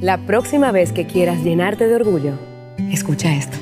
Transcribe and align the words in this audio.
La 0.00 0.18
próxima 0.18 0.72
vez 0.72 0.90
que 0.90 1.06
quieras 1.06 1.44
llenarte 1.44 1.86
de 1.86 1.94
orgullo, 1.94 2.32
escucha 2.90 3.32
esto. 3.32 3.56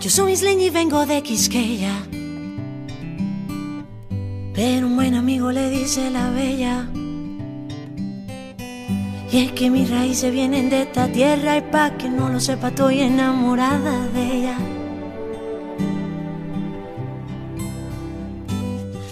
Yo 0.00 0.10
soy 0.10 0.32
isleña 0.32 0.64
y 0.64 0.70
vengo 0.70 1.06
de 1.06 1.22
Quisqueya. 1.22 1.94
Pero 4.54 4.88
un 4.88 4.96
buen 4.96 5.14
amigo 5.14 5.52
le 5.52 5.70
dice 5.70 6.10
la 6.10 6.30
bella. 6.30 6.88
Y 9.30 9.44
es 9.44 9.52
que 9.52 9.70
mis 9.70 9.88
raíces 9.88 10.32
vienen 10.32 10.68
de 10.68 10.82
esta 10.82 11.06
tierra 11.06 11.58
y 11.58 11.60
pa' 11.60 11.96
que 11.96 12.08
no 12.08 12.28
lo 12.28 12.40
sepa 12.40 12.68
estoy 12.68 13.02
enamorada 13.02 14.08
de 14.08 14.36
ella. 14.36 14.58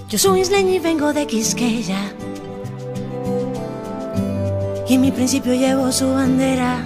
Yo 0.09 0.17
soy 0.17 0.41
isleña 0.41 0.71
y 0.71 0.79
vengo 0.79 1.13
de 1.13 1.27
Quisqueya. 1.27 2.15
Y 4.89 4.95
en 4.95 5.03
mi 5.03 5.11
principio 5.11 5.53
llevo 5.53 5.93
su 5.93 6.11
bandera. 6.11 6.79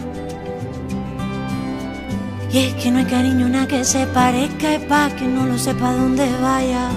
Y 2.50 2.58
es 2.58 2.74
que 2.74 2.90
no 2.90 2.98
hay 2.98 3.04
cariño 3.04 3.48
nada 3.48 3.68
que 3.68 3.84
se 3.84 4.08
parezca 4.08 4.74
y 4.74 4.80
pa' 4.88 5.10
que 5.10 5.24
no 5.24 5.46
lo 5.46 5.56
sepa 5.56 5.92
dónde 5.92 6.28
vaya. 6.42 6.88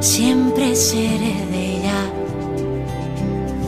Siempre 0.00 0.74
seré 0.74 1.46
de 1.52 1.76
ella. 1.76 2.10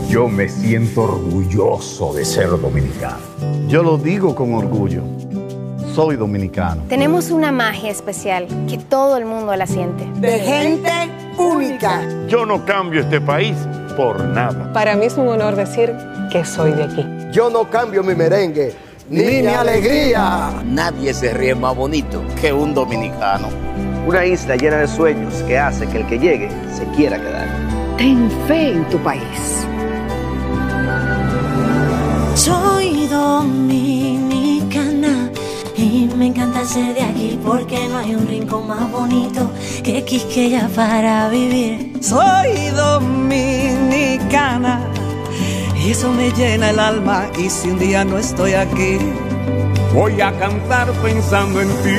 Yo 0.08 0.26
me 0.26 0.48
siento 0.48 1.02
orgulloso 1.02 2.12
de 2.12 2.24
ser 2.24 2.48
dominicano. 2.48 3.22
Yo 3.68 3.84
lo 3.84 3.98
digo 3.98 4.34
con 4.34 4.52
orgullo. 4.52 5.04
Soy 5.94 6.16
dominicano. 6.16 6.82
Tenemos 6.88 7.30
una 7.30 7.52
magia 7.52 7.90
especial 7.90 8.48
que 8.68 8.78
todo 8.78 9.16
el 9.16 9.26
mundo 9.26 9.54
la 9.54 9.68
siente. 9.68 10.06
De 10.20 10.40
gente 10.40 11.11
única. 11.38 12.02
Yo 12.28 12.46
no 12.46 12.64
cambio 12.64 13.00
este 13.00 13.20
país 13.20 13.56
por 13.96 14.20
nada. 14.24 14.72
Para 14.72 14.96
mí 14.96 15.06
es 15.06 15.16
un 15.16 15.28
honor 15.28 15.56
decir 15.56 15.94
que 16.30 16.44
soy 16.44 16.72
de 16.72 16.84
aquí. 16.84 17.06
Yo 17.30 17.50
no 17.50 17.68
cambio 17.68 18.02
mi 18.02 18.14
merengue 18.14 18.74
ni, 19.08 19.42
mi 19.42 19.46
alegría. 19.46 20.62
Nadie 20.64 21.12
se 21.14 21.32
ríe 21.32 21.54
más 21.54 21.76
bonito 21.76 22.22
que 22.40 22.52
un 22.52 22.74
dominicano. 22.74 23.48
Una 24.06 24.24
isla 24.24 24.56
llena 24.56 24.78
de 24.78 24.88
sueños 24.88 25.34
que 25.46 25.58
hace 25.58 25.86
que 25.86 25.98
el 25.98 26.06
que 26.06 26.18
llegue 26.18 26.48
se 26.74 26.84
quiera 26.96 27.18
quedar. 27.18 27.48
Ten 27.96 28.30
fe 28.48 28.72
en 28.72 28.88
tu 28.88 28.98
país. 28.98 29.66
Soy 32.34 33.06
dominicana 33.06 33.72
y 33.74 33.91
me 36.16 36.26
encanta 36.26 36.64
ser 36.64 36.94
de 36.94 37.02
aquí 37.02 37.38
porque 37.44 37.88
no 37.88 37.98
hay 37.98 38.14
un 38.14 38.26
rincón 38.26 38.66
más 38.68 38.90
bonito 38.90 39.50
que 39.82 40.02
Quisqueya 40.04 40.68
para 40.74 41.28
vivir. 41.28 41.92
Soy 42.00 42.70
dominicana 42.74 44.80
y 45.84 45.90
eso 45.90 46.10
me 46.12 46.30
llena 46.32 46.70
el 46.70 46.78
alma 46.78 47.26
y 47.38 47.50
si 47.50 47.68
un 47.70 47.78
día 47.78 48.04
no 48.04 48.18
estoy 48.18 48.54
aquí, 48.54 48.98
voy 49.94 50.20
a 50.20 50.32
cantar 50.38 50.90
pensando 51.02 51.60
en 51.60 51.68
ti. 51.68 51.98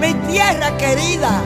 Mi 0.00 0.14
tierra 0.32 0.76
querida. 0.78 1.42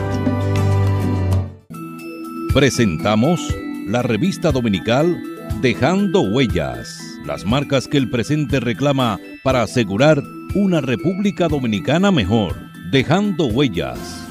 Presentamos 2.55 3.41
la 3.87 4.03
revista 4.03 4.53
dominical 4.53 5.21
Dejando 5.61 6.21
Huellas, 6.21 7.04
las 7.25 7.45
marcas 7.45 7.89
que 7.89 7.99
el 7.99 8.09
presente 8.11 8.61
reclama 8.61 9.19
para 9.43 9.63
asegurar 9.63 10.23
una 10.55 10.81
República 10.81 11.49
Dominicana 11.49 12.13
mejor. 12.13 12.55
Dejando 12.91 13.47
Huellas. 13.47 14.27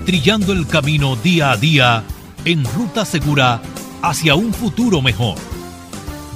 trillando 0.06 0.54
el 0.54 0.66
camino 0.66 1.16
día 1.16 1.50
a 1.50 1.58
día 1.58 2.02
en 2.46 2.64
ruta 2.64 3.04
segura 3.04 3.60
hacia 4.00 4.36
un 4.36 4.54
futuro 4.54 5.02
mejor. 5.02 5.36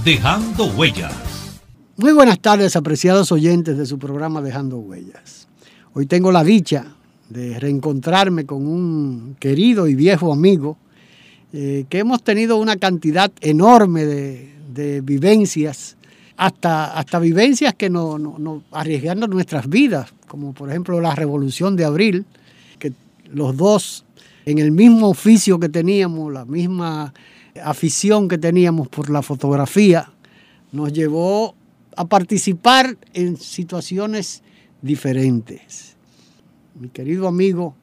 Dejando 0.04 0.66
Huellas. 0.66 1.62
Muy 1.96 2.12
buenas 2.12 2.38
tardes, 2.38 2.76
apreciados 2.76 3.32
oyentes 3.32 3.78
de 3.78 3.86
su 3.86 3.98
programa 3.98 4.42
Dejando 4.42 4.76
Huellas. 4.76 5.48
Hoy 5.94 6.04
tengo 6.04 6.32
la 6.32 6.44
dicha 6.44 6.84
de 7.30 7.58
reencontrarme 7.58 8.44
con 8.44 8.66
un 8.66 9.36
querido 9.40 9.88
y 9.88 9.94
viejo 9.94 10.34
amigo 10.34 10.76
eh, 11.54 11.86
que 11.88 12.00
hemos 12.00 12.22
tenido 12.22 12.58
una 12.58 12.76
cantidad 12.76 13.32
enorme 13.40 14.04
de, 14.04 14.52
de 14.74 15.00
vivencias, 15.00 15.96
hasta, 16.36 16.96
hasta 16.98 17.18
vivencias 17.18 17.74
que 17.74 17.90
nos 17.90 18.20
no, 18.20 18.38
no, 18.38 18.62
arriesgando 18.72 19.26
nuestras 19.26 19.68
vidas, 19.68 20.12
como 20.28 20.52
por 20.52 20.70
ejemplo 20.70 21.00
la 21.00 21.14
Revolución 21.14 21.76
de 21.76 21.84
Abril, 21.84 22.24
que 22.78 22.92
los 23.32 23.56
dos 23.56 24.04
en 24.44 24.58
el 24.58 24.72
mismo 24.72 25.08
oficio 25.08 25.58
que 25.58 25.68
teníamos, 25.68 26.32
la 26.32 26.44
misma 26.44 27.12
afición 27.62 28.28
que 28.28 28.38
teníamos 28.38 28.88
por 28.88 29.10
la 29.10 29.22
fotografía, 29.22 30.10
nos 30.72 30.92
llevó 30.92 31.54
a 31.96 32.06
participar 32.06 32.96
en 33.12 33.36
situaciones 33.36 34.42
diferentes. 34.80 35.96
Mi 36.74 36.88
querido 36.88 37.28
amigo 37.28 37.74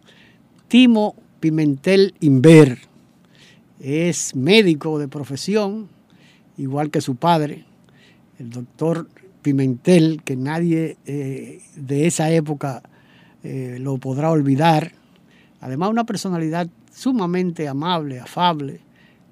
Timo 0.68 1.16
Pimentel 1.40 2.14
Inver 2.20 2.80
es 3.80 4.36
médico 4.36 5.00
de 5.00 5.08
profesión, 5.08 5.88
igual 6.60 6.92
que 6.92 7.02
su 7.02 7.16
padre, 7.16 7.66
el 8.38 8.50
doctor 8.50 9.08
Pimentel, 9.42 10.22
que 10.24 10.36
nadie 10.36 10.98
eh, 11.06 11.62
de 11.76 12.06
esa 12.06 12.30
época 12.32 12.84
eh, 13.44 13.78
lo 13.80 13.98
podrá 13.98 14.30
olvidar. 14.30 14.92
Además, 15.62 15.90
una 15.90 16.04
personalidad 16.04 16.68
sumamente 16.92 17.68
amable, 17.68 18.20
afable, 18.20 18.82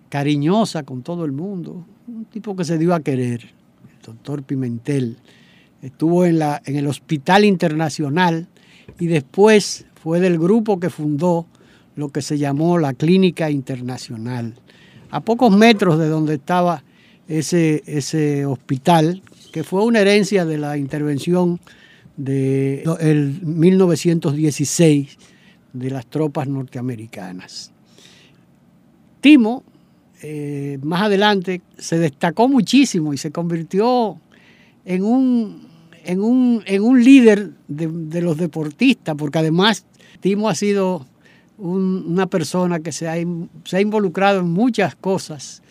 cariñosa 0.09 0.83
con 0.83 1.03
todo 1.03 1.25
el 1.25 1.33
mundo, 1.33 1.85
un 2.07 2.25
tipo 2.25 2.55
que 2.55 2.63
se 2.63 2.77
dio 2.77 2.95
a 2.95 3.01
querer, 3.01 3.41
el 3.43 4.01
doctor 4.05 4.43
Pimentel. 4.43 5.17
Estuvo 5.81 6.25
en, 6.25 6.39
la, 6.39 6.61
en 6.65 6.77
el 6.77 6.87
Hospital 6.87 7.43
Internacional 7.43 8.47
y 8.99 9.07
después 9.07 9.85
fue 10.01 10.21
del 10.21 10.39
grupo 10.39 10.79
que 10.79 10.89
fundó 10.89 11.45
lo 11.97 12.09
que 12.09 12.21
se 12.21 12.37
llamó 12.37 12.77
la 12.77 12.93
Clínica 12.93 13.49
Internacional. 13.49 14.53
A 15.11 15.19
pocos 15.19 15.55
metros 15.55 15.99
de 15.99 16.07
donde 16.07 16.35
estaba 16.35 16.83
ese, 17.27 17.83
ese 17.85 18.45
hospital, 18.45 19.21
que 19.51 19.63
fue 19.63 19.83
una 19.83 19.99
herencia 19.99 20.45
de 20.45 20.57
la 20.57 20.77
intervención 20.77 21.59
de 22.15 22.83
el 22.99 23.39
1916 23.43 25.17
de 25.73 25.89
las 25.89 26.07
tropas 26.07 26.47
norteamericanas. 26.47 27.71
Timo, 29.21 29.63
eh, 30.21 30.79
más 30.81 31.03
adelante, 31.03 31.61
se 31.77 31.97
destacó 31.99 32.47
muchísimo 32.47 33.13
y 33.13 33.17
se 33.17 33.31
convirtió 33.31 34.19
en 34.85 35.03
un, 35.03 35.67
en 36.03 36.21
un, 36.21 36.63
en 36.65 36.81
un 36.81 37.03
líder 37.03 37.51
de, 37.67 37.87
de, 37.87 38.21
los 38.21 38.37
deportistas, 38.37 39.15
porque 39.15 39.39
además 39.39 39.85
Timo 40.21 40.49
ha 40.49 40.55
sido 40.55 41.05
un, 41.57 42.05
una 42.07 42.27
persona 42.27 42.79
que 42.79 42.91
se 42.91 43.07
ha, 43.07 43.15
se 43.65 43.77
ha, 43.77 43.81
involucrado 43.81 44.39
en 44.39 44.49
muchas 44.49 44.95
cosas 44.95 45.61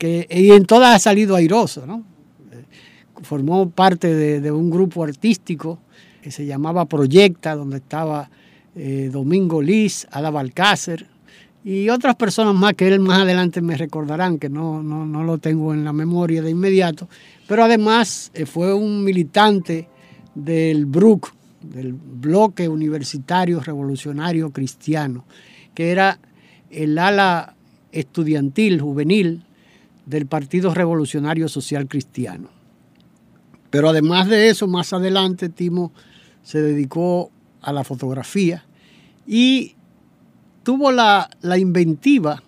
y 0.00 0.50
en 0.50 0.64
todas 0.64 0.94
ha 0.94 0.98
salido 0.98 1.36
airoso. 1.36 1.86
¿no? 1.86 2.04
Formó 3.22 3.70
parte 3.70 4.14
de, 4.14 4.40
de, 4.40 4.52
un 4.52 4.70
grupo 4.70 5.04
artístico 5.04 5.78
que 6.22 6.30
se 6.30 6.44
llamaba 6.44 6.86
Proyecta, 6.86 7.54
donde 7.54 7.76
estaba 7.78 8.28
eh, 8.74 9.08
Domingo 9.10 9.62
Liz, 9.62 10.06
Ada 10.10 10.30
Balcácer 10.30 11.06
y 11.64 11.88
otras 11.88 12.14
personas 12.14 12.54
más 12.54 12.74
que 12.74 12.86
él 12.86 13.00
más 13.00 13.20
adelante 13.20 13.62
me 13.62 13.74
recordarán, 13.74 14.38
que 14.38 14.48
no, 14.50 14.82
no, 14.82 15.06
no 15.06 15.24
lo 15.24 15.38
tengo 15.38 15.72
en 15.72 15.82
la 15.82 15.92
memoria 15.92 16.42
de 16.42 16.50
inmediato, 16.50 17.08
pero 17.48 17.64
además 17.64 18.30
eh, 18.34 18.44
fue 18.44 18.74
un 18.74 19.02
militante 19.02 19.88
del 20.34 20.84
BRUC, 20.84 21.32
del 21.62 21.94
Bloque 21.94 22.68
Universitario 22.68 23.60
Revolucionario 23.60 24.50
Cristiano, 24.50 25.24
que 25.74 25.90
era 25.90 26.18
el 26.70 26.98
ala 26.98 27.56
estudiantil, 27.92 28.80
juvenil 28.80 29.45
del 30.06 30.26
Partido 30.26 30.72
Revolucionario 30.72 31.48
Social 31.48 31.86
Cristiano. 31.88 32.48
Pero 33.70 33.90
además 33.90 34.28
de 34.28 34.48
eso, 34.48 34.66
más 34.66 34.92
adelante 34.92 35.48
Timo 35.48 35.92
se 36.42 36.62
dedicó 36.62 37.30
a 37.60 37.72
la 37.72 37.84
fotografía 37.84 38.64
y 39.26 39.74
tuvo 40.62 40.92
la, 40.92 41.28
la 41.42 41.58
inventiva 41.58 42.42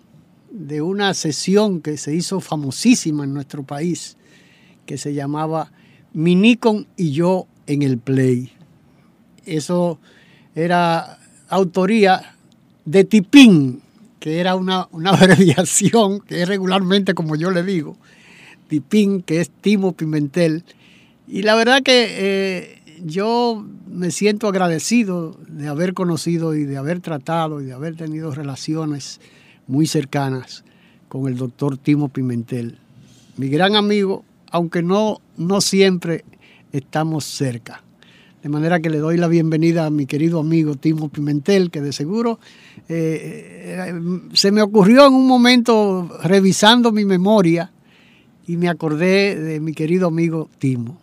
de 0.51 0.81
una 0.81 1.13
sesión 1.13 1.81
que 1.81 1.97
se 1.97 2.15
hizo 2.15 2.39
famosísima 2.39 3.25
en 3.25 3.33
nuestro 3.33 3.63
país, 3.63 4.17
que 4.85 4.97
se 4.97 5.13
llamaba 5.13 5.71
Mi 6.13 6.35
Nikon 6.35 6.87
y 6.97 7.11
yo 7.11 7.47
en 7.67 7.83
el 7.83 7.97
Play. 7.99 8.51
Eso 9.45 9.99
era 10.55 11.19
autoría 11.49 12.35
de 12.85 13.03
Tipín, 13.03 13.81
que 14.19 14.39
era 14.39 14.55
una, 14.55 14.87
una 14.91 15.09
abreviación, 15.13 16.19
que 16.21 16.41
es 16.41 16.47
regularmente 16.47 17.13
como 17.13 17.35
yo 17.35 17.51
le 17.51 17.63
digo, 17.63 17.97
Tipín, 18.67 19.21
que 19.21 19.41
es 19.41 19.49
Timo 19.49 19.93
Pimentel. 19.93 20.63
Y 21.27 21.41
la 21.41 21.55
verdad 21.55 21.81
que 21.83 22.07
eh, 22.09 22.81
yo 23.03 23.65
me 23.87 24.11
siento 24.11 24.47
agradecido 24.47 25.37
de 25.47 25.67
haber 25.67 25.93
conocido 25.93 26.55
y 26.55 26.65
de 26.65 26.77
haber 26.77 26.99
tratado 26.99 27.61
y 27.61 27.65
de 27.65 27.73
haber 27.73 27.95
tenido 27.95 28.33
relaciones 28.33 29.19
muy 29.67 29.87
cercanas 29.87 30.63
con 31.07 31.27
el 31.27 31.37
doctor 31.37 31.77
Timo 31.77 32.09
Pimentel, 32.09 32.77
mi 33.37 33.49
gran 33.49 33.75
amigo, 33.75 34.23
aunque 34.51 34.83
no, 34.83 35.21
no 35.37 35.61
siempre 35.61 36.23
estamos 36.71 37.25
cerca. 37.25 37.83
De 38.43 38.49
manera 38.49 38.79
que 38.79 38.89
le 38.89 38.99
doy 38.99 39.17
la 39.17 39.27
bienvenida 39.27 39.85
a 39.85 39.89
mi 39.89 40.05
querido 40.05 40.39
amigo 40.39 40.75
Timo 40.75 41.09
Pimentel, 41.09 41.71
que 41.71 41.81
de 41.81 41.91
seguro 41.91 42.39
eh, 42.87 43.91
eh, 43.91 43.93
se 44.33 44.51
me 44.51 44.61
ocurrió 44.61 45.07
en 45.07 45.13
un 45.13 45.27
momento 45.27 46.09
revisando 46.23 46.91
mi 46.91 47.03
memoria 47.03 47.71
y 48.47 48.55
me 48.55 48.69
acordé 48.69 49.35
de 49.35 49.59
mi 49.59 49.73
querido 49.73 50.07
amigo 50.07 50.49
Timo. 50.57 50.97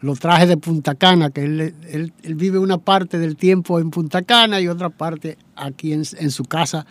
Lo 0.00 0.14
traje 0.14 0.46
de 0.46 0.56
Punta 0.56 0.94
Cana, 0.94 1.30
que 1.30 1.44
él, 1.44 1.74
él, 1.90 2.34
vive 2.34 2.58
una 2.58 2.78
parte 2.78 3.18
del 3.18 3.36
tiempo 3.36 3.80
en 3.80 3.90
Punta 3.90 4.22
Cana 4.22 4.60
y 4.60 4.68
otra 4.68 4.88
parte 4.88 5.36
aquí 5.56 5.92
en, 5.92 6.04
en 6.18 6.30
su 6.30 6.44
casa 6.44 6.86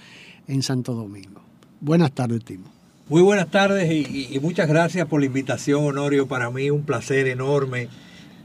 en 0.48 0.62
Santo 0.62 0.94
Domingo. 0.94 1.42
Buenas 1.80 2.12
tardes, 2.12 2.44
Timo. 2.44 2.78
Muy 3.10 3.22
buenas 3.22 3.50
tardes 3.50 3.90
y, 3.90 4.38
muchas 4.42 4.68
gracias 4.68 5.08
por 5.08 5.22
la 5.22 5.28
invitación, 5.28 5.86
Honorio. 5.86 6.28
Para 6.28 6.52
mí 6.52 6.70
un 6.70 6.84
placer 6.84 7.28
enorme 7.28 7.88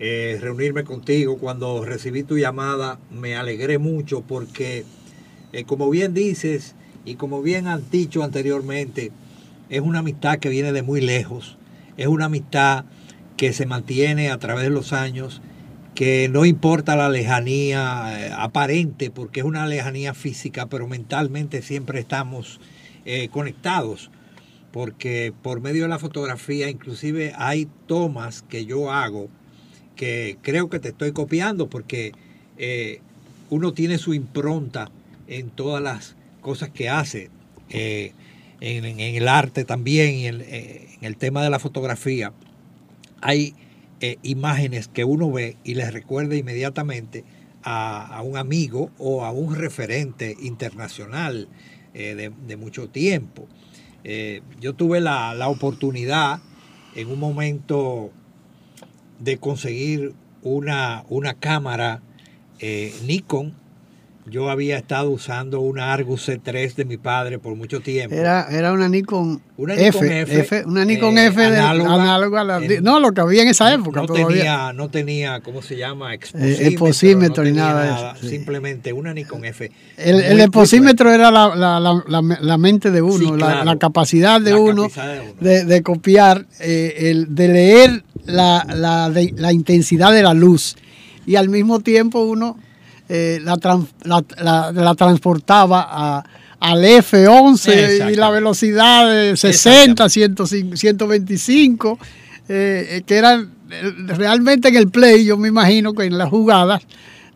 eh, 0.05 0.37
reunirme 0.41 0.83
contigo. 0.83 1.39
Cuando 1.39 1.85
recibí 1.85 2.25
tu 2.25 2.37
llamada 2.37 2.99
me 3.13 3.37
alegré 3.37 3.79
mucho 3.79 4.23
porque, 4.23 4.85
eh, 5.53 5.63
como 5.63 5.89
bien 5.91 6.13
dices 6.13 6.75
y 7.05 7.15
como 7.15 7.41
bien 7.41 7.69
han 7.69 7.89
dicho 7.89 8.25
anteriormente, 8.25 9.13
es 9.71 9.81
una 9.81 10.01
amistad 10.01 10.41
que 10.41 10.49
viene 10.49 10.73
de 10.73 10.83
muy 10.83 11.01
lejos. 11.01 11.57
Es 11.97 12.09
una 12.09 12.25
amistad 12.25 12.85
que 13.37 13.53
se 13.53 13.65
mantiene 13.65 14.33
a 14.33 14.39
través 14.39 14.65
de 14.65 14.71
los 14.71 14.93
años 14.93 15.41
que 15.95 16.29
no 16.29 16.47
importa 16.47 16.97
la 16.97 17.09
lejanía 17.09 18.27
eh, 18.27 18.33
aparente, 18.37 19.13
porque 19.13 19.39
es 19.39 19.47
una 19.47 19.69
lejanía 19.69 20.15
física, 20.15 20.67
pero 20.67 20.89
mentalmente 20.89 21.63
siempre 21.63 22.01
estamos 22.01 22.61
conectados, 23.33 24.11
porque 24.71 25.33
por 25.43 25.61
medio 25.61 25.83
de 25.83 25.89
la 25.89 25.99
fotografía 25.99 26.71
inclusive 26.71 27.33
hay 27.37 27.69
tomas 27.87 28.43
que 28.43 28.65
yo 28.65 28.93
hago 28.93 29.29
que 30.03 30.39
creo 30.43 30.69
que 30.69 30.81
te 30.81 30.89
estoy 30.89 31.13
copiando, 31.13 31.69
porque 31.69 32.13
eh, 32.59 33.01
uno 33.51 33.73
tiene 33.73 33.99
su 33.99 34.15
impronta 34.15 34.91
en 35.29 35.51
todas 35.51 35.83
las 35.83 36.17
cosas 36.41 36.71
que 36.71 36.89
hace, 36.89 37.31
en, 37.71 39.01
el 39.01 39.29
arte 39.29 39.65
también, 39.65 40.35
en 40.35 40.93
en 41.03 41.07
el 41.07 41.17
tema 41.17 41.43
de 41.43 41.51
la 41.51 41.59
fotografía. 41.59 42.33
Hay 43.21 43.55
eh, 44.01 44.19
imágenes 44.23 44.87
que 44.87 45.05
uno 45.05 45.33
ve 45.33 45.57
y 45.65 45.75
les 45.75 45.93
recuerda 45.93 46.37
inmediatamente 46.37 47.25
a, 47.65 48.23
un 48.25 48.37
amigo 48.37 48.91
o 48.99 49.25
a 49.25 49.33
un 49.33 49.57
referente 49.57 50.37
internacional 50.41 51.49
eh, 51.93 52.31
de, 52.47 52.57
mucho 52.57 52.89
tiempo. 52.89 53.49
Eh, 54.05 54.43
yo 54.61 54.75
tuve 54.75 55.01
la, 55.01 55.35
la, 55.35 55.49
oportunidad 55.49 56.41
en 56.95 57.09
un 57.09 57.19
momento 57.19 58.13
de 59.23 59.39
conseguir 59.39 60.15
una, 60.43 61.05
una 61.09 61.35
cámara 61.35 62.03
Nikon 63.07 63.55
yo 64.27 64.51
había 64.51 64.77
estado 64.77 65.11
usando 65.11 65.61
una 65.61 65.93
Argus 65.93 66.29
C3 66.29 66.75
de 66.75 66.85
mi 66.85 66.97
padre 66.97 67.39
por 67.39 67.57
mucho 67.57 67.81
tiempo. 67.81 68.15
Era, 68.15 68.47
era 68.51 68.73
una 68.73 68.89
Nikon, 68.89 69.43
F, 69.59 70.65
una 70.65 70.85
Nikon 70.85 71.19
F 71.19 71.51
de, 71.51 71.59
análoga, 71.59 72.43
a 72.43 72.45
la, 72.45 72.61
no, 72.81 73.01
lo 73.01 73.13
que 73.13 73.21
había 73.21 73.43
en 73.43 73.49
esa 73.49 73.73
época. 73.75 74.03
No, 74.03 74.07
tenía, 74.07 74.73
no 74.73 74.91
tenía, 74.91 75.41
¿cómo 75.41 75.61
se 75.61 75.77
llama? 75.77 76.15
Eh, 76.15 76.19
exposímetro, 76.61 77.43
ni 77.43 77.53
nada, 77.53 78.15
Simplemente 78.17 78.93
una 78.93 79.13
Nikon 79.13 79.45
F. 79.45 79.71
El, 79.97 80.21
el 80.21 80.41
exposímetro 80.41 81.13
era 81.13 81.31
la, 81.31 81.57
la, 81.57 81.81
la, 82.41 82.59
mente 82.59 82.91
de 82.93 83.03
uno, 83.03 83.37
la, 83.37 83.77
capacidad 83.77 84.41
de 84.41 84.55
uno, 84.55 84.89
de, 85.41 85.65
de, 85.65 85.83
copiar, 85.83 86.47
eh, 86.61 87.11
el, 87.11 87.35
de 87.35 87.49
leer 87.49 88.05
la, 88.25 88.65
la 88.67 89.53
intensidad 89.53 90.13
de 90.13 90.23
la 90.23 90.33
luz. 90.33 90.77
Y 91.27 91.37
al 91.37 91.49
mismo 91.49 91.81
tiempo 91.81 92.23
uno 92.23 92.57
eh, 93.09 93.41
la, 93.43 93.59
la, 94.73 94.95
transportaba 94.95 95.87
a, 95.91 96.25
al 96.61 96.85
F11 96.85 98.13
y 98.13 98.15
la 98.15 98.31
velocidad 98.31 99.11
de 99.11 99.37
60, 99.37 100.09
125, 100.09 101.99
eh, 102.49 102.87
eh, 102.89 103.03
que 103.05 103.17
eran 103.17 103.51
realmente 104.07 104.69
en 104.69 104.77
el 104.77 104.89
play, 104.89 105.25
yo 105.25 105.37
me 105.37 105.49
imagino 105.49 105.95
que 105.95 106.05
en 106.05 106.17
las 106.17 106.29
jugadas 106.29 106.83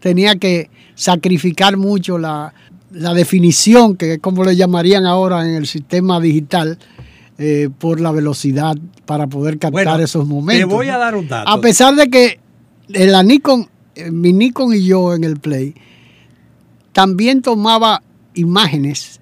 tenía 0.01 0.37
que 0.37 0.71
sacrificar 0.95 1.77
mucho 1.77 2.19
la, 2.19 2.53
definición, 2.91 3.97
que 3.97 4.15
es 4.15 4.19
como 4.21 4.45
le 4.45 4.57
llamarían 4.57 5.05
ahora 5.05 5.47
en 5.47 5.57
el 5.57 5.67
sistema 5.67 6.21
digital, 6.21 6.79
por 7.79 8.01
la 8.01 8.13
velocidad 8.13 8.75
para 9.05 9.27
poder 9.27 9.59
captar 9.59 10.01
esos 10.01 10.27
momentos. 10.27 10.71
Te 10.71 10.75
voy 10.75 10.89
a 10.89 10.97
dar 10.97 11.15
un 11.15 11.29
dato. 11.29 11.51
A 11.51 11.61
pesar 11.61 11.95
de 11.95 12.09
que 12.09 12.41
la 12.89 13.23
Nikon 13.23 13.63
eh, 13.63 13.69
mi 14.11 14.33
Nikon 14.33 14.75
y 14.75 14.85
yo 14.85 15.15
en 15.15 15.25
el 15.25 15.39
Play, 15.39 15.75
también 16.93 17.43
tomaba 17.43 18.03
imágenes 18.35 19.21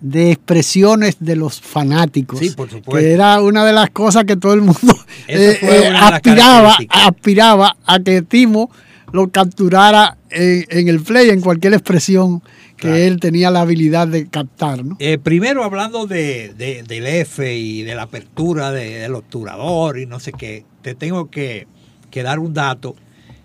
de 0.00 0.32
expresiones 0.32 1.16
de 1.20 1.36
los 1.36 1.60
fanáticos. 1.60 2.38
Sí, 2.38 2.50
por 2.50 2.70
supuesto. 2.70 2.92
Que 2.92 3.12
era 3.12 3.40
una 3.40 3.64
de 3.64 3.72
las 3.72 3.90
cosas 3.90 4.24
que 4.24 4.36
todo 4.36 4.54
el 4.54 4.60
mundo 4.60 4.96
eh, 5.28 5.58
eh, 5.60 5.92
aspiraba, 5.94 6.76
aspiraba 6.88 7.76
a 7.84 7.98
que 8.00 8.22
Timo 8.22 8.70
lo 9.12 9.28
capturara 9.30 10.18
en, 10.30 10.88
el 10.88 11.00
play, 11.00 11.30
en 11.30 11.40
cualquier 11.40 11.72
expresión 11.72 12.42
que 12.76 13.06
él 13.06 13.18
tenía 13.18 13.50
la 13.50 13.62
habilidad 13.62 14.06
de 14.06 14.28
captar. 14.28 14.84
¿no? 14.84 14.98
primero 15.22 15.64
hablando 15.64 16.06
de, 16.06 16.52
del 16.86 17.06
F 17.06 17.56
y 17.56 17.82
de 17.82 17.94
la 17.94 18.02
apertura 18.02 18.70
del 18.70 19.14
obturador 19.14 19.98
y 19.98 20.06
no 20.06 20.20
sé 20.20 20.32
qué, 20.32 20.64
te 20.82 20.94
tengo 20.94 21.30
que, 21.30 21.66
que 22.10 22.22
dar 22.22 22.38
un 22.38 22.52
dato 22.52 22.94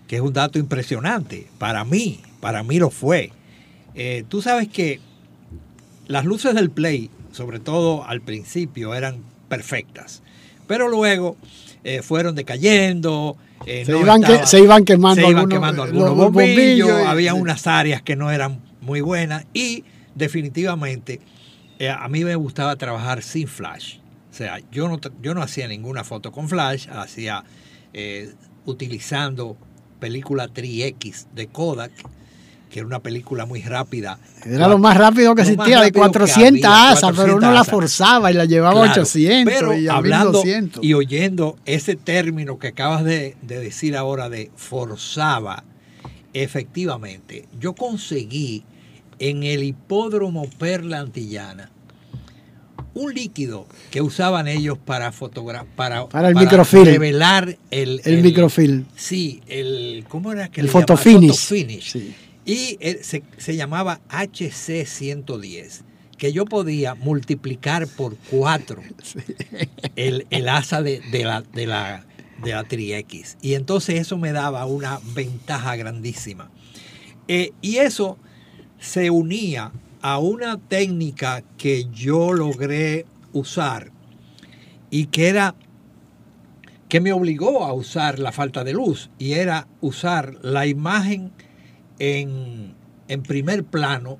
que 0.06 0.16
es 0.16 0.22
un 0.22 0.32
dato 0.32 0.58
impresionante. 0.58 1.46
Para 1.58 1.84
mí, 1.84 2.20
para 2.40 2.62
mí 2.62 2.78
lo 2.78 2.90
fue. 2.90 3.32
Eh, 3.94 4.24
tú 4.28 4.42
sabes 4.42 4.68
que 4.68 5.00
las 6.06 6.24
luces 6.24 6.54
del 6.54 6.70
Play, 6.70 7.10
sobre 7.32 7.60
todo 7.60 8.04
al 8.04 8.20
principio, 8.20 8.94
eran 8.94 9.22
perfectas. 9.48 10.22
Pero 10.66 10.88
luego 10.88 11.36
eh, 11.84 12.02
fueron 12.02 12.34
decayendo. 12.34 13.36
Eh, 13.66 13.84
se, 13.84 13.98
iban 13.98 14.22
se, 14.46 14.60
iban 14.60 14.84
quemando, 14.84 15.26
algunos, 15.82 16.14
bombillos, 16.14 16.90
había 17.06 17.34
unas 17.34 17.66
áreas 17.66 18.02
que 18.02 18.14
no 18.14 18.30
eran 18.30 18.60
muy 18.82 19.00
buenas 19.00 19.46
y 19.54 19.84
definitivamente 20.14 21.20
a 21.98 22.08
mí 22.08 22.24
me 22.24 22.34
gustaba 22.36 22.76
trabajar 22.76 23.22
sin 23.22 23.48
flash. 23.48 23.96
O 24.30 24.34
sea, 24.34 24.58
yo 24.70 24.88
no, 24.88 25.00
yo 25.22 25.32
no 25.32 25.40
hacía 25.40 25.66
ninguna 25.66 26.04
foto 26.04 26.30
con 26.30 26.48
flash, 26.48 26.88
hacía 26.90 27.44
utilizando 28.66 29.56
película 30.04 30.50
3X 30.52 31.28
de 31.34 31.46
Kodak, 31.46 31.90
que 32.70 32.80
era 32.80 32.86
una 32.86 32.98
película 32.98 33.46
muy 33.46 33.62
rápida. 33.62 34.18
Era 34.44 34.68
lo 34.68 34.76
más 34.76 34.98
rápido 34.98 35.34
que 35.34 35.40
existía, 35.40 35.80
de 35.80 35.92
400 35.92 36.70
asas, 36.70 37.16
pero 37.16 37.36
uno 37.36 37.50
la 37.50 37.64
forzaba 37.64 38.30
y 38.30 38.34
la 38.34 38.44
llevaba 38.44 38.86
a 38.86 38.90
800 38.90 39.54
pero 39.54 39.72
y 39.72 39.88
hablando 39.88 40.42
y 40.82 40.92
oyendo 40.92 41.56
ese 41.64 41.96
término 41.96 42.58
que 42.58 42.68
acabas 42.68 43.02
de, 43.02 43.34
de 43.40 43.60
decir 43.60 43.96
ahora 43.96 44.28
de 44.28 44.50
forzaba, 44.56 45.64
efectivamente, 46.34 47.48
yo 47.58 47.74
conseguí 47.74 48.62
en 49.18 49.42
el 49.42 49.62
hipódromo 49.62 50.50
Perla 50.58 51.00
Antillana 51.00 51.70
un 52.94 53.12
líquido 53.12 53.66
que 53.90 54.00
usaban 54.00 54.48
ellos 54.48 54.78
para 54.78 55.12
fotografiar, 55.12 55.74
para, 55.74 56.06
para, 56.08 56.28
el 56.28 56.34
microfilm. 56.34 56.84
revelar 56.84 57.56
el, 57.70 58.00
el, 58.04 58.22
microfilm. 58.22 58.86
Sí, 58.96 59.42
el, 59.48 60.04
¿cómo 60.08 60.32
era 60.32 60.48
que 60.48 60.60
El 60.60 60.68
fotofinish. 60.68 62.14
Y 62.46 62.78
se, 63.02 63.56
llamaba 63.56 64.00
HC110, 64.10 65.82
que 66.18 66.32
yo 66.32 66.44
podía 66.44 66.94
multiplicar 66.94 67.86
por 67.88 68.16
cuatro 68.30 68.82
el, 69.96 70.48
asa 70.48 70.82
de, 70.82 71.00
la, 71.12 71.42
de, 71.42 71.66
la, 71.66 72.04
de 72.42 72.52
la 72.52 72.64
Tri-X. 72.64 73.38
Y 73.40 73.54
entonces 73.54 73.98
eso 74.00 74.18
me 74.18 74.32
daba 74.32 74.66
una 74.66 75.00
ventaja 75.14 75.74
grandísima. 75.76 76.50
Eh, 77.28 77.52
y 77.62 77.78
eso 77.78 78.18
se 78.78 79.08
unía 79.10 79.72
a 80.04 80.18
una 80.18 80.58
técnica 80.58 81.42
que 81.56 81.86
yo 81.86 82.34
logré 82.34 83.06
usar 83.32 83.90
y 84.90 85.06
que 85.06 85.28
era 85.28 85.54
que 86.90 87.00
me 87.00 87.14
obligó 87.14 87.64
a 87.64 87.72
usar 87.72 88.18
la 88.18 88.30
falta 88.30 88.64
de 88.64 88.74
luz 88.74 89.08
y 89.18 89.32
era 89.32 89.66
usar 89.80 90.34
la 90.42 90.66
imagen 90.66 91.32
en, 91.98 92.74
en 93.08 93.22
primer 93.22 93.64
plano 93.64 94.18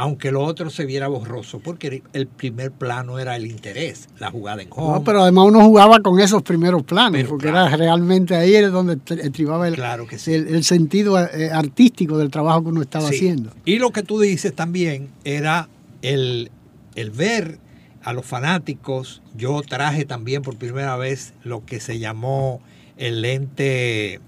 aunque 0.00 0.32
lo 0.32 0.42
otro 0.42 0.70
se 0.70 0.86
viera 0.86 1.08
borroso, 1.08 1.60
porque 1.60 2.02
el 2.14 2.26
primer 2.26 2.72
plano 2.72 3.18
era 3.18 3.36
el 3.36 3.46
interés, 3.46 4.08
la 4.18 4.30
jugada 4.30 4.62
en 4.62 4.68
home. 4.72 4.94
No, 4.94 5.04
pero 5.04 5.20
además 5.20 5.48
uno 5.48 5.60
jugaba 5.60 6.00
con 6.00 6.18
esos 6.20 6.42
primeros 6.42 6.84
planos, 6.84 7.22
porque 7.24 7.48
era 7.48 7.68
realmente 7.76 8.34
ahí 8.34 8.54
era 8.54 8.70
donde 8.70 8.98
estribaba 9.22 9.68
el, 9.68 9.74
claro 9.74 10.06
que 10.06 10.18
sí. 10.18 10.32
el, 10.32 10.64
sentido 10.64 11.22
eh, 11.22 11.50
artístico 11.52 12.16
del 12.16 12.30
trabajo 12.30 12.62
que 12.62 12.68
uno 12.70 12.80
estaba 12.80 13.10
haciendo. 13.10 13.50
Y 13.66 13.78
lo 13.78 13.90
que 13.90 14.02
tú 14.02 14.18
dices 14.18 14.54
también 14.54 15.10
era 15.24 15.68
el, 16.00 16.50
el 16.94 17.10
ver 17.10 17.58
a 18.02 18.14
los 18.14 18.24
fanáticos. 18.24 19.20
Yo 19.36 19.60
traje 19.60 20.06
también 20.06 20.40
por 20.40 20.56
primera 20.56 20.96
vez 20.96 21.34
lo 21.42 21.66
que 21.66 21.78
se 21.78 21.98
llamó 21.98 22.62
el 22.96 23.20
lente 23.20 24.18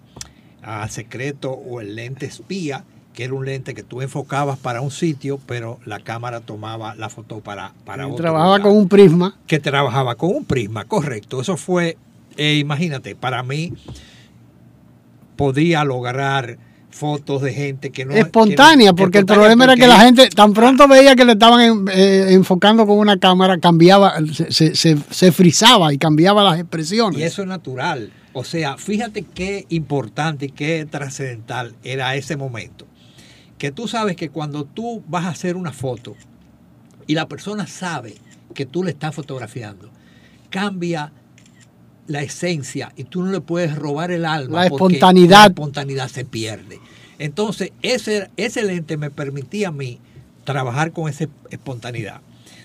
a 0.61 0.87
secreto 0.89 1.53
o 1.53 1.81
el 1.81 1.95
lente 1.95 2.27
espía, 2.27 2.85
que 3.13 3.25
era 3.25 3.35
un 3.35 3.45
lente 3.45 3.75
que 3.75 3.83
tú 3.83 4.01
enfocabas 4.01 4.59
para 4.59 4.81
un 4.81 4.91
sitio, 4.91 5.39
pero 5.47 5.79
la 5.85 6.01
cámara 6.01 6.41
tomaba 6.41 6.95
la 6.95 7.09
foto 7.09 7.41
para, 7.41 7.73
para 7.85 8.07
otro. 8.07 8.17
Trabajaba 8.17 8.61
con 8.61 8.77
un 8.77 8.89
prisma. 8.89 9.37
Que 9.47 9.59
trabajaba 9.59 10.15
con 10.15 10.31
un 10.35 10.45
prisma, 10.45 10.85
correcto. 10.85 11.41
Eso 11.41 11.57
fue, 11.57 11.97
eh, 12.37 12.55
imagínate, 12.55 13.15
para 13.15 13.43
mí 13.43 13.75
podía 15.37 15.85
lograr 15.85 16.59
fotos 16.91 17.43
de 17.43 17.53
gente 17.53 17.91
que 17.91 18.05
no... 18.05 18.15
Espontánea, 18.15 18.93
porque 18.93 19.19
el 19.19 19.27
problema 19.27 19.65
era 19.65 19.77
que 19.77 19.87
la 19.87 20.01
gente 20.01 20.29
tan 20.29 20.53
pronto 20.53 20.87
veía 20.89 21.17
que 21.17 21.25
le 21.25 21.33
estaban 21.33 21.87
eh, 21.93 22.27
enfocando 22.31 22.87
con 22.87 22.99
una 22.99 23.19
cámara, 23.19 23.59
cambiaba, 23.59 24.15
se, 24.33 24.75
se, 24.75 24.97
se, 25.11 25.33
frizaba 25.33 25.93
y 25.93 25.99
cambiaba 25.99 26.45
las 26.45 26.59
expresiones. 26.61 27.19
Y 27.19 27.23
eso 27.23 27.43
es 27.43 27.49
natural. 27.49 28.13
O 28.35 28.45
sea, 28.45 28.77
fíjate 28.77 29.23
qué 29.23 29.67
importante 29.71 30.47
y 30.47 30.49
qué 30.51 30.87
trascendental 30.91 31.75
era 31.83 32.15
ese 32.15 32.37
momento 32.37 32.87
que 33.63 33.71
tú 33.71 33.87
sabes 33.87 34.17
que 34.17 34.29
cuando 34.29 34.65
tú 34.65 35.05
vas 35.07 35.25
a 35.25 35.29
hacer 35.29 35.55
una 35.55 35.71
foto 35.71 36.17
y 37.07 37.15
la 37.15 37.29
persona 37.29 37.69
sabe 37.69 38.17
que 38.57 38.67
tú 38.67 38.83
le 38.83 38.91
estás 38.91 39.15
fotografiando, 39.15 39.89
cambia 40.51 41.13
la 42.09 42.23
esencia 42.23 42.93
y 42.97 43.05
tú 43.05 43.23
no 43.23 43.31
le 43.31 43.41
puedes 43.41 43.77
robar 43.77 44.11
el 44.11 44.25
alma. 44.25 44.63
La 44.63 44.67
espontaneidad. 44.67 45.39
La 45.39 45.47
espontaneidad 45.47 46.09
se 46.09 46.25
pierde. 46.25 46.81
Entonces, 47.21 47.71
ese, 47.83 48.33
ese 48.37 48.65
lente 48.65 48.97
me 48.97 49.11
permitía 49.11 49.69
a 49.69 49.71
mí 49.71 50.01
trabajar 50.43 50.91
con 50.91 51.09
esa 51.09 51.29
espontaneidad. 51.51 52.21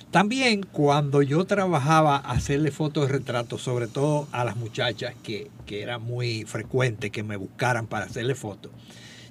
También 0.09 0.63
cuando 0.63 1.21
yo 1.21 1.45
trabajaba 1.45 2.17
hacerle 2.17 2.71
fotos 2.71 3.05
de 3.05 3.13
retrato, 3.13 3.59
sobre 3.59 3.85
todo 3.85 4.27
a 4.31 4.43
las 4.43 4.57
muchachas, 4.57 5.13
que, 5.21 5.51
que 5.67 5.83
era 5.83 5.99
muy 5.99 6.43
frecuente 6.45 7.11
que 7.11 7.21
me 7.21 7.35
buscaran 7.35 7.85
para 7.85 8.05
hacerle 8.05 8.33
fotos, 8.33 8.71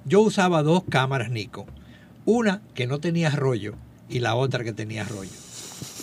yo 0.07 0.21
usaba 0.21 0.63
dos 0.63 0.83
cámaras 0.89 1.29
Nikon. 1.29 1.65
Una 2.25 2.61
que 2.73 2.87
no 2.87 2.99
tenía 2.99 3.29
rollo 3.29 3.75
y 4.09 4.19
la 4.19 4.35
otra 4.35 4.63
que 4.63 4.73
tenía 4.73 5.03
rollo. 5.03 5.31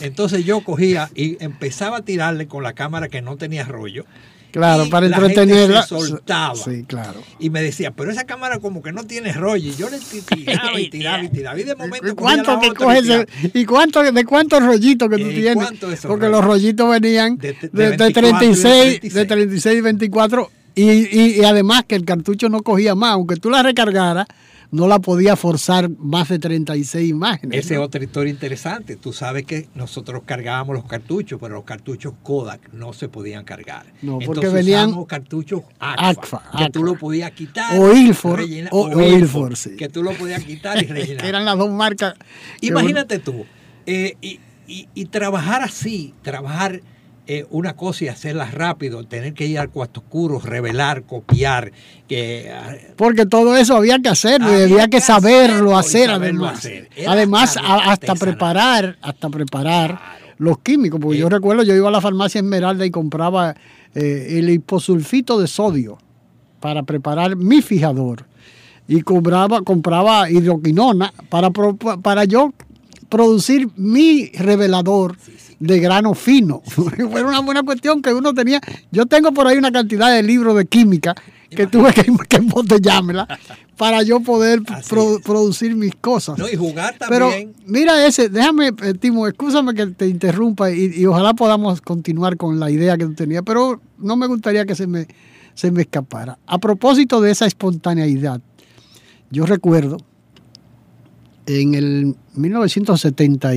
Entonces 0.00 0.44
yo 0.44 0.60
cogía 0.62 1.10
y 1.14 1.42
empezaba 1.42 1.98
a 1.98 2.02
tirarle 2.02 2.46
con 2.46 2.62
la 2.62 2.74
cámara 2.74 3.08
que 3.08 3.22
no 3.22 3.36
tenía 3.36 3.64
rollo. 3.64 4.04
Claro, 4.52 4.88
para 4.88 5.06
entretenerla. 5.06 5.82
Se 5.82 5.88
soltaba. 5.88 6.54
Sí, 6.54 6.84
claro. 6.84 7.20
Y 7.40 7.50
me 7.50 7.60
decía, 7.60 7.90
pero 7.90 8.12
esa 8.12 8.24
cámara 8.24 8.60
como 8.60 8.82
que 8.82 8.92
no 8.92 9.04
tiene 9.04 9.32
rollo. 9.32 9.68
Y 9.68 9.74
yo 9.74 9.90
le 9.90 9.98
tiraba 9.98 10.80
y 10.80 10.90
tiraba 10.90 11.24
y 11.24 11.28
tiraba. 11.28 11.58
Y 11.58 11.64
de 11.64 11.74
momento. 11.74 12.06
¿Y 12.06 12.12
cuánto, 12.12 12.60
que 12.60 12.72
coges 12.72 13.26
¿Y 13.52 13.64
cuánto 13.64 14.00
de 14.00 14.24
cuántos 14.24 14.62
rollitos 14.62 15.08
que 15.08 15.18
tú 15.18 15.28
tienes? 15.30 15.68
Porque 16.06 16.28
los 16.28 16.44
rollitos 16.44 16.88
venían 16.88 17.36
de, 17.36 17.56
de, 17.72 17.96
de 17.96 18.10
36, 18.12 19.12
de 19.12 19.24
36 19.24 19.78
y 19.78 19.80
24 19.80 20.50
y, 20.74 21.40
y, 21.40 21.44
además 21.44 21.84
que 21.86 21.94
el 21.94 22.04
cartucho 22.04 22.48
no 22.48 22.62
cogía 22.62 22.94
más, 22.94 23.12
aunque 23.12 23.36
tú 23.36 23.50
la 23.50 23.62
recargaras, 23.62 24.26
no 24.70 24.88
la 24.88 24.98
podía 24.98 25.36
forzar 25.36 25.88
más 25.88 26.28
de 26.28 26.40
36 26.40 27.08
imágenes. 27.08 27.64
Esa 27.64 27.74
es 27.74 27.80
otra 27.80 28.02
historia 28.02 28.30
interesante. 28.32 28.96
Tú 28.96 29.12
sabes 29.12 29.44
que 29.44 29.68
nosotros 29.76 30.22
cargábamos 30.26 30.74
los 30.74 30.84
cartuchos, 30.86 31.38
pero 31.40 31.54
los 31.54 31.64
cartuchos 31.64 32.14
Kodak 32.24 32.72
no 32.72 32.92
se 32.92 33.08
podían 33.08 33.44
cargar. 33.44 33.86
No, 34.02 34.18
porque 34.18 34.48
venían 34.48 35.04
cartuchos 35.04 35.62
ACFA, 35.78 36.42
que 36.58 36.70
tú 36.70 36.82
lo 36.82 36.98
podías 36.98 37.30
quitar. 37.30 37.78
O 37.78 37.94
Ilford. 37.94 38.40
o, 38.72 39.00
Ilford, 39.00 39.54
sí. 39.54 39.76
Que 39.76 39.88
tú 39.88 40.02
lo 40.02 40.12
podías 40.12 40.42
quitar 40.42 40.82
y 40.82 40.86
rellenar. 40.88 41.24
eran 41.24 41.44
las 41.44 41.56
dos 41.56 41.70
marcas. 41.70 42.14
Imagínate 42.60 43.20
tú, 43.20 43.46
eh, 43.86 44.16
y, 44.20 44.40
y, 44.66 44.88
y 44.92 45.04
trabajar 45.04 45.62
así, 45.62 46.14
trabajar 46.22 46.80
eh, 47.26 47.46
una 47.50 47.74
cosa 47.74 48.04
y 48.04 48.08
hacerla 48.08 48.50
rápido, 48.50 49.02
tener 49.04 49.32
que 49.32 49.46
ir 49.46 49.58
al 49.58 49.70
cuarto 49.70 50.00
oscuro, 50.00 50.38
revelar, 50.40 51.04
copiar. 51.04 51.72
Que, 52.06 52.52
ah, 52.54 52.74
Porque 52.96 53.24
todo 53.24 53.56
eso 53.56 53.76
había 53.76 53.98
que 53.98 54.10
hacerlo, 54.10 54.48
había, 54.48 54.88
que, 54.88 55.00
saberlo 55.00 55.76
hacer, 55.76 56.10
además. 56.10 56.68
Además, 57.06 57.58
hasta 57.62 58.14
preparar, 58.14 58.98
hasta 59.00 59.30
preparar 59.30 59.98
los 60.36 60.58
químicos. 60.58 61.00
Porque 61.00 61.16
yo 61.16 61.30
recuerdo, 61.30 61.62
yo 61.62 61.74
iba 61.74 61.88
a 61.88 61.92
la 61.92 62.02
farmacia 62.02 62.40
Esmeralda 62.40 62.84
y 62.84 62.90
compraba 62.90 63.54
eh, 63.94 64.36
el 64.38 64.50
hiposulfito 64.50 65.40
de 65.40 65.46
sodio 65.46 65.96
para 66.60 66.82
preparar 66.82 67.36
mi 67.36 67.62
fijador. 67.62 68.26
Y 68.86 69.00
compraba, 69.00 69.62
compraba 69.62 70.28
hidroquinona 70.28 71.14
para, 71.30 71.50
para 71.50 72.24
yo 72.24 72.52
producir 73.08 73.68
mi 73.76 74.28
revelador 74.28 75.16
de 75.58 75.78
grano 75.80 76.14
fino. 76.14 76.62
Fue 76.66 77.22
una 77.22 77.40
buena 77.40 77.62
cuestión 77.62 78.02
que 78.02 78.12
uno 78.12 78.34
tenía. 78.34 78.60
Yo 78.90 79.06
tengo 79.06 79.32
por 79.32 79.46
ahí 79.46 79.56
una 79.56 79.72
cantidad 79.72 80.14
de 80.14 80.22
libros 80.22 80.56
de 80.56 80.66
química 80.66 81.14
que 81.50 81.66
tuve 81.66 81.92
que, 81.92 82.04
que 82.28 82.36
embotellármela 82.36 83.26
para 83.76 84.02
yo 84.02 84.20
poder 84.20 84.60
producir 85.24 85.74
mis 85.76 85.94
cosas. 85.96 86.38
No, 86.38 86.48
y 86.48 86.56
jugar 86.56 86.96
también. 86.98 87.08
Pero 87.08 87.52
mira 87.66 88.06
ese, 88.06 88.28
déjame, 88.28 88.68
eh, 88.82 88.94
Timo, 88.94 89.26
escúchame 89.26 89.74
que 89.74 89.86
te 89.88 90.06
interrumpa 90.08 90.70
y, 90.70 91.04
ojalá 91.06 91.34
podamos 91.34 91.80
continuar 91.80 92.36
con 92.36 92.60
la 92.60 92.70
idea 92.70 92.96
que 92.96 93.04
tú 93.06 93.14
tenías, 93.14 93.42
pero 93.44 93.80
no 93.98 94.16
me 94.16 94.26
gustaría 94.26 94.64
que 94.64 94.74
se 94.74 94.86
me, 94.86 95.06
se 95.54 95.70
me 95.70 95.82
escapara. 95.82 96.38
A 96.46 96.58
propósito 96.58 97.20
de 97.20 97.30
esa 97.30 97.46
espontaneidad, 97.46 98.40
yo 99.30 99.46
recuerdo 99.46 99.98
en 101.46 101.74
el 101.74 102.16
1970 102.34 103.52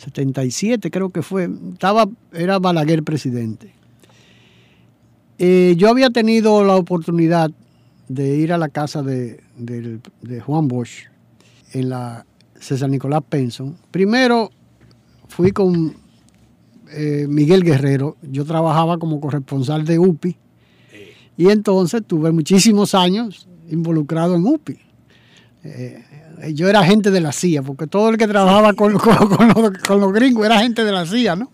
77 0.00 0.90
creo 0.90 1.10
que 1.10 1.20
fue, 1.20 1.48
estaba, 1.72 2.08
era 2.32 2.58
Balaguer 2.58 3.02
presidente. 3.02 3.74
Eh, 5.38 5.74
yo 5.76 5.88
había 5.90 6.10
tenido 6.10 6.64
la 6.64 6.76
oportunidad 6.76 7.50
de 8.08 8.36
ir 8.36 8.52
a 8.52 8.58
la 8.58 8.68
casa 8.68 9.02
de, 9.02 9.40
Juan 10.44 10.68
Bosch 10.68 11.06
en 11.72 11.90
la 11.90 12.24
César 12.58 12.88
Nicolás 12.88 13.22
Penson. 13.28 13.76
Primero 13.90 14.50
fui 15.28 15.52
con 15.52 15.94
eh, 16.92 17.26
Miguel 17.28 17.62
Guerrero, 17.62 18.16
yo 18.22 18.44
trabajaba 18.44 18.98
como 18.98 19.20
corresponsal 19.20 19.84
de 19.84 19.98
UPI 19.98 20.36
y 21.36 21.48
entonces 21.50 22.02
tuve 22.06 22.32
muchísimos 22.32 22.94
años 22.94 23.48
involucrado 23.70 24.34
en 24.34 24.46
UPI. 24.46 24.78
Eh, 25.62 26.02
yo 26.48 26.68
era 26.68 26.84
gente 26.84 27.10
de 27.10 27.20
la 27.20 27.32
CIA, 27.32 27.62
porque 27.62 27.86
todo 27.86 28.10
el 28.10 28.16
que 28.16 28.26
trabajaba 28.26 28.72
con, 28.74 28.92
los, 28.92 30.12
gringos 30.12 30.46
era 30.46 30.60
gente 30.60 30.84
de 30.84 30.92
la 30.92 31.06
CIA, 31.06 31.36
¿no? 31.36 31.50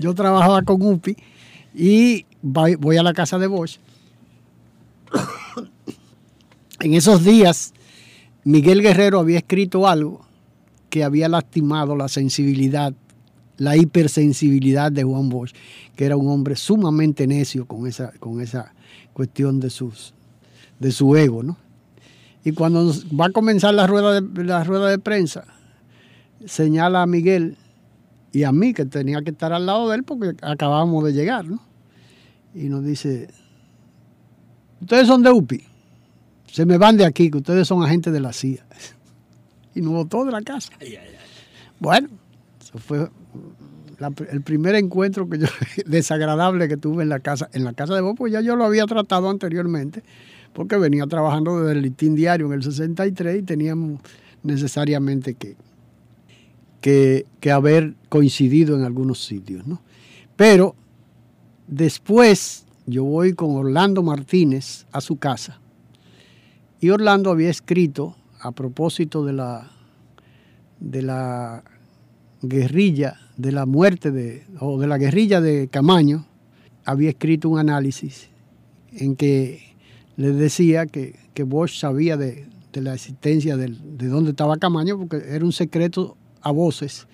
Yo 0.00 0.14
trabajaba 0.14 0.62
con 0.62 0.82
UPI 0.82 1.16
y 1.74 2.26
voy 2.42 2.96
a 2.96 3.02
la 3.02 3.12
casa 3.12 3.38
de 3.38 3.46
Bosch. 3.46 3.78
en 6.80 6.94
esos 6.94 7.24
días, 7.24 7.72
Miguel 8.44 8.82
Guerrero 8.82 9.20
había 9.20 9.38
escrito 9.38 9.86
algo 9.86 10.26
que 10.90 11.04
había 11.04 11.28
lastimado 11.28 11.96
la 11.96 12.08
sensibilidad, 12.08 12.94
la 13.56 13.76
hipersensibilidad 13.76 14.90
de 14.90 15.04
Juan 15.04 15.28
Bosch, 15.28 15.54
que 15.96 16.04
era 16.04 16.16
un 16.16 16.28
hombre 16.28 16.56
sumamente 16.56 17.26
necio 17.26 17.66
con 17.66 17.86
esa, 17.86 18.12
con 18.18 18.40
esa 18.40 18.72
cuestión 19.12 19.60
de, 19.60 19.70
sus, 19.70 20.14
de 20.78 20.92
su 20.92 21.16
ego, 21.16 21.42
¿no? 21.42 21.56
Y 22.44 22.52
cuando 22.52 22.92
va 23.18 23.26
a 23.26 23.30
comenzar 23.30 23.74
la 23.74 23.86
rueda 23.86 24.20
de, 24.20 24.44
la 24.44 24.64
rueda 24.64 24.88
de 24.88 24.98
prensa, 24.98 25.44
señala 26.46 27.02
a 27.02 27.06
Miguel 27.06 27.56
y 28.32 28.44
a 28.44 28.52
mí 28.52 28.74
que 28.74 28.84
tenía 28.84 29.22
que 29.22 29.30
estar 29.30 29.52
al 29.52 29.66
lado 29.66 29.88
de 29.88 29.96
él 29.96 30.04
porque 30.04 30.34
acabábamos 30.42 31.04
de 31.04 31.12
llegar, 31.12 31.46
¿no? 31.46 31.60
Y 32.54 32.68
nos 32.68 32.84
dice, 32.84 33.28
ustedes 34.80 35.06
son 35.06 35.22
de 35.22 35.30
UPI, 35.30 35.62
se 36.50 36.64
me 36.64 36.78
van 36.78 36.96
de 36.96 37.04
aquí, 37.04 37.30
que 37.30 37.38
ustedes 37.38 37.66
son 37.68 37.82
agentes 37.82 38.12
de 38.12 38.20
la 38.20 38.32
CIA. 38.32 38.64
Y 39.74 39.80
nos 39.80 39.92
botó 39.92 40.24
de 40.24 40.32
la 40.32 40.42
casa. 40.42 40.72
Bueno, 41.78 42.08
eso 42.60 42.78
fue 42.78 43.08
el 44.30 44.42
primer 44.42 44.74
encuentro 44.74 45.28
que 45.28 45.38
yo, 45.38 45.46
desagradable 45.86 46.66
que 46.66 46.76
tuve 46.76 47.02
en 47.02 47.08
la 47.08 47.20
casa, 47.20 47.48
en 47.52 47.64
la 47.64 47.74
casa 47.74 47.94
de 47.94 48.00
vos, 48.00 48.14
pues 48.16 48.32
ya 48.32 48.40
yo 48.40 48.56
lo 48.56 48.64
había 48.64 48.86
tratado 48.86 49.30
anteriormente 49.30 50.02
porque 50.58 50.76
venía 50.76 51.06
trabajando 51.06 51.60
desde 51.60 51.78
el 51.78 51.82
listín 51.82 52.16
diario 52.16 52.46
en 52.46 52.52
el 52.54 52.64
63 52.64 53.38
y 53.38 53.42
teníamos 53.44 54.00
necesariamente 54.42 55.34
que, 55.34 55.54
que, 56.80 57.52
haber 57.52 57.94
coincidido 58.08 58.74
en 58.74 58.82
algunos 58.82 59.24
sitios, 59.24 59.64
¿no? 59.68 59.80
Pero 60.34 60.74
después 61.68 62.66
yo 62.86 63.04
voy 63.04 63.34
con 63.34 63.54
Orlando 63.54 64.02
Martínez 64.02 64.84
a 64.90 65.00
su 65.00 65.16
casa 65.16 65.60
y 66.80 66.90
Orlando 66.90 67.30
había 67.30 67.50
escrito 67.50 68.16
a 68.40 68.50
propósito 68.50 69.24
de 69.24 69.34
la, 69.34 69.70
de 70.80 71.02
la 71.02 71.62
guerrilla, 72.42 73.20
de 73.36 73.52
la 73.52 73.64
muerte 73.64 74.10
de, 74.10 74.44
o 74.58 74.80
de 74.80 74.88
la 74.88 74.98
guerrilla 74.98 75.40
de 75.40 75.68
Camaño, 75.68 76.26
había 76.84 77.10
escrito 77.10 77.48
un 77.48 77.60
análisis 77.60 78.28
en 78.90 79.14
que 79.14 79.67
le 80.18 80.32
decía 80.32 80.86
que, 80.86 81.14
que 81.32 81.44
Bosch 81.44 81.78
sabía 81.78 82.16
de, 82.16 82.48
de 82.72 82.82
la 82.82 82.94
existencia 82.94 83.56
de, 83.56 83.68
de 83.68 84.08
dónde 84.08 84.30
estaba 84.30 84.56
Camaño, 84.56 84.98
porque 84.98 85.22
era 85.28 85.44
un 85.44 85.52
secreto 85.52 86.16
a 86.42 86.50
voces 86.50 87.06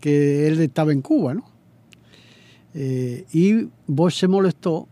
que 0.00 0.48
él 0.48 0.58
estaba 0.60 0.92
en 0.92 1.02
Cuba, 1.02 1.34
¿no? 1.34 1.44
Eh, 2.72 3.26
y 3.32 3.68
Bosch 3.86 4.14
se 4.14 4.28
molestó, 4.28 4.88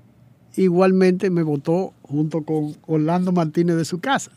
igualmente 0.55 1.31
me 1.31 1.43
votó 1.43 1.95
junto 2.03 2.43
con 2.43 2.77
Orlando 2.87 3.33
Martínez 3.33 3.77
de 3.77 3.87
su 3.87 4.01
casa. 4.01 4.33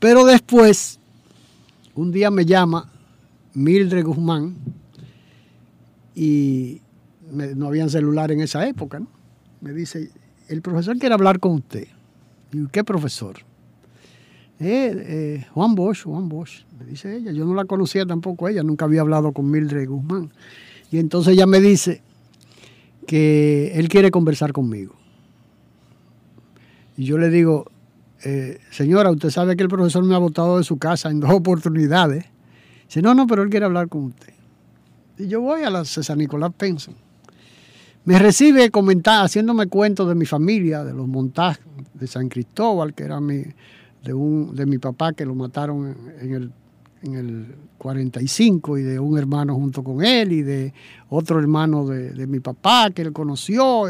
Pero 0.00 0.24
después, 0.24 0.98
un 1.94 2.10
día 2.10 2.32
me 2.32 2.44
llama 2.44 2.90
Mildred 3.54 4.04
Guzmán 4.04 4.56
y 6.16 6.80
no 7.30 7.68
habían 7.68 7.88
celular 7.88 8.32
en 8.32 8.40
esa 8.40 8.66
época, 8.66 8.98
¿no? 8.98 9.06
Me 9.60 9.72
dice, 9.72 10.10
el 10.48 10.60
profesor 10.60 10.98
quiere 10.98 11.14
hablar 11.14 11.38
con 11.38 11.52
usted. 11.52 11.86
Digo, 12.50 12.68
¿qué 12.70 12.84
profesor? 12.84 13.36
Eh, 14.58 14.92
eh, 14.94 15.46
Juan 15.54 15.74
Bosch, 15.74 16.04
Juan 16.04 16.28
Bosch, 16.28 16.64
me 16.78 16.84
dice 16.84 17.16
ella. 17.16 17.32
Yo 17.32 17.46
no 17.46 17.54
la 17.54 17.64
conocía 17.64 18.04
tampoco 18.04 18.48
ella, 18.48 18.62
nunca 18.62 18.84
había 18.84 19.00
hablado 19.00 19.32
con 19.32 19.50
Mildred 19.50 19.88
Guzmán. 19.88 20.30
Y 20.90 20.98
entonces 20.98 21.34
ella 21.34 21.46
me 21.46 21.60
dice 21.60 22.02
que 23.06 23.72
él 23.74 23.88
quiere 23.88 24.10
conversar 24.10 24.52
conmigo. 24.52 24.94
Y 26.96 27.04
yo 27.04 27.16
le 27.16 27.30
digo, 27.30 27.70
eh, 28.22 28.58
señora, 28.70 29.10
usted 29.10 29.30
sabe 29.30 29.56
que 29.56 29.62
el 29.62 29.70
profesor 29.70 30.04
me 30.04 30.14
ha 30.14 30.18
votado 30.18 30.58
de 30.58 30.64
su 30.64 30.78
casa 30.78 31.10
en 31.10 31.20
dos 31.20 31.30
oportunidades. 31.30 32.26
Dice, 32.84 33.00
no, 33.00 33.14
no, 33.14 33.26
pero 33.26 33.42
él 33.42 33.50
quiere 33.50 33.64
hablar 33.64 33.88
con 33.88 34.04
usted. 34.04 34.34
Y 35.16 35.28
yo 35.28 35.40
voy 35.40 35.62
a 35.62 35.70
la 35.70 35.84
César 35.84 36.16
Nicolás 36.16 36.52
Penson. 36.56 36.94
Me 38.04 38.18
recibe 38.18 38.70
comentar, 38.70 39.24
haciéndome 39.24 39.66
cuentos 39.66 40.08
de 40.08 40.14
mi 40.14 40.24
familia, 40.24 40.84
de 40.84 40.94
los 40.94 41.06
montajes 41.06 41.64
de 41.92 42.06
San 42.06 42.28
Cristóbal, 42.28 42.94
que 42.94 43.04
era 43.04 43.20
mi, 43.20 43.42
de, 44.02 44.14
un, 44.14 44.54
de 44.54 44.64
mi 44.64 44.78
papá 44.78 45.12
que 45.12 45.26
lo 45.26 45.34
mataron 45.34 45.96
en 46.20 46.34
el, 46.34 46.52
en 47.02 47.14
el 47.14 47.54
45 47.76 48.78
y 48.78 48.82
de 48.82 48.98
un 48.98 49.18
hermano 49.18 49.54
junto 49.54 49.84
con 49.84 50.02
él 50.02 50.32
y 50.32 50.42
de 50.42 50.72
otro 51.10 51.38
hermano 51.38 51.86
de, 51.86 52.10
de 52.12 52.26
mi 52.26 52.40
papá 52.40 52.90
que 52.90 53.02
él 53.02 53.12
conoció. 53.12 53.84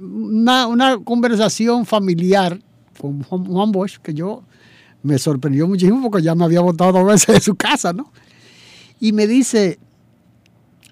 Una, 0.00 0.66
una, 0.66 0.98
conversación 0.98 1.84
familiar 1.84 2.58
con 2.98 3.22
Juan 3.22 3.70
Bosch 3.70 3.98
que 3.98 4.14
yo 4.14 4.42
me 5.02 5.18
sorprendió 5.18 5.68
muchísimo 5.68 6.10
porque 6.10 6.24
ya 6.24 6.34
me 6.34 6.44
había 6.44 6.60
votado 6.60 6.92
dos 6.92 7.06
veces 7.06 7.34
de 7.34 7.40
su 7.40 7.54
casa, 7.54 7.92
¿no? 7.92 8.12
Y 8.98 9.12
me 9.12 9.26
dice, 9.26 9.78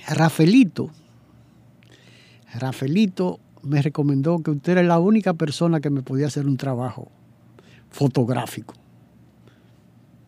Rafaelito, 0.08 0.90
Rafaelito 2.58 3.40
me 3.62 3.82
recomendó 3.82 4.38
que 4.40 4.50
usted 4.50 4.72
era 4.72 4.82
la 4.82 4.98
única 4.98 5.34
persona 5.34 5.80
que 5.80 5.90
me 5.90 6.02
podía 6.02 6.26
hacer 6.26 6.46
un 6.46 6.56
trabajo 6.56 7.08
fotográfico. 7.90 8.74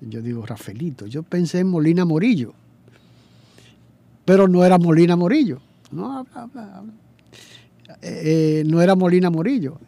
Yo 0.00 0.22
digo, 0.22 0.44
Rafaelito, 0.44 1.06
yo 1.06 1.22
pensé 1.22 1.60
en 1.60 1.68
Molina 1.68 2.04
Morillo, 2.04 2.52
pero 4.24 4.48
no 4.48 4.64
era 4.64 4.78
Molina 4.78 5.16
Morillo. 5.16 5.60
No, 5.90 6.18
habla, 6.18 6.42
habla, 6.42 6.76
habla. 6.76 6.92
Eh, 8.02 8.64
no 8.66 8.82
era 8.82 8.94
Molina 8.94 9.30
Morillo, 9.30 9.78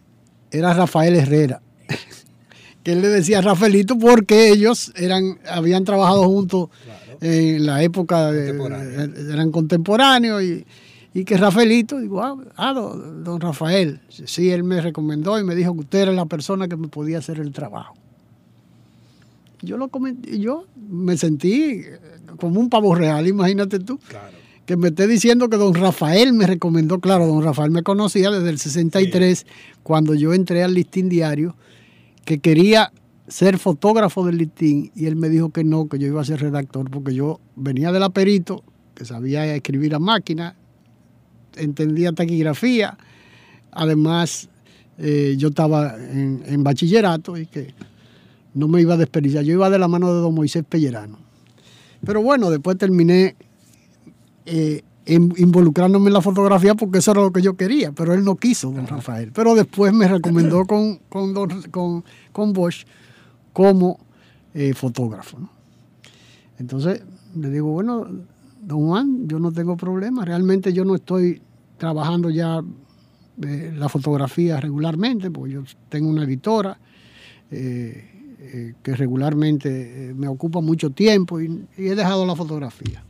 era 0.51 0.73
Rafael 0.73 1.15
Herrera. 1.17 1.61
que 2.83 2.93
él 2.93 3.03
le 3.03 3.09
decía 3.09 3.39
a 3.39 3.43
Rafaelito 3.43 3.99
porque 3.99 4.51
ellos 4.51 4.93
eran, 4.97 5.39
habían 5.49 5.85
trabajado 5.85 6.25
juntos 6.25 6.71
claro. 6.85 7.19
en 7.21 7.67
la 7.67 7.83
época, 7.83 8.33
de, 8.33 8.51
eran 9.31 9.51
contemporáneos 9.51 10.43
y, 10.43 10.65
y, 11.21 11.25
que 11.25 11.37
Rafaelito, 11.37 11.99
digo, 11.99 12.23
ah, 12.23 12.37
ah 12.57 12.73
don, 12.73 13.25
don, 13.25 13.41
Rafael, 13.41 14.01
sí, 14.09 14.51
él 14.51 14.65
me 14.65 14.81
recomendó 14.81 15.39
y 15.39 15.45
me 15.45 15.55
dijo 15.55 15.75
que 15.75 15.81
usted 15.81 15.99
era 16.01 16.13
la 16.13 16.27
persona 16.27 16.69
que 16.69 16.77
me 16.77 16.89
podía 16.89 17.19
hacer 17.19 17.39
el 17.41 17.53
trabajo. 17.53 17.95
Yo 19.61 19.77
lo 19.77 19.89
comenté, 19.89 20.39
yo 20.39 20.67
me 20.89 21.17
sentí 21.17 21.83
como 22.39 22.61
un 22.61 22.71
pavo 22.71 22.95
real, 22.95 23.27
imagínate 23.27 23.81
tú. 23.81 23.99
Claro 24.09 24.39
que 24.69 24.77
me 24.77 24.89
esté 24.89 25.07
diciendo 25.07 25.49
que 25.49 25.57
don 25.57 25.73
Rafael 25.73 26.35
me 26.35 26.47
recomendó, 26.47 27.01
claro, 27.01 27.27
don 27.27 27.43
Rafael 27.43 27.71
me 27.71 27.83
conocía 27.83 28.31
desde 28.31 28.51
el 28.51 28.59
63, 28.59 29.39
sí. 29.39 29.47
cuando 29.83 30.13
yo 30.13 30.35
entré 30.35 30.63
al 30.63 30.75
listín 30.75 31.09
diario, 31.09 31.57
que 32.27 32.41
quería 32.41 32.93
ser 33.29 33.57
fotógrafo 33.57 34.27
del 34.27 34.37
listín 34.37 34.93
y 34.95 35.07
él 35.07 35.17
me 35.17 35.31
dijo 35.31 35.49
que 35.49 35.65
no, 35.65 35.89
que 35.89 35.99
yo 35.99 36.07
iba 36.07 36.21
a 36.21 36.25
ser 36.27 36.43
redactor, 36.43 36.91
porque 36.91 37.15
yo 37.15 37.41
venía 37.57 37.93
de 37.93 37.99
la 37.99 38.11
perito, 38.11 38.63
que 38.95 39.07
sabía 39.07 39.47
escribir 39.55 39.95
a 39.95 39.99
máquina, 39.99 40.55
entendía 41.59 42.13
taquigrafía, 42.13 42.97
además 43.73 44.49
eh, 44.99 45.35
yo 45.39 45.49
estaba 45.49 45.95
en, 45.97 46.43
en, 46.47 46.65
bachillerato 46.65 47.37
y 47.37 47.47
que 47.47 47.75
no 48.55 48.69
me 48.69 48.81
iba 48.81 48.95
a 48.95 48.97
desperdiciar, 48.97 49.45
yo 49.45 49.53
iba 49.53 49.71
de 49.71 49.79
la 49.79 49.89
mano 49.89 50.13
de 50.13 50.21
don 50.21 50.35
Moisés 50.35 50.65
Pellerano. 50.69 51.19
Pero 52.05 52.23
bueno, 52.23 52.51
después 52.51 52.77
terminé 52.79 53.37
eh, 54.47 54.83
involucrándome 55.07 56.09
en 56.09 56.13
la 56.13 56.21
fotografía 56.21 56.75
porque 56.75 56.99
eso 56.99 57.13
era 57.13 57.23
lo 57.23 57.33
que 57.33 57.43
yo 57.43 57.57
quería, 57.57 57.93
pero 57.93 58.13
él 58.13 58.25
no 58.25 58.37
quiso, 58.37 58.71
don 58.71 58.87
Rafael. 58.87 59.33
Pero 59.33 59.55
después 59.55 59.93
me 59.93 60.07
recomendó 60.07 60.65
con, 60.67 60.97
con, 61.09 61.33
con, 61.71 62.05
con 62.33 62.53
Bosch 62.53 62.85
como 63.53 63.99
eh, 64.55 64.75
fotógrafo. 64.75 65.39
¿no? 65.39 65.51
Entonces 66.59 67.03
le 67.35 67.51
digo, 67.51 67.71
bueno, 67.71 68.07
don 68.61 68.87
Juan, 68.87 69.29
yo 69.29 69.39
no 69.39 69.53
tengo 69.53 69.77
problema, 69.77 70.25
realmente 70.25 70.73
yo 70.73 70.85
no 70.85 70.95
estoy 70.95 71.41
trabajando 71.79 72.31
ya 72.31 72.63
eh, 73.43 73.73
la 73.77 73.89
fotografía 73.89 74.61
regularmente, 74.61 75.31
porque 75.31 75.55
yo 75.55 75.63
tengo 75.89 76.11
una 76.11 76.25
editora 76.25 76.79
eh, 77.51 78.75
que 78.83 78.95
regularmente 78.95 80.13
me 80.17 80.29
ocupa 80.29 80.61
mucho 80.61 80.91
tiempo 80.91 81.41
y, 81.41 81.65
he 81.77 81.95
dejado 81.95 82.27
la 82.27 82.37
fotografía. 82.37 83.03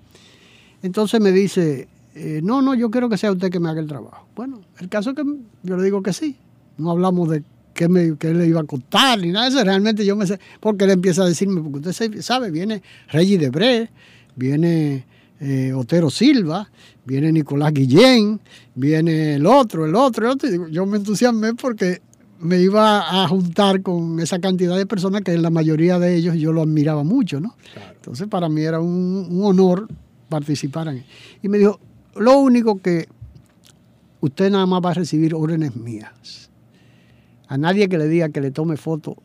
Entonces 0.83 1.21
me 1.21 1.33
dice, 1.33 1.89
eh, 2.15 2.41
no, 2.43 2.63
no, 2.63 2.75
yo 2.75 2.91
quiero 2.91 3.09
que 3.09 3.17
sea 3.17 3.33
usted 3.33 3.51
que 3.51 3.61
me 3.61 3.69
haga 3.69 3.81
el 3.81 3.87
trabajo. 3.87 4.27
Bueno, 4.35 4.61
el 4.79 4.89
caso 4.89 5.11
es 5.11 5.17
que 5.17 5.25
yo 5.63 5.77
le 5.77 5.83
digo 5.83 6.03
que 6.03 6.13
sí. 6.13 6.37
No 6.77 6.91
hablamos 6.91 7.29
de 7.29 7.43
qué, 7.75 7.89
me, 7.89 8.17
qué 8.17 8.33
le 8.35 8.47
iba 8.47 8.61
a 8.61 8.65
costar 8.65 9.19
ni 9.21 9.31
nada 9.31 9.47
de 9.47 9.57
eso. 9.57 9.65
Realmente 9.65 10.05
yo 10.05 10.17
me 10.17 10.27
sé, 10.27 10.39
porque 10.61 10.85
él 10.85 10.91
empieza 10.91 11.23
a 11.23 11.27
decirme, 11.27 11.61
porque 11.61 11.89
usted 11.89 12.21
sabe, 12.21 12.51
viene 12.51 12.83
Reggie 13.11 13.39
Debré, 13.39 13.91
viene 14.37 15.05
eh, 15.40 15.72
Otero 15.72 16.11
Silva, 16.11 16.70
viene 17.05 17.33
Nicolás 17.33 17.72
Guillén, 17.72 18.40
viene 18.74 19.35
el 19.35 19.46
otro, 19.46 19.87
el 19.87 19.94
otro, 19.94 20.27
el 20.27 20.33
otro. 20.33 20.68
Yo 20.68 20.87
me 20.87 20.98
entusiasmé 20.98 21.55
porque 21.55 22.03
me 22.40 22.61
iba 22.61 23.22
a 23.22 23.29
juntar 23.29 23.83
con 23.83 24.20
esa 24.20 24.38
cantidad 24.38 24.77
de 24.77 24.87
personas 24.87 25.22
que 25.22 25.33
en 25.33 25.42
la 25.42 25.51
mayoría 25.51 25.98
de 25.98 26.16
ellos 26.16 26.37
yo 26.37 26.53
lo 26.53 26.62
admiraba 26.62 27.05
mucho, 27.05 27.40
¿no? 27.40 27.57
Claro. 27.72 27.94
Entonces 27.94 28.29
para 28.29 28.48
mí 28.48 28.62
era 28.62 28.81
un, 28.81 29.27
un 29.31 29.44
honor 29.44 29.88
participaran. 30.29 31.05
Y 31.42 31.48
me 31.48 31.59
dijo, 31.59 31.81
lo 32.16 32.38
único 32.38 32.81
que 32.81 33.09
usted 34.20 34.51
nada 34.51 34.66
más 34.66 34.83
va 34.85 34.90
a 34.90 34.94
recibir 34.94 35.35
órdenes 35.35 35.77
mías. 35.77 36.51
A 37.48 37.57
nadie 37.57 37.88
que 37.88 37.98
le 37.98 38.09
diga 38.09 38.29
que 38.29 38.40
le 38.40 38.51
tome 38.51 38.77
foto 38.77 39.16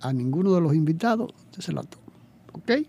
a 0.00 0.12
ninguno 0.12 0.54
de 0.54 0.60
los 0.60 0.74
invitados, 0.74 1.32
usted 1.50 1.62
se 1.62 1.72
la 1.72 1.82
toma. 1.82 2.04
¿Ok? 2.52 2.86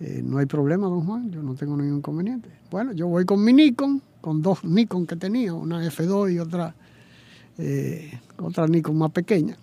Eh, 0.00 0.22
no 0.24 0.38
hay 0.38 0.46
problema, 0.46 0.86
don 0.86 1.04
Juan, 1.04 1.30
yo 1.30 1.42
no 1.42 1.54
tengo 1.54 1.76
ningún 1.76 1.98
inconveniente. 1.98 2.48
Bueno, 2.70 2.92
yo 2.92 3.08
voy 3.08 3.24
con 3.24 3.42
mi 3.42 3.52
Nikon, 3.52 4.00
con 4.20 4.42
dos 4.42 4.62
Nikon 4.62 5.06
que 5.06 5.16
tenía, 5.16 5.54
una 5.54 5.84
F2 5.84 6.34
y 6.34 6.38
otra, 6.38 6.74
eh, 7.58 8.18
otra 8.40 8.68
Nikon 8.68 8.96
más 8.96 9.10
pequeña, 9.10 9.56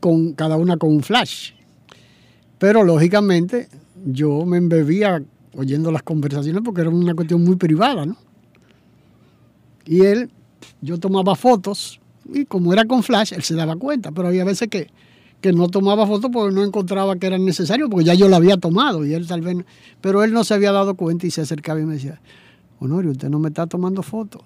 con, 0.00 0.32
cada 0.32 0.56
una 0.56 0.76
con 0.76 0.90
un 0.90 1.02
flash. 1.02 1.52
Pero 2.58 2.82
lógicamente 2.82 3.68
yo 4.04 4.44
me 4.44 4.56
embebía 4.56 5.22
oyendo 5.54 5.92
las 5.92 6.02
conversaciones 6.02 6.62
porque 6.64 6.80
era 6.80 6.90
una 6.90 7.14
cuestión 7.14 7.44
muy 7.44 7.56
privada, 7.56 8.04
¿no? 8.04 8.16
Y 9.84 10.00
él, 10.00 10.30
yo 10.80 10.98
tomaba 10.98 11.36
fotos 11.36 12.00
y 12.32 12.44
como 12.44 12.72
era 12.72 12.84
con 12.84 13.04
flash, 13.04 13.32
él 13.32 13.44
se 13.44 13.54
daba 13.54 13.76
cuenta, 13.76 14.10
pero 14.10 14.26
había 14.26 14.44
veces 14.44 14.68
que, 14.68 14.88
que 15.40 15.52
no 15.52 15.68
tomaba 15.68 16.06
fotos 16.06 16.30
porque 16.32 16.54
no 16.54 16.64
encontraba 16.64 17.16
que 17.16 17.26
era 17.26 17.38
necesario, 17.38 17.88
porque 17.88 18.06
ya 18.06 18.14
yo 18.14 18.28
la 18.28 18.36
había 18.36 18.56
tomado 18.56 19.04
y 19.04 19.14
él 19.14 19.26
tal 19.26 19.42
vez, 19.42 19.56
pero 20.00 20.24
él 20.24 20.32
no 20.32 20.44
se 20.44 20.54
había 20.54 20.72
dado 20.72 20.94
cuenta 20.94 21.26
y 21.26 21.30
se 21.30 21.42
acercaba 21.42 21.80
y 21.80 21.84
me 21.84 21.94
decía, 21.94 22.20
Honorio, 22.80 23.12
usted 23.12 23.28
no 23.28 23.38
me 23.38 23.48
está 23.48 23.66
tomando 23.66 24.02
fotos. 24.02 24.42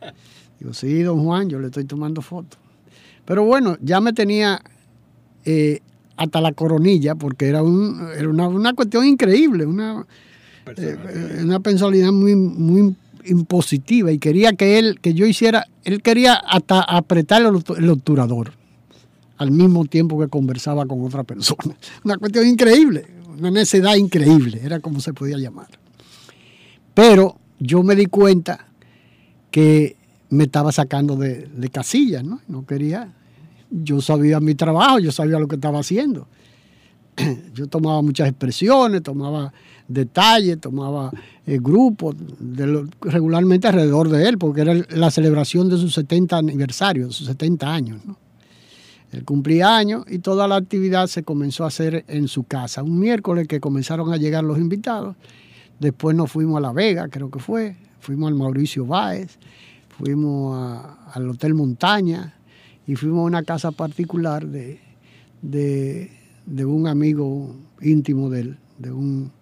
Digo, 0.60 0.72
sí, 0.74 1.02
don 1.02 1.24
Juan, 1.24 1.48
yo 1.48 1.58
le 1.58 1.66
estoy 1.66 1.84
tomando 1.84 2.22
fotos. 2.22 2.58
Pero 3.24 3.44
bueno, 3.44 3.76
ya 3.80 4.00
me 4.00 4.12
tenía 4.12 4.60
eh, 5.44 5.80
hasta 6.16 6.40
la 6.40 6.52
coronilla, 6.52 7.14
porque 7.14 7.48
era, 7.48 7.62
un, 7.62 8.08
era 8.16 8.28
una, 8.28 8.48
una 8.48 8.72
cuestión 8.72 9.06
increíble, 9.06 9.66
una, 9.66 10.06
eh, 10.76 11.40
una 11.42 11.60
personalidad 11.60 12.10
muy, 12.10 12.34
muy 12.34 12.96
impositiva 13.24 14.10
y 14.10 14.18
quería 14.18 14.54
que 14.54 14.78
él, 14.78 14.98
que 15.00 15.14
yo 15.14 15.26
hiciera, 15.26 15.66
él 15.84 16.02
quería 16.02 16.34
hasta 16.34 16.80
apretar 16.80 17.42
el, 17.42 17.62
el 17.76 17.90
obturador 17.90 18.52
al 19.38 19.50
mismo 19.52 19.84
tiempo 19.86 20.18
que 20.18 20.28
conversaba 20.28 20.84
con 20.86 21.04
otra 21.04 21.24
persona. 21.24 21.76
Una 22.04 22.18
cuestión 22.18 22.46
increíble, 22.46 23.06
una 23.38 23.50
necedad 23.50 23.94
increíble, 23.94 24.60
era 24.62 24.80
como 24.80 25.00
se 25.00 25.14
podía 25.14 25.38
llamar. 25.38 25.68
Pero 26.92 27.38
yo 27.60 27.84
me 27.84 27.94
di 27.94 28.06
cuenta 28.06 28.66
que 29.50 29.96
me 30.30 30.44
estaba 30.44 30.72
sacando 30.72 31.16
de, 31.16 31.70
casillas, 31.72 32.24
¿no? 32.24 32.40
No 32.48 32.66
quería, 32.66 33.14
yo 33.70 34.00
sabía 34.00 34.40
mi 34.40 34.56
trabajo, 34.56 34.98
yo 34.98 35.12
sabía 35.12 35.38
lo 35.38 35.46
que 35.46 35.54
estaba 35.54 35.78
haciendo. 35.78 36.26
Yo 37.54 37.66
tomaba 37.66 38.00
muchas 38.00 38.28
expresiones, 38.28 39.02
tomaba 39.02 39.52
detalles, 39.88 40.60
tomaba 40.60 41.10
eh, 41.44 41.58
grupos, 41.60 42.14
regularmente 43.00 43.66
alrededor 43.66 44.08
de 44.08 44.28
él, 44.28 44.38
porque 44.38 44.60
era 44.60 44.74
la 44.90 45.10
celebración 45.10 45.68
de 45.68 45.78
su 45.78 45.90
70 45.90 46.36
aniversario, 46.36 47.08
de 47.08 47.12
sus 47.12 47.26
70 47.26 47.74
años, 47.74 48.04
¿no? 48.06 48.16
Él 49.12 49.24
cumplía 49.24 49.76
años 49.76 50.04
y 50.08 50.18
toda 50.18 50.46
la 50.46 50.56
actividad 50.56 51.06
se 51.06 51.22
comenzó 51.22 51.64
a 51.64 51.68
hacer 51.68 52.04
en 52.08 52.28
su 52.28 52.44
casa. 52.44 52.82
Un 52.82 52.98
miércoles 52.98 53.48
que 53.48 53.60
comenzaron 53.60 54.12
a 54.12 54.16
llegar 54.16 54.44
los 54.44 54.58
invitados. 54.58 55.16
Después 55.80 56.14
nos 56.14 56.30
fuimos 56.30 56.58
a 56.58 56.60
La 56.60 56.72
Vega, 56.72 57.08
creo 57.08 57.30
que 57.30 57.38
fue. 57.38 57.76
Fuimos 58.00 58.28
al 58.28 58.34
Mauricio 58.34 58.86
Báez, 58.86 59.38
fuimos 59.88 60.84
al 61.12 61.28
Hotel 61.30 61.54
Montaña 61.54 62.34
y 62.86 62.96
fuimos 62.96 63.20
a 63.20 63.26
una 63.26 63.42
casa 63.42 63.72
particular 63.72 64.46
de, 64.46 64.80
de, 65.42 66.64
un 66.64 66.86
amigo 66.86 67.54
íntimo 67.80 68.30
de 68.30 68.40
él, 68.40 68.58
de 68.78 68.92
un 68.92 69.32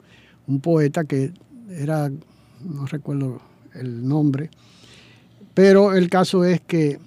poeta 0.63 1.05
que 1.05 1.33
era, 1.71 2.09
no 2.09 2.87
recuerdo 2.87 3.41
el 3.75 4.07
nombre, 4.07 4.51
pero 5.55 5.95
el 5.95 6.09
caso 6.11 6.45
es 6.45 6.61
que 6.61 6.99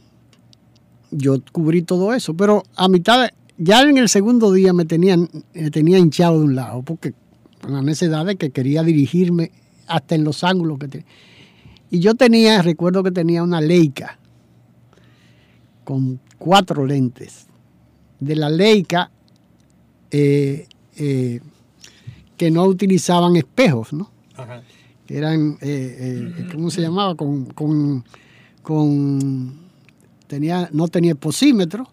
yo 1.12 1.38
cubrí 1.52 1.82
todo 1.82 2.14
eso, 2.14 2.34
pero 2.34 2.64
a 2.76 2.88
mitad, 2.88 3.30
ya 3.58 3.82
en 3.82 3.98
el 3.98 4.10
segundo 4.10 4.52
día 4.52 4.74
me, 4.74 4.86
tenían, 4.86 5.30
me 5.54 5.72
tenía 5.72 5.98
hinchado 5.98 6.40
de 6.40 6.46
un 6.46 6.56
lado, 6.56 6.82
porque 6.84 7.14
con 7.62 7.74
la 7.74 7.82
necesidad 7.82 8.26
de 8.26 8.36
que 8.36 8.52
quería 8.52 8.84
dirigirme 8.84 9.52
hasta 9.88 10.16
en 10.16 10.24
los 10.24 10.44
ángulos 10.44 10.80
que 10.80 10.88
tenía. 10.88 11.08
Y 11.92 12.00
yo 12.00 12.16
tenía, 12.16 12.62
recuerdo 12.62 13.04
que 13.04 13.12
tenía 13.12 13.44
una 13.44 13.62
Leica 13.62 14.20
con 15.84 16.20
cuatro 16.38 16.86
lentes. 16.86 17.48
De 18.20 18.36
la 18.36 18.50
Leica 18.50 19.10
eh, 20.12 20.68
eh, 20.98 21.40
que 22.38 22.52
no 22.52 22.64
utilizaban 22.66 23.36
espejos, 23.36 23.94
¿no? 23.94 24.12
Ajá. 24.36 24.62
Que 25.08 25.18
eran, 25.18 25.58
eh, 25.62 26.32
eh 26.38 26.48
¿cómo 26.52 26.70
se 26.70 26.82
llamaba? 26.82 27.16
Con, 27.16 27.46
con, 27.46 28.04
con 28.62 29.69
tenía, 30.30 30.70
no 30.72 30.88
tenía 30.88 31.16
posímetro, 31.16 31.90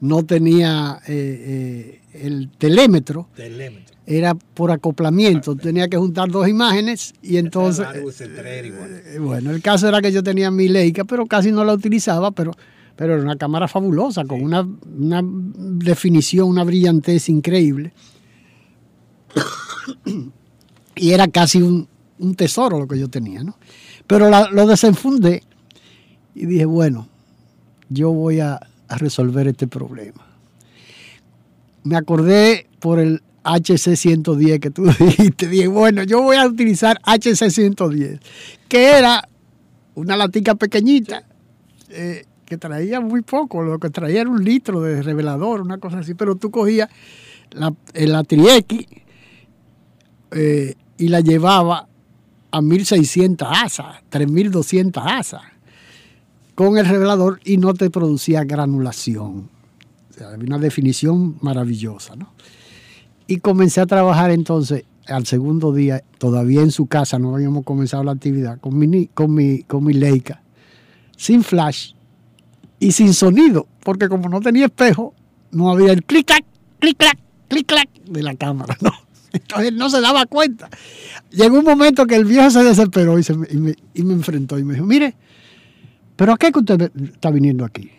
no 0.00 0.24
tenía 0.24 1.00
eh, 1.08 2.00
eh, 2.12 2.24
el 2.26 2.50
telémetro, 2.50 3.28
telémetro, 3.34 3.96
era 4.06 4.34
por 4.34 4.70
acoplamiento, 4.70 5.56
tenía 5.56 5.88
que 5.88 5.96
juntar 5.96 6.28
dos 6.30 6.46
imágenes 6.46 7.14
y 7.22 7.38
entonces... 7.38 7.86
Eh, 7.94 9.18
bueno, 9.18 9.50
el 9.50 9.62
caso 9.62 9.88
era 9.88 10.02
que 10.02 10.12
yo 10.12 10.22
tenía 10.22 10.50
mi 10.50 10.68
Leica, 10.68 11.04
pero 11.04 11.26
casi 11.26 11.50
no 11.52 11.64
la 11.64 11.72
utilizaba, 11.72 12.30
pero, 12.32 12.52
pero 12.96 13.14
era 13.14 13.22
una 13.22 13.36
cámara 13.36 13.66
fabulosa, 13.66 14.24
con 14.24 14.42
una, 14.42 14.60
una 14.60 15.22
definición, 15.24 16.48
una 16.48 16.64
brillantez 16.64 17.28
increíble. 17.30 17.92
y 20.96 21.12
era 21.12 21.28
casi 21.28 21.62
un, 21.62 21.88
un, 22.18 22.34
tesoro 22.34 22.80
lo 22.80 22.86
que 22.86 22.98
yo 22.98 23.08
tenía, 23.08 23.42
¿no? 23.42 23.56
Pero 24.06 24.28
la, 24.28 24.50
lo 24.50 24.66
desenfundé 24.66 25.44
y 26.34 26.46
dije, 26.46 26.64
bueno, 26.64 27.08
yo 27.90 28.12
voy 28.12 28.40
a, 28.40 28.58
resolver 28.88 29.46
este 29.46 29.68
problema. 29.68 30.26
Me 31.84 31.96
acordé 31.96 32.66
por 32.80 32.98
el 32.98 33.22
HC110 33.44 34.58
que 34.58 34.70
tú 34.70 34.86
dijiste, 34.98 35.46
dije, 35.46 35.68
bueno, 35.68 36.02
yo 36.02 36.20
voy 36.20 36.38
a 36.38 36.46
utilizar 36.46 37.00
HC110, 37.02 38.18
que 38.68 38.98
era 38.98 39.28
una 39.94 40.16
latica 40.16 40.56
pequeñita 40.56 41.22
eh, 41.90 42.24
que 42.44 42.58
traía 42.58 43.00
muy 43.00 43.22
poco, 43.22 43.62
lo 43.62 43.78
que 43.78 43.90
traía 43.90 44.22
era 44.22 44.30
un 44.30 44.42
litro 44.42 44.80
de 44.80 45.02
revelador, 45.02 45.60
una 45.60 45.78
cosa 45.78 46.00
así, 46.00 46.14
pero 46.14 46.34
tú 46.34 46.50
cogías 46.50 46.88
la, 47.52 47.72
la 47.94 48.24
Trieki 48.24 48.88
eh, 50.32 50.74
y 50.98 51.06
la 51.06 51.20
llevaba 51.20 51.86
a 52.50 52.60
1600 52.60 53.46
asas, 53.52 54.02
3200 54.08 55.00
asas 55.06 55.42
con 56.60 56.76
el 56.76 56.84
revelador 56.84 57.40
y 57.42 57.56
no 57.56 57.72
te 57.72 57.88
producía 57.88 58.44
granulación. 58.44 59.48
O 60.10 60.12
sea, 60.12 60.28
una 60.38 60.58
definición 60.58 61.38
maravillosa, 61.40 62.16
¿no? 62.16 62.34
Y 63.26 63.38
comencé 63.38 63.80
a 63.80 63.86
trabajar 63.86 64.30
entonces 64.30 64.84
al 65.06 65.26
segundo 65.26 65.72
día, 65.72 66.04
todavía 66.18 66.60
en 66.60 66.70
su 66.70 66.84
casa, 66.84 67.18
no 67.18 67.34
habíamos 67.34 67.64
comenzado 67.64 68.04
la 68.04 68.12
actividad, 68.12 68.60
con 68.60 68.78
mi, 68.78 69.06
con 69.06 69.32
mi, 69.32 69.62
con 69.62 69.84
mi 69.84 69.94
Leica, 69.94 70.42
sin 71.16 71.42
flash 71.42 71.92
y 72.78 72.92
sin 72.92 73.14
sonido, 73.14 73.66
porque 73.82 74.10
como 74.10 74.28
no 74.28 74.40
tenía 74.42 74.66
espejo, 74.66 75.14
no 75.52 75.70
había 75.70 75.94
el 75.94 76.04
clic-clac, 76.04 76.44
clic-clac, 76.78 77.18
clic-clac 77.48 77.88
de 78.04 78.22
la 78.22 78.34
cámara, 78.34 78.76
¿no? 78.82 78.92
Entonces 79.32 79.72
no 79.72 79.88
se 79.88 80.02
daba 80.02 80.26
cuenta. 80.26 80.68
Llegó 81.30 81.58
un 81.58 81.64
momento 81.64 82.06
que 82.06 82.16
el 82.16 82.26
viejo 82.26 82.50
se 82.50 82.62
desesperó 82.62 83.18
y, 83.18 83.22
se, 83.22 83.32
y, 83.32 83.56
me, 83.56 83.74
y 83.94 84.02
me 84.02 84.12
enfrentó 84.12 84.58
y 84.58 84.64
me 84.64 84.74
dijo, 84.74 84.84
mire, 84.84 85.16
¿pero 86.20 86.34
a 86.34 86.36
qué 86.36 86.52
usted 86.54 86.92
está 87.14 87.30
viniendo 87.30 87.64
aquí? 87.64 87.90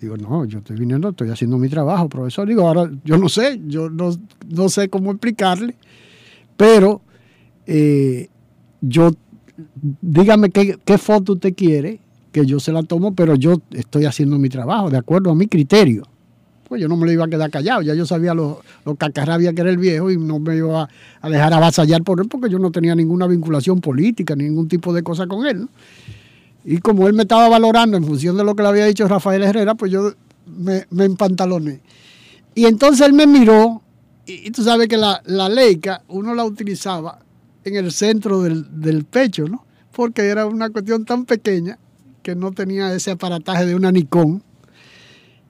Digo, 0.00 0.16
no, 0.16 0.46
yo 0.46 0.60
estoy 0.60 0.78
viniendo, 0.78 1.10
estoy 1.10 1.28
haciendo 1.28 1.58
mi 1.58 1.68
trabajo, 1.68 2.08
profesor. 2.08 2.48
Digo, 2.48 2.66
ahora 2.66 2.90
yo 3.04 3.18
no 3.18 3.28
sé, 3.28 3.60
yo 3.66 3.90
no, 3.90 4.16
no 4.48 4.70
sé 4.70 4.88
cómo 4.88 5.10
explicarle, 5.10 5.74
pero 6.56 7.02
eh, 7.66 8.30
yo, 8.80 9.10
dígame 10.00 10.48
qué, 10.48 10.78
qué, 10.82 10.96
foto 10.96 11.34
usted 11.34 11.54
quiere, 11.54 12.00
que 12.32 12.46
yo 12.46 12.58
se 12.58 12.72
la 12.72 12.82
tomo, 12.82 13.14
pero 13.14 13.34
yo 13.34 13.60
estoy 13.72 14.06
haciendo 14.06 14.38
mi 14.38 14.48
trabajo, 14.48 14.88
de 14.88 14.96
acuerdo 14.96 15.32
a 15.32 15.34
mi 15.34 15.48
criterio. 15.48 16.04
Pues 16.66 16.80
yo 16.80 16.88
no 16.88 16.96
me 16.96 17.04
lo 17.04 17.12
iba 17.12 17.26
a 17.26 17.28
quedar 17.28 17.50
callado, 17.50 17.82
ya 17.82 17.94
yo 17.94 18.06
sabía 18.06 18.32
lo, 18.32 18.62
lo 18.86 18.94
cacarrabia 18.94 19.52
que 19.52 19.60
era 19.60 19.68
el 19.68 19.76
viejo 19.76 20.10
y 20.10 20.16
no 20.16 20.38
me 20.38 20.56
iba 20.56 20.84
a, 20.84 20.88
a 21.20 21.28
dejar 21.28 21.52
avasallar 21.52 22.02
por 22.04 22.20
él 22.20 22.28
porque 22.30 22.48
yo 22.48 22.58
no 22.58 22.70
tenía 22.70 22.94
ninguna 22.94 23.26
vinculación 23.26 23.82
política, 23.82 24.34
ningún 24.34 24.66
tipo 24.66 24.94
de 24.94 25.02
cosa 25.02 25.26
con 25.26 25.46
él. 25.46 25.60
¿no? 25.60 25.68
Y 26.64 26.78
como 26.78 27.08
él 27.08 27.14
me 27.14 27.22
estaba 27.22 27.48
valorando 27.48 27.96
en 27.96 28.04
función 28.04 28.36
de 28.36 28.44
lo 28.44 28.54
que 28.54 28.62
le 28.62 28.68
había 28.68 28.86
dicho 28.86 29.08
Rafael 29.08 29.42
Herrera, 29.42 29.74
pues 29.74 29.90
yo 29.90 30.12
me, 30.46 30.86
me 30.90 31.04
empantaloné. 31.04 31.80
Y 32.54 32.66
entonces 32.66 33.06
él 33.06 33.12
me 33.12 33.26
miró, 33.26 33.82
y, 34.26 34.50
tú 34.50 34.62
sabes 34.62 34.88
que 34.88 34.96
la, 34.96 35.20
la, 35.24 35.48
leica 35.48 36.02
uno 36.08 36.34
la 36.34 36.44
utilizaba 36.44 37.18
en 37.64 37.76
el 37.76 37.90
centro 37.90 38.42
del, 38.42 38.80
del, 38.80 39.04
pecho, 39.04 39.48
¿no? 39.48 39.64
Porque 39.92 40.22
era 40.22 40.46
una 40.46 40.70
cuestión 40.70 41.04
tan 41.04 41.24
pequeña 41.24 41.78
que 42.22 42.34
no 42.34 42.52
tenía 42.52 42.92
ese 42.94 43.10
aparataje 43.10 43.66
de 43.66 43.74
una 43.74 43.90
Nikon. 43.90 44.42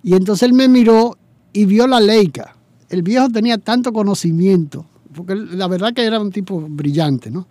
Y 0.03 0.15
entonces 0.15 0.49
él 0.49 0.55
me 0.55 0.69
miró 0.69 1.17
y 1.53 1.67
vio 1.67 1.87
la 1.87 2.01
leica. 2.01 2.57
El 2.89 3.03
viejo 3.03 3.29
tenía 3.29 3.59
tanto 3.59 3.93
conocimiento, 3.93 4.87
porque 5.15 5.35
la 5.35 5.69
verdad 5.69 5.93
que 5.93 6.05
era 6.05 6.21
un 6.21 6.31
tipo 6.31 6.61
brillante, 6.61 7.31
¿no? 7.31 7.47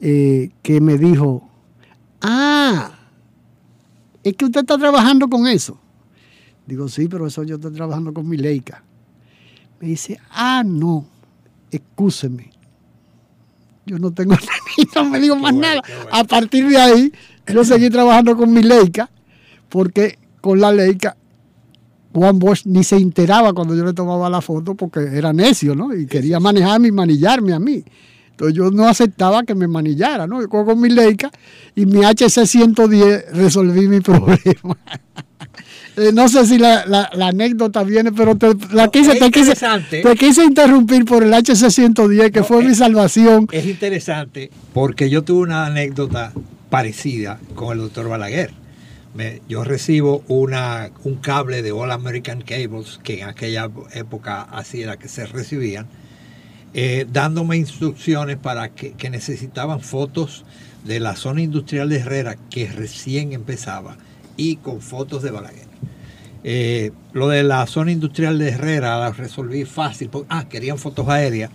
Eh, 0.00 0.50
que 0.62 0.80
me 0.80 0.96
dijo, 0.96 1.49
Ah, 2.20 2.92
es 4.22 4.36
que 4.36 4.44
usted 4.44 4.60
está 4.60 4.78
trabajando 4.78 5.28
con 5.28 5.46
eso. 5.46 5.78
Digo, 6.66 6.88
sí, 6.88 7.08
pero 7.08 7.26
eso 7.26 7.42
yo 7.42 7.56
estoy 7.56 7.72
trabajando 7.72 8.12
con 8.12 8.28
mi 8.28 8.36
Leica. 8.36 8.84
Me 9.80 9.88
dice, 9.88 10.18
ah, 10.30 10.62
no, 10.64 11.06
excúseme. 11.70 12.50
Yo 13.86 13.98
no 13.98 14.12
tengo, 14.12 14.36
no 14.94 15.04
me 15.04 15.18
digo 15.18 15.34
más 15.36 15.52
bueno, 15.52 15.60
nada. 15.60 15.82
Bueno. 15.86 16.10
A 16.12 16.24
partir 16.24 16.68
de 16.68 16.76
ahí, 16.76 17.12
yo 17.46 17.64
seguí 17.64 17.90
trabajando 17.90 18.36
con 18.36 18.52
mi 18.52 18.62
Leica, 18.62 19.10
porque 19.68 20.18
con 20.40 20.60
la 20.60 20.70
Leica 20.70 21.16
Juan 22.12 22.38
Bosch 22.38 22.66
ni 22.66 22.82
se 22.82 22.96
enteraba 22.96 23.52
cuando 23.52 23.74
yo 23.74 23.84
le 23.84 23.92
tomaba 23.92 24.28
la 24.28 24.40
foto 24.40 24.74
porque 24.74 25.00
era 25.00 25.32
necio, 25.32 25.74
¿no? 25.74 25.94
Y 25.94 26.06
quería 26.06 26.40
manejarme 26.40 26.88
y 26.88 26.92
manillarme 26.92 27.52
a 27.52 27.60
mí. 27.60 27.84
Entonces 28.40 28.56
yo 28.56 28.70
no 28.70 28.88
aceptaba 28.88 29.42
que 29.42 29.54
me 29.54 29.68
manillara, 29.68 30.26
¿no? 30.26 30.40
Yo 30.40 30.48
con 30.48 30.80
mi 30.80 30.88
Leica 30.88 31.30
y 31.76 31.84
mi 31.84 32.00
HC110 32.00 33.32
resolví 33.32 33.86
mi 33.86 34.00
problema. 34.00 34.78
eh, 35.98 36.10
no 36.14 36.26
sé 36.26 36.46
si 36.46 36.56
la, 36.56 36.86
la, 36.86 37.10
la, 37.12 37.28
anécdota 37.28 37.84
viene, 37.84 38.12
pero 38.12 38.36
te, 38.36 38.54
la 38.72 38.88
quise, 38.88 39.16
te, 39.16 39.30
quise, 39.30 39.54
te, 39.90 40.16
quise, 40.16 40.42
interrumpir 40.42 41.04
por 41.04 41.22
el 41.22 41.34
HC110, 41.34 42.30
que 42.30 42.40
no, 42.40 42.46
fue 42.46 42.60
es, 42.60 42.68
mi 42.68 42.74
salvación. 42.74 43.46
Es 43.52 43.66
interesante 43.66 44.50
porque 44.72 45.10
yo 45.10 45.22
tuve 45.22 45.42
una 45.42 45.66
anécdota 45.66 46.32
parecida 46.70 47.38
con 47.54 47.72
el 47.76 47.78
doctor 47.80 48.08
Balaguer. 48.08 48.52
me, 49.14 49.42
yo 49.50 49.64
recibo 49.64 50.24
una, 50.28 50.88
un 51.04 51.16
cable 51.16 51.60
de 51.60 51.72
All 51.72 51.90
American 51.90 52.40
Cables, 52.40 53.00
que 53.04 53.20
en 53.20 53.28
aquella 53.28 53.68
época 53.92 54.40
así 54.44 54.80
era 54.80 54.96
que 54.96 55.08
se 55.08 55.26
recibían, 55.26 55.88
eh, 56.72 57.06
dándome 57.10 57.56
instrucciones 57.56 58.36
para 58.36 58.68
que, 58.70 59.10
necesitaban 59.10 59.80
fotos 59.80 60.44
de 60.84 61.00
la 61.00 61.16
zona 61.16 61.42
industrial 61.42 61.88
de 61.88 61.98
Herrera 61.98 62.36
que 62.48 62.68
recién 62.68 63.32
empezaba 63.32 63.96
y 64.36 64.56
con 64.56 64.80
fotos 64.80 65.22
de 65.22 65.30
Balaguer. 65.32 65.68
Eh, 66.44 66.92
lo 67.12 67.28
de 67.28 67.42
la 67.42 67.66
zona 67.66 67.92
industrial 67.92 68.38
de 68.38 68.50
Herrera 68.50 68.98
la 68.98 69.10
resolví 69.10 69.64
fácil. 69.64 70.08
Porque, 70.08 70.28
ah, 70.30 70.48
querían 70.48 70.78
fotos 70.78 71.08
aéreas. 71.08 71.50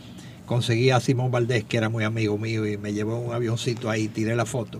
Conseguí 0.45 0.91
a 0.91 0.99
Simón 0.99 1.31
Valdés, 1.31 1.63
que 1.63 1.77
era 1.77 1.89
muy 1.89 2.03
amigo 2.03 2.37
mío, 2.37 2.67
y 2.67 2.77
me 2.77 2.93
llevó 2.93 3.17
un 3.17 3.33
avioncito 3.33 3.89
ahí, 3.89 4.07
tiré 4.09 4.35
la 4.35 4.45
foto. 4.45 4.79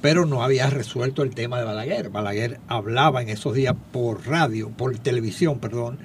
Pero 0.00 0.24
no 0.24 0.42
había 0.42 0.70
resuelto 0.70 1.22
el 1.22 1.34
tema 1.34 1.58
de 1.58 1.64
Balaguer. 1.64 2.08
Balaguer 2.08 2.60
hablaba 2.68 3.20
en 3.20 3.28
esos 3.28 3.54
días 3.54 3.74
por 3.92 4.26
radio, 4.26 4.70
por 4.70 4.96
televisión, 4.98 5.58
perdón. 5.58 5.98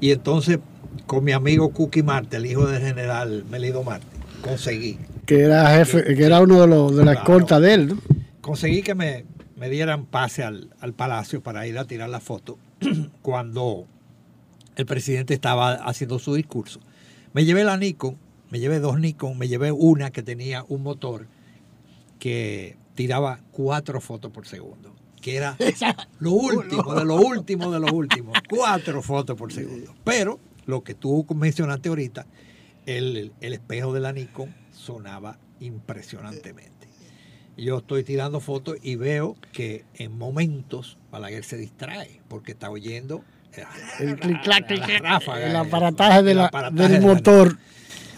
Y 0.00 0.10
entonces, 0.10 0.58
con 1.06 1.24
mi 1.24 1.32
amigo 1.32 1.70
Cookie 1.72 2.02
Marte, 2.02 2.36
el 2.36 2.46
hijo 2.46 2.66
del 2.66 2.82
general 2.82 3.44
Melido 3.50 3.82
Marte, 3.82 4.06
conseguí. 4.42 4.98
Que 5.26 5.40
era 5.40 5.70
jefe, 5.76 6.14
que 6.14 6.24
era 6.24 6.40
uno 6.40 6.60
de 6.60 6.66
los 6.66 6.96
de 6.96 7.04
la 7.04 7.12
escolta 7.12 7.60
de 7.60 7.74
él, 7.74 7.88
¿no? 7.88 7.98
Conseguí 8.40 8.82
que 8.82 8.94
me, 8.94 9.24
me 9.56 9.68
dieran 9.68 10.06
pase 10.06 10.42
al, 10.42 10.70
al, 10.80 10.92
palacio 10.94 11.42
para 11.42 11.66
ir 11.66 11.78
a 11.78 11.84
tirar 11.84 12.08
la 12.08 12.20
foto 12.20 12.58
cuando 13.22 13.86
el 14.76 14.86
presidente 14.86 15.34
estaba 15.34 15.74
haciendo 15.74 16.18
su 16.18 16.34
discurso. 16.34 16.80
Me 17.32 17.44
llevé 17.44 17.64
la 17.64 17.76
Nikon, 17.76 18.16
me 18.50 18.58
llevé 18.58 18.80
dos 18.80 18.98
Nikon, 18.98 19.38
me 19.38 19.48
llevé 19.48 19.72
una 19.72 20.10
que 20.10 20.22
tenía 20.22 20.64
un 20.68 20.82
motor 20.82 21.26
que 22.18 22.76
tiraba 22.94 23.40
cuatro 23.50 24.00
fotos 24.00 24.30
por 24.30 24.46
segundo, 24.46 24.94
que 25.20 25.36
era 25.36 25.56
lo 26.18 26.32
último, 26.32 26.94
de 26.94 27.04
lo 27.04 27.16
último, 27.16 27.70
de 27.70 27.80
lo 27.80 27.92
último, 27.92 28.32
cuatro 28.50 29.02
fotos 29.02 29.36
por 29.36 29.52
segundo. 29.52 29.94
Pero 30.04 30.38
lo 30.66 30.82
que 30.82 30.94
tú 30.94 31.26
mencionaste 31.34 31.88
ahorita, 31.88 32.26
el, 32.86 33.32
el 33.40 33.52
espejo 33.52 33.92
de 33.92 34.00
la 34.00 34.12
Nikon 34.12 34.54
sonaba 34.72 35.38
impresionantemente 35.60 36.82
yo 37.56 37.78
estoy 37.78 38.02
tirando 38.04 38.40
fotos 38.40 38.76
y 38.82 38.96
veo 38.96 39.36
que 39.52 39.84
en 39.94 40.16
momentos 40.16 40.98
Balaguer 41.10 41.44
se 41.44 41.56
distrae 41.56 42.20
porque 42.28 42.52
está 42.52 42.70
oyendo 42.70 43.22
el, 44.00 44.18
clic, 44.18 44.42
clac, 44.42 44.66
clic, 44.66 44.82
el 44.88 45.56
aparataje, 45.56 46.22
de 46.22 46.34
la, 46.34 46.70
del 46.72 47.02
motor. 47.02 47.58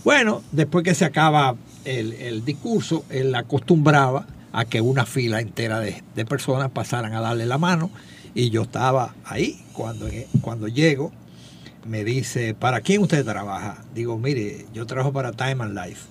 Bueno, 0.04 0.44
después 0.52 0.85
que 0.85 0.94
se 0.94 1.04
acaba 1.04 1.57
el, 1.85 2.12
el, 2.12 2.44
discurso, 2.44 3.04
él 3.11 3.35
acostumbraba 3.35 4.26
a 4.52 4.64
que 4.64 4.80
una 4.80 5.04
fila 5.04 5.40
entera 5.40 5.80
de, 5.80 6.04
de, 6.14 6.24
personas 6.24 6.70
pasaran 6.70 7.14
a 7.14 7.20
darle 7.20 7.46
la 7.46 7.59
mano 7.59 7.90
y 8.33 8.50
yo 8.50 8.62
estaba 8.62 9.16
ahí. 9.24 9.61
Cuando, 9.72 10.07
cuando 10.40 10.68
llego, 10.68 11.11
me 11.87 12.05
dice, 12.05 12.55
¿para 12.55 12.81
quién 12.81 13.03
usted 13.03 13.25
trabaja? 13.25 13.85
Digo, 13.94 14.18
mire, 14.18 14.66
yo 14.73 14.87
trabajo 14.87 15.12
para 15.12 15.33
Time 15.33 15.64
and 15.64 15.79
Life. 15.79 16.07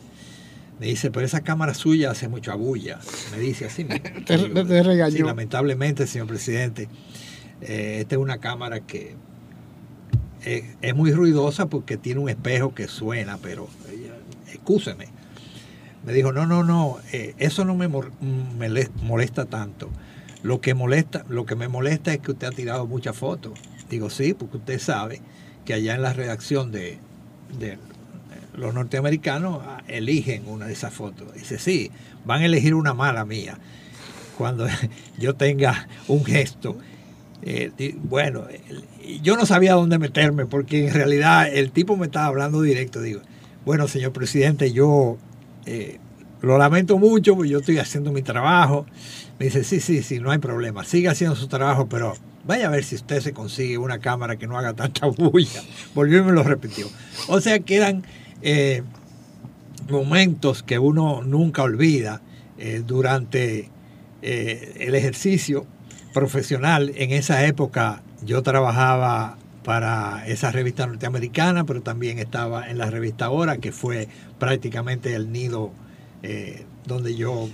Me 0.80 0.88
dice, 0.88 1.12
pero 1.12 1.26
esa 1.26 1.42
cámara 1.42 1.74
suya 1.74 2.12
hace 2.12 2.28
mucha 2.28 2.56
bulla. 2.56 3.00
Me 3.32 3.40
dice 3.40 3.66
así. 3.66 3.84
Me, 3.84 4.00
te, 4.26 4.38
te 4.38 4.84
regañó. 4.84 5.16
Sí, 5.16 5.24
lamentablemente, 5.24 6.08
señor 6.08 6.28
presidente, 6.28 6.90
eh, 7.62 7.98
esta 8.02 8.16
es 8.16 8.22
una 8.22 8.40
cámara 8.40 8.82
que 8.82 9.16
es, 10.44 10.64
es, 10.82 10.96
muy 10.96 11.12
ruidosa 11.12 11.68
porque 11.68 11.98
tiene 11.98 12.20
un 12.20 12.30
espejo 12.30 12.74
que 12.74 12.88
suena, 12.88 13.38
pero 13.38 13.68
excúseme. 14.52 15.08
Me 16.06 16.12
dijo, 16.12 16.34
no, 16.34 16.46
no, 16.46 16.64
no, 16.64 16.98
eh, 17.14 17.34
eso 17.38 17.64
no 17.64 17.76
me, 17.76 17.88
me 17.88 18.90
molesta 19.02 19.46
tanto. 19.46 19.90
Lo 20.42 20.60
que, 20.60 20.74
molesta, 20.74 21.24
lo 21.30 21.46
que 21.46 21.56
me 21.56 21.70
molesta 21.70 22.14
es 22.14 22.20
que 22.20 22.32
usted 22.32 22.48
ha 22.48 22.52
tirado 22.52 22.86
muchas 22.86 23.16
fotos. 23.16 23.58
Digo, 23.90 24.10
sí, 24.10 24.34
porque 24.34 24.58
usted 24.58 24.80
sabe 24.80 25.22
que 25.66 25.74
allá 25.74 25.96
en 25.96 26.02
la 26.02 26.14
redacción 26.14 26.72
de, 26.72 27.00
los 28.56 28.74
norteamericanos 28.74 29.62
eligen 29.88 30.48
una 30.48 30.68
de 30.68 30.74
esas 30.74 30.94
fotos. 30.94 31.34
Dice, 31.34 31.58
sí, 31.58 31.92
van 32.26 32.42
a 32.42 32.46
elegir 32.46 32.76
una 32.76 32.94
mala 32.94 33.26
mía. 33.26 33.58
Cuando 34.38 34.68
yo 35.18 35.36
tenga 35.36 35.88
un 36.08 36.24
gesto. 36.26 36.78
Eh, 37.42 37.96
bueno, 38.04 38.46
yo 39.22 39.36
no 39.36 39.46
sabía 39.46 39.74
dónde 39.74 40.00
meterme 40.00 40.46
porque 40.46 40.88
en 40.88 40.94
realidad 40.94 41.54
el 41.54 41.72
tipo 41.72 41.98
me 41.98 42.06
estaba 42.06 42.28
hablando 42.28 42.62
directo. 42.62 43.02
Digo, 43.02 43.22
bueno, 43.66 43.88
señor 43.88 44.14
presidente, 44.14 44.72
yo 44.72 45.18
eh, 45.66 46.00
lo 46.42 46.58
lamento 46.58 46.98
mucho 46.98 47.36
porque 47.36 47.50
yo 47.50 47.60
estoy 47.60 47.80
haciendo 47.80 48.12
mi 48.12 48.22
trabajo. 48.22 48.86
Me 49.40 49.46
dice, 49.46 49.64
sí, 49.64 49.80
sí, 49.80 50.04
sí, 50.04 50.20
no 50.20 50.32
hay 50.32 50.38
problema. 50.38 50.84
Siga 50.84 51.12
haciendo 51.12 51.36
su 51.36 51.48
trabajo, 51.48 51.88
pero 51.88 52.14
vaya 52.44 52.68
a 52.68 52.70
ver 52.70 52.84
si 52.84 52.96
usted 52.96 53.22
se 53.22 53.34
consigue 53.34 53.78
una 53.78 54.00
cámara 54.00 54.38
que 54.38 54.48
no 54.48 54.58
haga 54.58 54.74
tanta 54.74 55.08
bulla. 55.08 55.62
Volvió 55.94 56.20
y 56.20 56.24
me 56.24 56.32
lo 56.32 56.44
repitió. 56.44 56.88
O 57.28 57.42
sea 57.42 57.60
que 57.60 57.76
eran 57.76 58.04
eh, 58.42 58.84
momentos 59.90 60.64
que 60.64 60.80
uno 60.80 61.24
nunca 61.24 61.64
olvida 61.64 62.22
eh, 62.58 62.84
durante 62.86 63.70
eh, 64.22 64.76
el 64.80 64.96
ejercicio 64.96 65.66
profesional. 66.14 66.92
En 66.96 67.12
esa 67.12 67.46
época 67.46 68.04
yo 68.24 68.42
trabajaba 68.44 69.38
para 69.64 70.28
esa 70.28 70.52
revista 70.52 70.86
norteamericana, 70.86 71.64
pero 71.64 71.82
también 71.82 72.20
estaba 72.20 72.70
en 72.70 72.78
la 72.78 72.90
revista 72.90 73.26
Ahora, 73.26 73.58
que 73.58 73.72
fue 73.72 74.08
prácticamente 74.40 75.16
el 75.16 75.32
nido 75.32 75.72
eh, 76.22 76.66
donde 76.86 77.16
yo... 77.16 77.50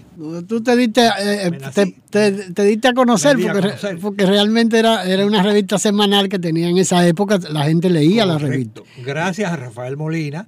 Tú 0.48 0.62
te 0.62 0.76
diste, 0.76 1.08
eh, 1.08 1.52
te, 1.74 1.96
te, 2.10 2.54
te, 2.54 2.64
diste 2.64 2.88
a 2.88 2.94
conocer, 2.94 3.38
porque, 3.38 3.50
a 3.50 3.54
conocer. 3.54 4.00
porque, 4.00 4.26
realmente 4.26 4.80
era, 4.80 5.04
era 5.06 5.26
una 5.26 5.44
revista 5.44 5.78
semanal 5.78 6.30
que 6.30 6.40
tenía 6.40 6.70
en 6.70 6.78
esa 6.78 7.06
época, 7.08 7.40
la 7.50 7.66
gente 7.66 7.90
leía 7.90 8.24
Correcto. 8.24 8.44
la 8.44 8.52
revista. 8.52 8.82
Gracias 9.06 9.52
a 9.52 9.56
Rafael 9.56 9.98
Molina, 9.98 10.48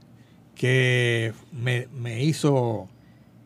que 0.56 1.34
me, 1.52 1.88
me 1.94 2.24
hizo 2.24 2.88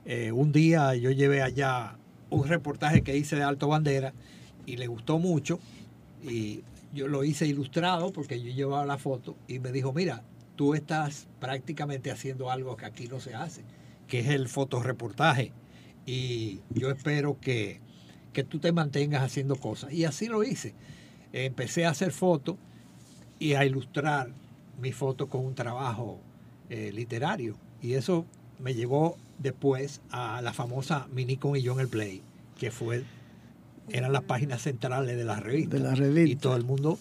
eh, 0.06 0.32
un 0.32 0.52
día, 0.52 0.96
yo 0.96 1.12
llevé 1.12 1.42
allá 1.42 1.96
un 2.30 2.48
reportaje 2.48 3.02
que 3.02 3.18
hice 3.18 3.36
de 3.36 3.44
Alto 3.44 3.68
Bandera 3.68 4.14
y 4.66 4.78
le 4.78 4.88
gustó 4.88 5.20
mucho 5.20 5.60
y 6.24 6.62
yo 6.94 7.08
lo 7.08 7.24
hice 7.24 7.46
ilustrado 7.46 8.12
porque 8.12 8.42
yo 8.42 8.52
llevaba 8.52 8.86
la 8.86 8.98
foto 8.98 9.36
y 9.48 9.60
me 9.60 9.72
dijo, 9.72 9.94
mira, 9.94 10.24
tú 10.56 10.74
estás 10.74 11.28
prácticamente 11.40 12.12
haciendo 12.12 12.52
algo 12.52 12.78
que 12.78 12.86
aquí 12.86 13.08
no 13.08 13.20
se 13.20 13.36
hace, 13.36 13.62
que 14.08 14.20
es 14.20 14.28
el 14.28 14.48
fotoreportaje 14.48 15.52
y 16.06 16.62
yo 16.70 16.92
espero 16.92 17.40
que, 17.40 17.82
que 18.34 18.44
tú 18.44 18.60
te 18.60 18.72
mantengas 18.72 19.24
haciendo 19.24 19.56
cosas. 19.56 19.92
Y 19.92 20.06
así 20.06 20.28
lo 20.28 20.44
hice. 20.44 20.76
Empecé 21.34 21.86
a 21.86 21.90
hacer 21.90 22.12
fotos 22.12 22.58
y 23.40 23.54
a 23.54 23.66
ilustrar 23.66 24.30
mis 24.80 24.96
fotos 24.96 25.30
con 25.30 25.46
un 25.46 25.56
trabajo 25.56 26.20
eh, 26.70 26.92
literario. 26.94 27.58
Y 27.82 27.94
eso 27.94 28.26
me 28.60 28.74
llevó 28.74 29.18
después 29.40 30.02
a 30.12 30.42
la 30.42 30.54
famosa 30.54 31.08
Minicon 31.12 31.56
y 31.58 31.62
yo 31.62 31.74
en 31.74 31.80
el 31.80 31.88
Play, 31.88 32.22
que 32.58 32.72
fue 32.72 33.04
eran 33.90 34.14
las 34.14 34.24
páginas 34.24 34.62
centrales 34.62 35.16
de 35.16 35.24
la 35.24 35.40
revista. 35.40 35.78
De 35.78 35.84
la 35.84 35.94
revista. 35.94 36.32
Y 36.32 36.36
todo 36.36 36.56
el 36.56 36.64
mundo. 36.64 36.98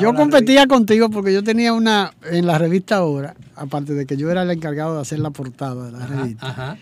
Yo 0.00 0.14
competía 0.14 0.66
contigo 0.66 1.10
porque 1.10 1.32
yo 1.32 1.42
tenía 1.42 1.72
una 1.72 2.12
en 2.30 2.46
la 2.46 2.58
revista 2.58 2.96
ahora, 2.96 3.34
aparte 3.56 3.94
de 3.94 4.06
que 4.06 4.16
yo 4.16 4.30
era 4.30 4.42
el 4.42 4.50
encargado 4.50 4.94
de 4.96 5.02
hacer 5.02 5.18
la 5.18 5.30
portada 5.30 5.86
de 5.86 5.92
la 5.92 6.04
Ajá, 6.04 6.16
revista, 6.22 6.46
ajá. 6.48 6.76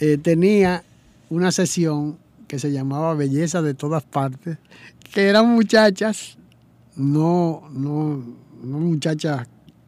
eh, 0.00 0.18
tenía 0.18 0.82
una 1.30 1.52
sesión 1.52 2.16
que 2.48 2.58
se 2.58 2.72
llamaba 2.72 3.14
Belleza 3.14 3.60
de 3.62 3.74
todas 3.74 4.02
partes, 4.04 4.58
que 5.12 5.28
eran 5.28 5.48
muchachas, 5.48 6.38
no, 6.96 7.62
no, 7.72 8.22
no 8.62 8.78
muchachas 8.78 9.46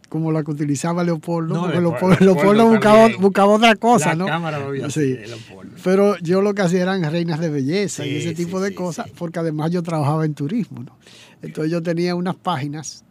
como 0.08 0.32
la 0.32 0.42
que 0.42 0.50
utilizaba 0.50 1.04
Leopoldo, 1.04 1.54
No, 1.54 1.60
porque 1.62 1.78
Leopoldo- 1.80 2.18
Leopoldo, 2.20 2.24
Leopoldo 2.24 2.52
Leopoldo 2.54 2.68
buscaba, 2.70 3.08
buscaba 3.20 3.52
otra 3.52 3.76
cosa, 3.76 4.08
La 4.10 4.14
¿no? 4.16 4.26
cámara 4.26 4.58
lo 4.58 4.70
vio 4.70 4.88
Sí. 4.90 5.16
Leopoldo. 5.26 5.76
Pero 5.84 6.16
yo 6.18 6.40
lo 6.40 6.54
que 6.54 6.62
hacía 6.62 6.80
eran 6.82 7.02
reinas 7.10 7.38
de 7.40 7.50
belleza 7.50 8.06
y 8.06 8.16
ese 8.16 8.30
sí, 8.30 8.34
tipo 8.34 8.58
de 8.60 8.74
cosas, 8.74 9.06
porque 9.18 9.38
además 9.38 9.70
yo 9.70 9.82
trabajaba 9.82 10.24
en 10.24 10.32
turismo, 10.34 10.82
¿no? 10.82 10.96
Entonces 11.42 11.70
yo 11.70 11.82
tenía 11.82 12.14
unas 12.14 12.36
páginas 12.36 13.04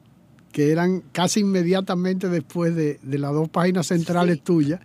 que 0.52 0.72
eran 0.72 1.02
casi 1.12 1.42
inmediatamente 1.42 2.30
después 2.30 2.76
de, 2.76 3.00
de 3.04 3.18
las 3.20 3.32
dos 3.34 3.48
páginas 3.50 3.88
centrales 3.88 4.42
tuyas 4.44 4.80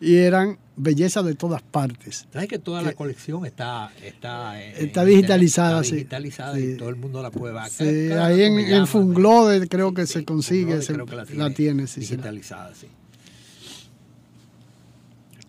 y 0.00 0.16
eran 0.16 0.58
belleza 0.76 1.22
de 1.22 1.34
todas 1.34 1.62
partes. 1.62 2.26
¿Sabes 2.32 2.48
que 2.48 2.58
toda 2.58 2.82
la 2.82 2.92
colección 2.94 3.46
está 3.46 3.92
está, 4.02 4.60
Está 4.62 5.02
en 5.02 5.08
digitalizada. 5.08 5.82
Está 5.82 5.94
digitalizada 5.94 6.58
y 6.60 6.76
todo 6.76 6.88
el 6.88 6.96
mundo 6.96 7.22
la 7.22 7.30
puede 7.30 7.54
ver. 7.54 7.70
Sí, 7.70 8.10
ahí 8.12 8.42
en, 8.42 8.58
en 8.58 8.86
Funglode 8.86 9.68
creo 9.68 9.94
que 9.94 10.06
se 10.06 10.24
consigue, 10.24 10.82
se- 10.82 10.94
creo 10.94 11.06
que 11.06 11.14
la, 11.36 11.50
tiene, 11.50 11.86
sí, 11.86 12.00
digitalizada, 12.00 12.74
sí. 12.74 12.88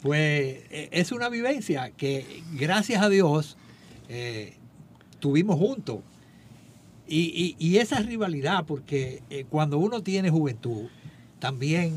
Pues 0.01 0.23
eh, 0.69 0.89
es 0.91 1.11
una 1.11 1.29
vivencia 1.29 1.89
que 1.91 2.43
gracias 2.53 3.01
a 3.01 3.09
Dios 3.09 3.57
eh, 4.09 4.53
tuvimos 5.19 5.57
juntos. 5.57 5.99
Y, 7.07 7.55
y- 7.59 7.67
y 7.67 7.77
esa 7.77 7.99
rivalidad, 7.99 8.65
porque 8.65 9.21
eh, 9.29 9.45
cuando 9.49 9.77
uno 9.77 10.01
tiene 10.01 10.29
juventud, 10.29 10.87
también 11.39 11.93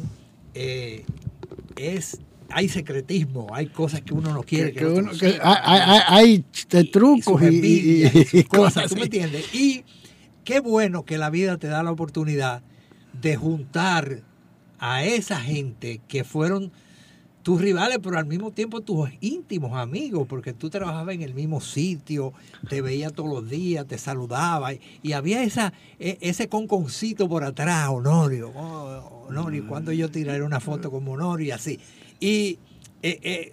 eh, 0.55 1.05
es 1.77 2.21
hay 2.51 2.69
secretismo, 2.69 3.49
hay 3.53 3.67
cosas 3.67 4.01
que 4.01 4.15
uno 4.15 4.33
no 4.33 4.43
quiere 4.43 4.73
que, 4.73 4.87
uno, 4.87 5.11
que 5.13 5.39
hay, 5.43 6.43
hay, 6.71 6.87
trucos 6.91 7.43
y, 7.43 8.07
y, 8.33 8.45
cosas, 8.45 8.89
¿tú 8.89 8.97
me 8.97 9.03
entiendes? 9.03 9.55
Y 9.55 9.85
qué 10.45 10.61
bueno 10.61 11.05
que 11.05 11.19
la 11.19 11.29
vida 11.29 11.59
te 11.59 11.67
da 11.67 11.83
la 11.83 11.91
oportunidad 11.91 12.63
de 13.21 13.37
juntar 13.37 14.23
a 14.79 15.05
esa 15.05 15.41
gente 15.41 16.01
que 16.09 16.25
fueron 16.25 16.73
tus 17.43 17.61
rivales, 17.61 17.99
pero 18.03 18.19
al 18.19 18.27
mismo 18.27 18.51
tiempo 18.51 18.81
tus 18.81 19.09
íntimos 19.21 19.73
amigos, 19.75 20.27
porque 20.29 20.53
tú 20.53 20.71
trabajabas 20.71 21.15
en 21.15 21.23
el 21.23 21.35
mismo 21.35 21.61
sitio, 21.61 22.33
te 22.69 22.83
veía 22.83 23.11
todos 23.11 23.31
los 23.31 23.49
días, 23.49 23.87
te 23.87 23.99
saludaba, 23.99 24.73
y, 24.75 25.13
había 25.13 25.43
esa, 25.43 25.73
e, 25.99 26.19
ese 26.21 26.49
conconcito 26.49 27.29
por 27.29 27.45
atrás, 27.45 27.89
Honorio, 27.89 28.53
oh, 28.55 29.27
Honorio, 29.29 29.67
cuando 29.67 29.93
yo 29.93 30.11
tiraré 30.11 30.43
una 30.43 30.61
foto 30.61 30.91
como 30.91 31.13
Honorio 31.13 31.47
y 31.47 31.51
así. 31.51 31.81
Y 32.21 32.59
eh, 33.03 33.21
eh, 33.23 33.53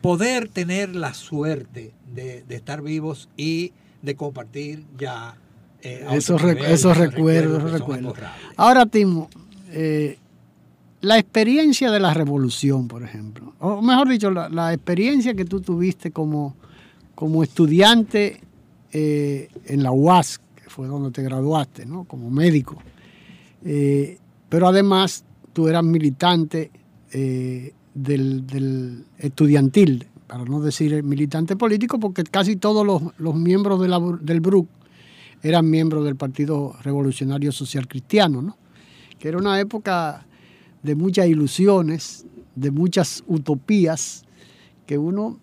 poder 0.00 0.48
tener 0.48 0.94
la 0.94 1.12
suerte 1.12 1.92
de, 2.14 2.44
estar 2.48 2.82
vivos 2.82 3.28
y 3.36 3.72
de 4.02 4.14
compartir 4.14 4.84
ya 4.96 5.36
eh, 5.82 6.06
esos, 6.12 6.42
esos, 6.42 6.96
recuerdos. 6.96 7.70
recuerdos. 7.70 8.14
Ahora, 8.56 8.86
Timo, 8.86 9.28
la 11.00 11.18
experiencia 11.18 11.90
de 11.90 12.00
la 12.00 12.12
revolución, 12.12 12.88
por 12.88 13.02
ejemplo, 13.02 13.54
o 13.60 13.80
mejor 13.80 14.08
dicho, 14.08 14.30
la, 14.30 14.72
experiencia 14.72 15.34
que 15.34 15.44
tú 15.44 15.60
tuviste 15.60 16.10
como, 16.10 16.56
como 17.14 17.42
estudiante 17.42 18.40
en 18.92 19.82
la 19.82 19.92
UAS, 19.92 20.40
que 20.54 20.68
fue 20.68 20.88
donde 20.88 21.10
te 21.10 21.22
graduaste, 21.22 21.86
¿no? 21.86 22.04
como 22.04 22.30
médico, 22.30 22.82
pero 23.62 24.68
además 24.68 25.24
tú 25.52 25.68
eras 25.68 25.84
militante 25.84 26.70
del, 27.94 29.04
estudiantil, 29.18 30.06
para 30.26 30.44
no 30.44 30.60
decir 30.60 31.02
militante 31.02 31.56
político, 31.56 31.98
porque 31.98 32.24
casi 32.24 32.56
todos 32.56 32.86
los, 33.18 33.34
miembros 33.34 33.80
del 33.80 34.40
BRUC 34.40 34.68
eran 35.42 35.68
miembros 35.68 36.04
del 36.04 36.16
Partido 36.16 36.76
Revolucionario 36.82 37.52
Social 37.52 37.88
Cristiano, 37.88 38.42
¿no? 38.42 38.56
que 39.18 39.28
era 39.28 39.38
una 39.38 39.58
época 39.58 40.26
de 40.82 40.94
muchas 40.94 41.26
ilusiones, 41.26 42.26
de 42.54 42.70
muchas 42.70 43.24
utopías 43.26 44.24
que 44.86 44.98
uno 44.98 45.38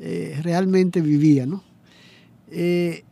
eh, 0.00 0.40
realmente 0.42 1.00
vivía. 1.00 1.46
¿no? 1.46 1.62
Eh, 2.50 3.04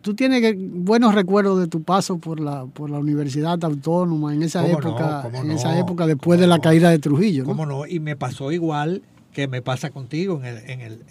tú 0.00 0.14
tienes 0.14 0.54
buenos 0.58 1.14
recuerdos 1.14 1.60
de 1.60 1.66
tu 1.66 1.82
paso 1.82 2.18
por 2.18 2.40
la, 2.40 2.66
por 2.66 2.90
la 2.90 2.98
Universidad 2.98 3.62
Autónoma 3.64 4.34
en 4.34 4.42
esa 4.42 4.66
época, 4.66 5.28
en 5.32 5.50
esa 5.50 5.78
época 5.78 6.06
después 6.06 6.38
de 6.38 6.46
la 6.46 6.58
caída 6.58 6.90
de 6.90 6.98
Trujillo. 6.98 7.42
¿no? 7.42 7.48
¿Cómo 7.48 7.66
no? 7.66 7.86
Y 7.86 8.00
me 8.00 8.16
pasó 8.16 8.52
igual 8.52 9.02
que 9.32 9.48
me 9.48 9.62
pasa 9.62 9.90
contigo 9.90 10.38
en 10.38 10.44
el, 10.44 10.70
en 10.70 10.80
el, 10.80 11.02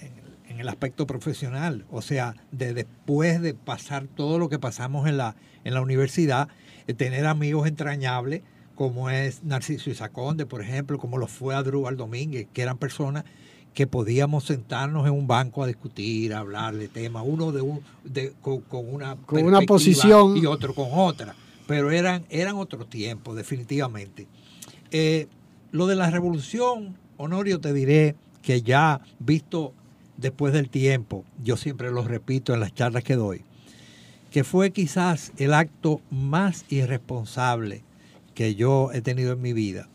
en 0.49 0.59
el 0.59 0.69
aspecto 0.69 1.07
profesional. 1.07 1.85
O 1.91 2.01
sea, 2.01 2.35
de 2.51 2.73
después 2.73 3.41
de 3.41 3.53
pasar 3.53 4.07
todo 4.07 4.39
lo 4.39 4.49
que 4.49 4.59
pasamos 4.59 5.07
en 5.07 5.17
la, 5.17 5.35
en 5.63 5.73
la 5.73 5.81
universidad, 5.81 6.47
tener 6.95 7.25
amigos 7.25 7.67
entrañables 7.67 8.41
como 8.77 9.09
es 9.09 9.43
Narciso 9.43 9.89
Isaconde, 9.89 10.45
por 10.45 10.61
ejemplo, 10.61 10.99
como 10.99 11.17
lo 11.17 11.25
fue 11.25 11.55
Adrúbal 11.55 11.97
Domínguez, 11.97 12.47
que 12.53 12.61
eran 12.61 12.77
personas 12.77 13.25
que 13.73 13.87
podíamos 13.87 14.45
sentarnos 14.45 15.07
en 15.07 15.13
un 15.13 15.27
banco 15.27 15.63
a 15.63 15.67
discutir, 15.67 16.33
a 16.33 16.39
hablar 16.39 16.75
de 16.75 16.87
temas, 16.87 17.23
uno 17.25 17.51
de, 17.51 17.61
un, 17.61 17.81
con, 18.41 18.61
una, 18.93 19.15
con 19.15 19.43
una 19.43 19.61
posición 19.61 20.37
y 20.37 20.45
otro 20.45 20.75
con 20.75 20.89
otra, 20.91 21.35
pero 21.65 21.89
eran, 21.89 22.25
eran 22.29 22.55
otro 22.55 22.85
tiempo, 22.85 23.33
definitivamente. 23.33 24.27
Eh, 24.91 25.27
lo 25.71 25.87
de 25.87 25.95
la 25.95 26.11
revolución, 26.11 26.95
Honorio, 27.17 27.59
te 27.59 27.73
diré 27.73 28.15
que 28.43 28.61
ya 28.61 29.01
visto 29.17 29.73
después 30.17 30.53
del 30.53 30.69
tiempo, 30.69 31.25
yo 31.43 31.57
siempre 31.57 31.91
lo 31.91 32.03
repito 32.03 32.53
en 32.53 32.59
las 32.59 32.75
charlas 32.75 33.03
que 33.03 33.15
doy, 33.15 33.41
que 34.29 34.43
fue 34.43 34.69
quizás 34.69 35.31
el 35.37 35.55
acto 35.55 35.99
más 36.11 36.63
irresponsable 36.69 37.86
que 38.37 38.53
yo 38.53 38.91
he 38.93 39.01
tenido 39.01 39.33
en 39.33 39.41
mi 39.41 39.51
vida 39.51 39.89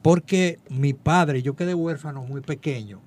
porque 0.00 0.58
mi 0.70 0.94
padre, 0.94 1.42
yo 1.42 1.54
quedé 1.54 1.74
huérfano 1.74 2.22
muy 2.22 2.40
pequeño 2.40 3.02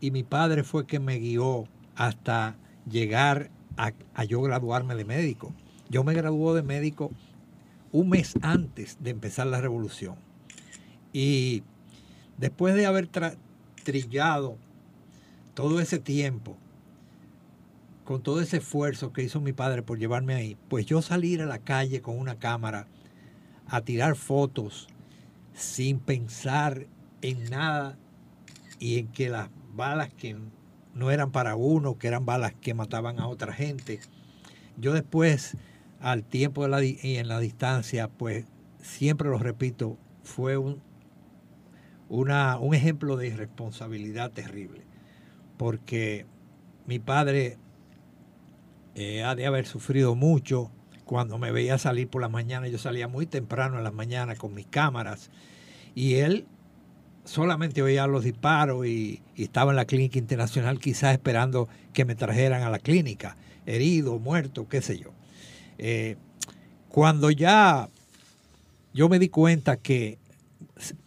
y 0.00 0.12
mi 0.12 0.22
padre 0.22 0.62
fue 0.62 0.86
que 0.86 1.00
me 1.00 1.18
guió 1.18 1.64
hasta 1.96 2.54
llegar 2.88 3.50
a, 3.76 4.24
yo 4.24 4.40
graduarme 4.40 4.94
de 4.94 5.04
médico. 5.04 5.52
Yo 5.88 6.04
me 6.04 6.14
graduó 6.14 6.54
de 6.54 6.62
médico 6.62 7.10
un 7.90 8.10
mes 8.10 8.34
antes 8.42 8.98
de 9.00 9.10
empezar 9.10 9.48
la 9.48 9.60
revolución. 9.60 10.14
Y 11.12 11.64
después 12.38 12.76
de 12.76 12.86
haber 12.86 13.08
trillado 13.82 14.58
todo 15.54 15.80
ese 15.80 15.98
tiempo, 15.98 16.56
con 18.04 18.22
todo 18.22 18.42
ese 18.42 18.58
esfuerzo 18.58 19.12
que 19.12 19.24
hizo 19.24 19.40
mi 19.40 19.54
padre 19.54 19.82
por 19.82 19.98
llevarme 19.98 20.34
ahí, 20.34 20.56
pues 20.68 20.86
yo 20.86 21.02
salir 21.02 21.42
a 21.42 21.46
la 21.46 21.58
calle 21.58 22.00
con 22.00 22.16
una 22.16 22.38
cámara 22.38 22.86
a 23.72 23.80
tirar 23.80 24.16
fotos 24.16 24.86
sin 25.54 25.98
pensar 25.98 26.86
en 27.22 27.44
nada 27.44 27.96
y 28.78 28.98
en 28.98 29.08
que 29.08 29.30
las 29.30 29.48
balas 29.72 30.12
que 30.12 30.36
no 30.94 31.10
eran 31.10 31.32
para 31.32 31.56
uno, 31.56 31.96
que 31.96 32.06
eran 32.06 32.26
balas 32.26 32.52
que 32.52 32.74
mataban 32.74 33.18
a 33.18 33.28
otra 33.28 33.54
gente. 33.54 33.98
Yo 34.76 34.92
después, 34.92 35.56
al 36.00 36.22
tiempo 36.22 36.64
de 36.64 36.68
la, 36.68 36.84
y 36.84 36.98
en 37.16 37.28
la 37.28 37.40
distancia, 37.40 38.08
pues 38.08 38.44
siempre 38.82 39.30
lo 39.30 39.38
repito, 39.38 39.96
fue 40.22 40.58
un, 40.58 40.82
una, 42.10 42.58
un 42.58 42.74
ejemplo 42.74 43.16
de 43.16 43.28
irresponsabilidad 43.28 44.32
terrible, 44.32 44.82
porque 45.56 46.26
mi 46.86 46.98
padre 46.98 47.56
eh, 48.94 49.24
ha 49.24 49.34
de 49.34 49.46
haber 49.46 49.64
sufrido 49.64 50.14
mucho, 50.14 50.70
cuando 51.04 51.38
me 51.38 51.52
veía 51.52 51.78
salir 51.78 52.08
por 52.08 52.22
la 52.22 52.28
mañana, 52.28 52.68
yo 52.68 52.78
salía 52.78 53.08
muy 53.08 53.26
temprano 53.26 53.78
en 53.78 53.84
la 53.84 53.90
mañana 53.90 54.36
con 54.36 54.54
mis 54.54 54.66
cámaras 54.66 55.30
y 55.94 56.14
él 56.14 56.46
solamente 57.24 57.82
oía 57.82 58.06
los 58.06 58.24
disparos 58.24 58.86
y, 58.86 59.22
estaba 59.36 59.72
en 59.72 59.76
la 59.76 59.84
clínica 59.84 60.18
internacional 60.18 60.78
quizás 60.78 61.12
esperando 61.12 61.68
que 61.92 62.04
me 62.04 62.14
trajeran 62.14 62.62
a 62.62 62.70
la 62.70 62.78
clínica, 62.78 63.36
herido, 63.66 64.18
muerto, 64.18 64.68
qué 64.68 64.80
sé 64.82 64.98
yo. 64.98 65.10
Eh, 65.78 66.16
cuando 66.88 67.30
ya 67.30 67.88
yo 68.94 69.08
me 69.08 69.18
di 69.18 69.28
cuenta 69.28 69.76
que 69.76 70.18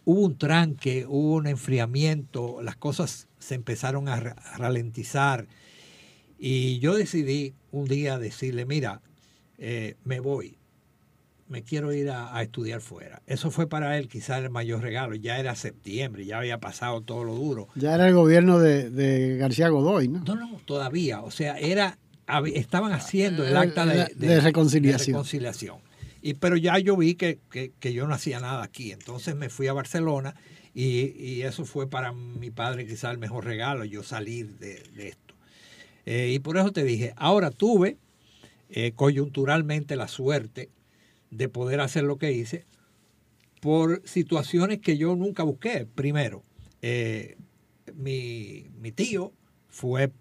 hubo 0.04 0.20
un 0.20 0.36
tranque, 0.36 1.06
hubo 1.08 1.36
un 1.36 1.46
enfriamiento, 1.46 2.60
las 2.62 2.76
cosas 2.76 3.28
se 3.38 3.54
empezaron 3.54 4.08
a 4.08 4.20
ralentizar 4.58 5.46
y 6.38 6.78
yo 6.80 6.94
decidí 6.94 7.54
un 7.70 7.86
día 7.86 8.18
decirle, 8.18 8.66
mira, 8.66 9.00
eh, 9.58 9.96
me 10.04 10.20
voy, 10.20 10.58
me 11.48 11.62
quiero 11.62 11.92
ir 11.92 12.10
a, 12.10 12.42
estudiar 12.42 12.80
fuera. 12.80 13.22
Eso 13.26 13.50
fue 13.50 13.68
para 13.68 13.98
él 13.98 14.08
quizás 14.08 14.42
el 14.42 14.50
mayor 14.50 14.82
regalo. 14.82 15.14
Ya 15.14 15.38
era 15.38 15.54
septiembre, 15.54 16.24
ya 16.24 16.38
había 16.38 16.58
pasado 16.58 17.02
todo 17.02 17.24
lo 17.24 17.34
duro. 17.34 17.68
Ya 17.76 17.94
era 17.94 18.08
el 18.08 18.14
gobierno 18.14 18.58
de, 18.58 19.36
García 19.38 19.68
Godoy, 19.68 20.08
¿no? 20.08 20.24
No, 20.24 20.34
no, 20.34 20.60
todavía. 20.64 21.20
O 21.20 21.30
sea, 21.30 21.58
era 21.58 21.98
estaban 22.54 22.92
haciendo 22.92 23.46
el 23.46 23.56
acta 23.56 23.86
de, 23.86 24.40
reconciliación. 24.40 25.14
reconciliación. 25.14 25.78
Y, 26.22 26.34
pero 26.34 26.56
ya 26.56 26.76
yo 26.78 26.96
vi 26.96 27.14
que, 27.14 27.38
yo 27.80 28.06
no 28.08 28.14
hacía 28.14 28.40
nada 28.40 28.64
aquí. 28.64 28.90
Entonces 28.90 29.36
me 29.36 29.48
fui 29.48 29.68
a 29.68 29.72
Barcelona 29.72 30.34
y, 30.74 31.42
eso 31.42 31.64
fue 31.64 31.88
para 31.88 32.12
mi 32.12 32.50
padre 32.50 32.86
quizás 32.86 33.12
el 33.12 33.18
mejor 33.18 33.44
regalo, 33.44 33.84
yo 33.84 34.02
salir 34.02 34.58
de, 34.58 34.82
esto. 34.98 35.34
Eh, 36.04 36.32
y 36.34 36.38
por 36.40 36.56
eso 36.56 36.72
te 36.72 36.82
dije, 36.82 37.14
ahora 37.16 37.50
tuve 37.50 37.98
eh, 38.70 38.92
coyunturalmente 38.92 39.96
la 39.96 40.08
suerte 40.08 40.70
de 41.30 41.48
poder 41.48 41.80
hacer 41.80 42.04
lo 42.04 42.18
que 42.18 42.32
hice 42.32 42.64
por 43.60 44.02
situaciones 44.04 44.78
que 44.80 44.96
yo 44.96 45.16
nunca 45.16 45.42
busqué. 45.42 45.86
Primero, 45.86 46.42
eh, 46.82 47.36
mi, 47.94 48.68
tío 48.94 49.32
fue 49.68 50.12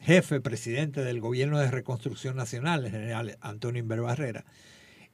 jefe, 0.00 0.40
presidente 0.40 1.02
del 1.02 1.20
gobierno 1.20 1.58
de 1.58 1.70
reconstrucción 1.70 2.36
nacional, 2.36 2.84
el 2.84 2.92
general 2.92 3.38
Antonio 3.40 3.80
Inver 3.80 4.02
Barrera. 4.02 4.44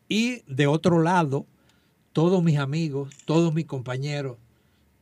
Y 0.09 0.43
de 0.47 0.67
otro 0.67 1.03
lado, 1.03 1.47
todos 2.13 2.43
mis 2.43 2.59
amigos, 2.59 3.15
todos 3.25 3.55
mis 3.55 3.67
compañeros, 3.67 4.37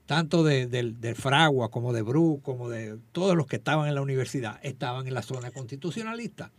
tanto 0.07 0.45
de, 0.45 0.67
de, 0.67 1.15
Fragua 1.15 1.71
como 1.71 1.93
de 1.93 2.03
Bru, 2.03 2.41
como 2.43 2.69
de 2.69 2.99
todos 3.13 3.37
los 3.37 3.47
que 3.47 3.57
estaban 3.57 3.89
en 3.89 3.95
la 3.95 4.03
universidad, 4.03 4.61
estaban 4.63 5.07
en 5.07 5.15
la 5.15 5.23
zona 5.23 5.51
constitucionalista. 5.51 6.53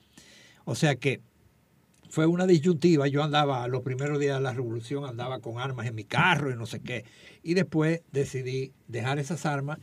O 0.66 0.76
sea 0.76 0.96
que 0.96 1.22
fue 2.10 2.26
una 2.26 2.46
disyuntiva. 2.46 3.08
Yo 3.08 3.24
andaba, 3.24 3.68
los 3.68 3.82
primeros 3.82 4.20
días 4.20 4.38
de 4.38 4.44
la 4.44 4.54
revolución, 4.54 5.06
andaba 5.06 5.40
con 5.40 5.60
armas 5.60 5.88
en 5.88 5.96
mi 5.96 6.04
carro 6.04 6.52
y 6.52 6.56
no 6.56 6.66
sé 6.66 6.82
qué. 6.82 7.06
Y 7.44 7.54
después 7.54 8.02
decidí 8.12 8.72
dejar 8.88 9.20
esas 9.20 9.46
armas. 9.46 9.80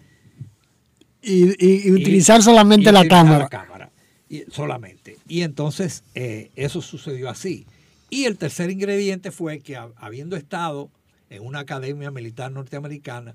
Y, 1.20 1.90
utilizar 1.90 2.42
solamente 2.42 2.92
la 2.92 3.06
cámara. 3.06 3.40
La 3.40 3.48
cámara 3.48 3.90
y, 4.28 4.44
solamente. 4.50 5.16
Y 5.26 5.42
entonces 5.42 6.04
eh, 6.14 6.50
eso 6.54 6.82
sucedió 6.82 7.28
así. 7.28 7.66
Y 8.10 8.24
el 8.24 8.38
tercer 8.38 8.70
ingrediente 8.70 9.30
fue 9.30 9.60
que 9.60 9.76
habiendo 9.76 10.36
estado 10.36 10.90
en 11.30 11.44
una 11.44 11.60
academia 11.60 12.10
militar 12.10 12.50
norteamericana, 12.52 13.34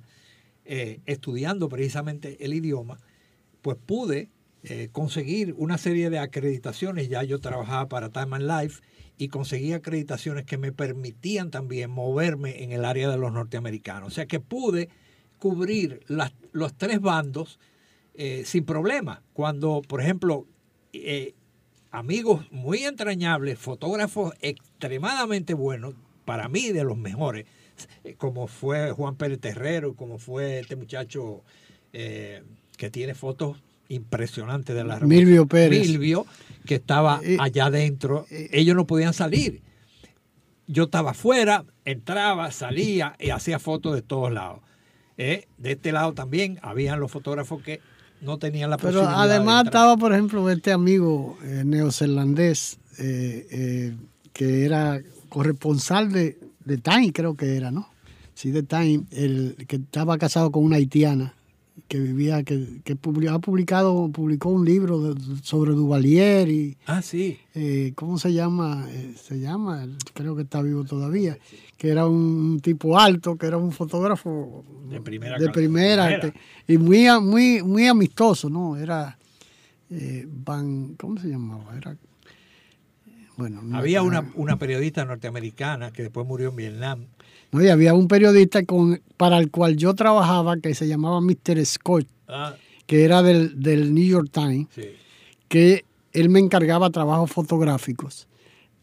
eh, 0.66 1.00
estudiando 1.06 1.70
precisamente 1.70 2.44
el 2.44 2.54
idioma, 2.54 3.00
pues 3.62 3.78
pude 3.86 4.30
eh, 4.66 4.88
conseguir 4.94 5.54
una 5.58 5.78
serie 5.78 6.10
de 6.10 6.20
acreditaciones. 6.20 7.10
Ya 7.10 7.22
yo 7.24 7.40
trabajaba 7.40 7.90
para 7.90 8.10
Time 8.10 8.38
and 8.38 8.48
Life 8.48 8.82
y 9.18 9.28
conseguí 9.28 9.74
acreditaciones 9.74 10.46
que 10.46 10.58
me 10.58 10.72
permitían 10.72 11.52
también 11.52 11.92
moverme 11.92 12.64
en 12.64 12.72
el 12.72 12.86
área 12.86 13.10
de 13.10 13.18
los 13.18 13.34
norteamericanos. 13.34 14.08
O 14.08 14.12
sea 14.12 14.26
que 14.26 14.40
pude 14.40 14.88
cubrir 15.38 16.00
las, 16.08 16.32
los 16.54 16.74
tres 16.76 17.02
bandos 17.02 17.60
eh, 18.14 18.44
sin 18.46 18.64
problema. 18.64 19.22
Cuando, 19.34 19.82
por 19.86 20.00
ejemplo, 20.00 20.48
eh, 20.94 21.34
amigos 21.92 22.50
muy 22.50 22.86
entrañables, 22.86 23.60
fotógrafos 23.60 24.34
extremadamente 24.40 25.54
buenos, 25.56 25.94
para 26.24 26.48
mí 26.48 26.72
de 26.72 26.86
los 26.86 26.98
mejores, 26.98 27.48
como 28.16 28.48
fue 28.48 28.92
Juan 28.92 29.18
Pérez 29.18 29.42
Terrero, 29.42 29.94
como 29.94 30.20
fue 30.20 30.62
este 30.62 30.78
muchacho 30.78 31.44
que 31.92 32.90
tiene 32.90 33.14
fotos 33.14 33.62
impresionantes 33.94 34.76
de 34.76 34.84
la 34.84 35.00
Milvio 35.00 35.46
Pérez. 35.46 35.88
Milvio, 35.88 36.26
que 36.66 36.76
estaba 36.76 37.22
allá 37.40 37.66
adentro, 37.66 38.26
ellos 38.30 38.76
no 38.76 38.86
podían 38.86 39.14
salir. 39.14 39.62
Yo 40.68 40.84
estaba 40.84 41.12
afuera, 41.12 41.66
entraba, 41.86 42.52
salía 42.52 43.16
y 43.20 43.32
hacía 43.32 43.60
fotos 43.60 43.96
de 43.96 44.02
todos 44.02 44.32
lados. 44.32 44.62
de 45.18 45.46
este 45.64 45.92
lado 45.92 46.14
también 46.14 46.60
habían 46.62 47.00
los 47.00 47.12
fotógrafos 47.12 47.62
que 47.62 47.82
no 48.24 48.38
tenían 48.40 48.70
la 48.70 48.78
Pero 48.78 49.08
además 49.08 49.66
estaba, 49.66 49.98
por 49.98 50.14
ejemplo, 50.14 50.50
este 50.50 50.72
amigo 50.72 51.38
eh, 51.44 51.64
neozelandés 51.66 52.80
eh, 52.98 53.48
eh, 53.52 53.96
que 54.32 54.66
era 54.66 55.02
corresponsal 55.30 56.12
de, 56.12 56.40
de, 56.64 56.78
Time, 56.78 57.12
creo 57.12 57.36
que 57.36 57.56
era, 57.56 57.72
¿no? 57.72 57.90
Sí, 58.34 58.52
de 58.52 58.64
Time, 58.64 59.04
el 59.12 59.66
que 59.68 59.78
estaba 59.78 60.18
casado 60.18 60.52
con 60.52 60.64
una 60.64 60.78
haitiana 60.78 61.34
que 61.88 62.00
vivía, 62.00 62.44
que, 62.44 62.82
que 62.84 62.94
ha 62.94 63.40
publicado, 63.40 64.10
publicó 64.12 64.50
un 64.50 64.66
libro 64.66 65.16
sobre 65.42 65.72
Duvalier 65.72 66.50
y... 66.50 66.78
Ah, 66.86 67.02
sí. 67.02 67.40
Eh, 67.56 67.94
¿Cómo 67.96 68.20
se 68.20 68.34
llama? 68.34 68.86
Eh, 68.90 69.16
se 69.16 69.40
llama, 69.40 69.88
creo 70.14 70.36
que 70.36 70.44
está 70.44 70.62
vivo 70.62 70.84
todavía, 70.84 71.38
que 71.78 71.90
era 71.90 72.08
un 72.08 72.60
tipo 72.62 73.00
alto, 73.00 73.38
que 73.38 73.48
era 73.48 73.58
un 73.58 73.72
fotógrafo 73.72 74.64
de 74.90 75.02
primera, 75.02 75.38
de 75.38 75.50
primera, 75.50 76.34
y 76.68 76.78
muy, 76.78 77.08
muy, 77.22 77.64
muy 77.64 77.88
amistoso, 77.88 78.50
¿no? 78.50 78.78
Era 78.78 79.18
eh, 79.90 80.28
Van, 80.28 80.96
¿cómo 80.96 81.20
se 81.20 81.28
llamaba? 81.28 81.76
Era... 81.76 81.98
Bueno, 83.36 83.62
Había 83.76 84.04
una, 84.04 84.32
una 84.36 84.58
periodista 84.58 85.06
norteamericana 85.06 85.92
que 85.92 86.04
después 86.04 86.28
murió 86.28 86.50
en 86.50 86.56
Vietnam, 86.56 87.06
Y 87.62 87.68
había 87.68 87.94
un 87.94 88.08
periodista 88.08 88.64
con, 88.66 89.02
para 89.18 89.38
el 89.38 89.52
cual 89.52 89.78
yo 89.78 89.94
trabajaba 89.94 90.58
que 90.58 90.74
se 90.74 90.88
llamaba 90.88 91.22
Mr. 91.22 91.64
Scott, 91.66 92.08
ah. 92.28 92.56
que 92.88 93.06
era 93.06 93.22
del, 93.22 93.62
del, 93.62 93.94
New 93.94 94.06
York 94.06 94.30
Times, 94.32 94.68
que 95.48 95.86
él 96.14 96.30
me 96.30 96.40
encargaba 96.40 96.90
trabajos 96.90 97.32
fotográficos 97.32 98.28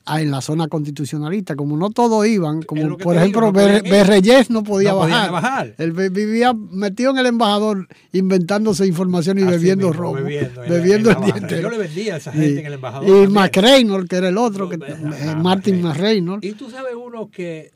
ah, 0.07 0.21
en 0.21 0.31
la 0.31 0.41
zona 0.41 0.69
constitucionalista. 0.69 1.57
Como 1.57 1.77
no 1.77 1.91
todos 1.91 2.27
iban, 2.27 2.63
como 2.63 2.97
por 2.97 3.17
ejemplo 3.17 3.51
Berreyes 3.53 4.51
no 4.51 4.63
podía 4.63 4.93
bajar. 4.93 5.75
Él 5.79 5.93
vivía 5.93 6.53
metido 6.53 7.11
en 7.11 7.19
el 7.19 7.27
embajador 7.27 7.89
inventándose 8.13 8.87
información 8.87 9.39
y 9.39 9.45
bebiendo 9.45 9.93
rojo. 9.93 10.15
Bebiendo, 10.15 10.63
el 11.11 11.49
día 11.49 11.61
Yo 11.61 11.71
le 11.71 11.79
vendía 11.79 12.15
a 12.15 12.17
esa 12.19 12.33
gente 12.33 12.61
en 12.61 12.67
el 12.67 12.75
embajador. 12.75 13.09
Y 13.09 13.29
McReynolds, 13.29 14.09
que 14.09 14.17
era 14.17 14.29
el 14.29 14.39
otro, 14.39 14.69
que, 14.69 14.77
eh, 14.77 15.35
Martin 15.37 15.83
McReynolds. 15.83 16.47
Y 16.47 16.53
tú 16.53 16.71
sabes 16.71 16.95
uno 16.95 17.31
que 17.31 17.73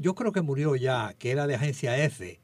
yo 0.00 0.14
creo 0.14 0.32
que 0.32 0.42
murió 0.42 0.76
ya, 0.76 1.14
que 1.18 1.30
era 1.30 1.46
de 1.46 1.54
agencia 1.54 1.96
F. 2.04 2.40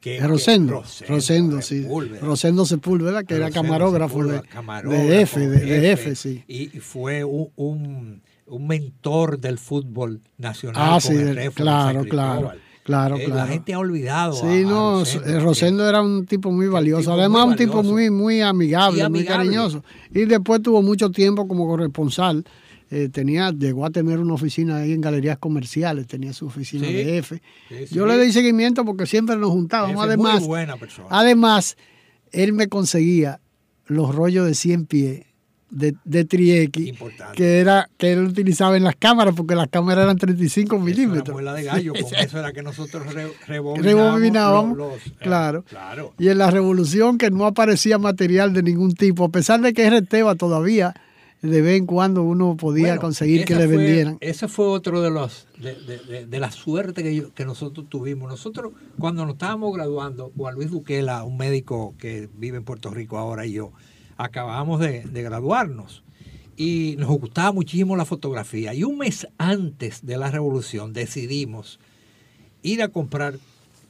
Que, 0.00 0.20
Rosendo, 0.20 0.84
Rosendo, 1.08 1.62
sí. 1.62 1.84
Rosendo 2.20 2.64
Sepúlveda, 2.64 3.24
que 3.24 3.34
era 3.34 3.50
camarógrafo, 3.50 4.24
de, 4.24 4.40
de, 4.84 5.22
F, 5.22 5.48
de, 5.48 5.92
F, 5.92 6.14
sí. 6.14 6.44
Y 6.46 6.68
fue 6.78 7.24
un, 7.24 8.22
un, 8.46 8.66
mentor 8.66 9.40
del 9.40 9.58
fútbol 9.58 10.20
nacional. 10.38 10.80
Ah, 10.80 11.00
sí, 11.00 11.14
claro, 11.54 12.04
claro. 12.04 12.52
Claro, 12.84 13.16
eh, 13.16 13.26
La 13.26 13.48
gente 13.48 13.74
ha 13.74 13.80
olvidado. 13.80 14.34
Sí, 14.34 14.62
no, 14.64 15.02
Rosendo, 15.40 15.88
era 15.88 16.00
un 16.00 16.24
tipo 16.24 16.52
muy 16.52 16.68
valioso. 16.68 17.12
Además, 17.12 17.46
un 17.46 17.56
tipo 17.56 17.82
muy, 17.82 18.10
muy 18.10 18.42
amigable, 18.42 19.08
muy 19.08 19.24
cariñoso. 19.24 19.82
Y 20.12 20.24
después 20.26 20.62
tuvo 20.62 20.82
mucho 20.82 21.10
tiempo 21.10 21.48
como 21.48 21.66
corresponsal 21.66 22.44
eh, 22.90 23.08
tenía, 23.10 23.50
llegó 23.50 23.84
a 23.84 23.90
tener 23.90 24.20
una 24.20 24.34
oficina 24.34 24.76
ahí 24.76 24.92
en 24.92 25.00
galerías 25.00 25.38
comerciales, 25.38 26.06
tenía 26.06 26.32
su 26.32 26.46
oficina 26.46 26.86
de 26.86 27.18
F. 27.18 27.42
Yo 27.90 28.06
le 28.06 28.16
di 28.18 28.32
seguimiento 28.32 28.84
porque 28.84 29.06
siempre 29.06 29.36
nos 29.36 29.50
juntábamos. 29.50 30.04
además, 30.04 30.44
además, 31.10 31.76
él 32.30 32.52
me 32.52 32.68
conseguía 32.68 33.40
los 33.86 34.14
rollos 34.14 34.46
de 34.46 34.54
100 34.54 34.86
pies 34.86 35.26
de, 35.70 35.96
de 36.04 36.24
Trieki, 36.24 36.94
que 37.34 37.58
era 37.58 37.88
que 37.96 38.12
él 38.12 38.24
utilizaba 38.24 38.76
en 38.76 38.84
las 38.84 38.94
cámaras, 38.96 39.34
porque 39.34 39.56
las 39.56 39.68
cámaras 39.68 40.04
eran 40.04 40.16
35 40.16 40.78
milímetros. 40.78 41.40
Era 41.40 41.54
de 41.54 41.64
gallo, 41.64 41.92
con 41.92 42.14
eso 42.18 42.38
era 42.38 42.52
que 42.52 42.62
nosotros 42.62 43.04
rebobinábamos. 43.46 44.78
Eh, 44.78 45.12
claro. 45.18 45.64
Y 46.18 46.28
en 46.28 46.38
la 46.38 46.50
revolución 46.50 47.18
que 47.18 47.30
no 47.30 47.46
aparecía 47.46 47.98
material 47.98 48.52
de 48.52 48.62
ningún 48.62 48.94
tipo, 48.94 49.24
a 49.24 49.28
pesar 49.28 49.60
de 49.60 49.72
que 49.72 49.90
RTEVA 49.90 50.36
todavía 50.36 50.94
de 51.42 51.62
vez 51.62 51.76
en 51.76 51.86
cuando 51.86 52.22
uno 52.22 52.56
podía 52.56 52.96
conseguir 52.98 53.44
que 53.44 53.54
le 53.54 53.66
vendieran. 53.66 54.18
Ese 54.20 54.48
fue 54.48 54.66
otro 54.66 55.02
de 55.02 55.10
los 55.10 55.46
de, 55.58 56.26
de, 56.26 56.40
la 56.40 56.50
suerte 56.50 57.02
que, 57.02 57.28
que, 57.34 57.44
nosotros 57.44 57.88
tuvimos. 57.88 58.28
Nosotros, 58.28 58.72
cuando 58.98 59.24
nos 59.24 59.34
estábamos 59.34 59.74
graduando, 59.74 60.32
Juan 60.36 60.54
Luis 60.54 60.70
Buquela, 60.70 61.24
un 61.24 61.36
médico 61.36 61.94
que 61.98 62.28
vive 62.36 62.58
en 62.58 62.64
Puerto 62.64 62.90
Rico 62.90 63.18
ahora, 63.18 63.46
y 63.46 63.52
yo, 63.52 63.72
acabamos 64.16 64.80
de, 64.80 65.02
de 65.02 65.22
graduarnos. 65.22 66.02
Y 66.56 66.96
nos 66.98 67.10
gustaba 67.10 67.52
muchísimo 67.52 67.96
la 67.96 68.06
fotografía. 68.06 68.72
Y 68.72 68.82
un 68.82 68.98
mes 68.98 69.28
antes 69.36 70.06
de 70.06 70.16
la 70.16 70.30
revolución 70.30 70.94
decidimos 70.94 71.78
ir 72.62 72.82
a 72.82 72.88
comprar 72.88 73.38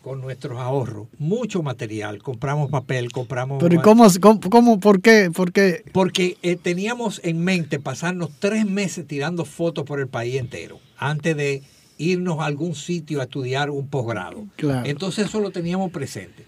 con 0.06 0.20
nuestros 0.20 0.60
ahorros, 0.60 1.08
mucho 1.18 1.64
material, 1.64 2.22
compramos 2.22 2.70
papel, 2.70 3.10
compramos... 3.10 3.60
Pero 3.60 3.74
¿y 3.74 3.78
cómo, 3.78 4.06
cómo, 4.48 4.78
por 4.78 5.00
qué? 5.00 5.32
Porque, 5.34 5.82
Porque 5.92 6.36
eh, 6.42 6.54
teníamos 6.54 7.20
en 7.24 7.42
mente 7.42 7.80
pasarnos 7.80 8.30
tres 8.38 8.66
meses 8.66 9.04
tirando 9.08 9.44
fotos 9.44 9.84
por 9.84 9.98
el 9.98 10.06
país 10.06 10.36
entero, 10.36 10.78
antes 10.96 11.36
de 11.36 11.64
irnos 11.98 12.38
a 12.38 12.44
algún 12.44 12.76
sitio 12.76 13.20
a 13.20 13.24
estudiar 13.24 13.68
un 13.68 13.88
posgrado. 13.88 14.46
Entonces 14.84 15.26
eso 15.26 15.40
lo 15.40 15.50
teníamos 15.50 15.90
presente. 15.90 16.44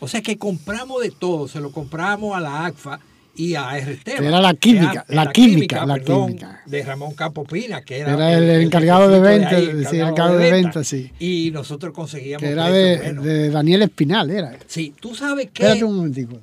O 0.00 0.06
sea 0.06 0.20
que 0.20 0.36
compramos 0.36 1.00
de 1.00 1.10
todo, 1.10 1.48
se 1.48 1.60
lo 1.60 1.72
compramos 1.72 2.36
a 2.36 2.40
la 2.40 2.66
ACFA, 2.66 3.00
y 3.38 3.54
a 3.54 3.78
RT. 3.78 4.08
Era 4.18 4.40
la 4.40 4.52
química, 4.54 5.06
la, 5.08 5.30
química, 5.30 5.86
la 5.86 6.00
química. 6.00 6.60
De 6.66 6.82
Ramón 6.82 7.14
Campopina, 7.14 7.82
que 7.82 8.00
era, 8.00 8.12
era 8.14 8.36
el, 8.36 8.62
encargado 8.62 9.08
de 9.08 9.20
venta, 9.20 9.56
sí, 9.88 9.96
encargado 10.00 10.36
de, 10.36 10.50
venta, 10.50 10.82
sí. 10.82 11.12
Y 11.20 11.52
nosotros 11.52 11.94
conseguíamos. 11.94 12.42
Que 12.42 12.50
era 12.50 12.68
de, 12.68 13.50
Daniel 13.50 13.82
Espinal, 13.82 14.28
era. 14.30 14.58
Sí, 14.66 14.92
tú 15.00 15.14
sabes 15.14 15.50
que. 15.52 15.62
Espérate 15.62 15.84
un 15.84 15.96
momentico. 15.96 16.40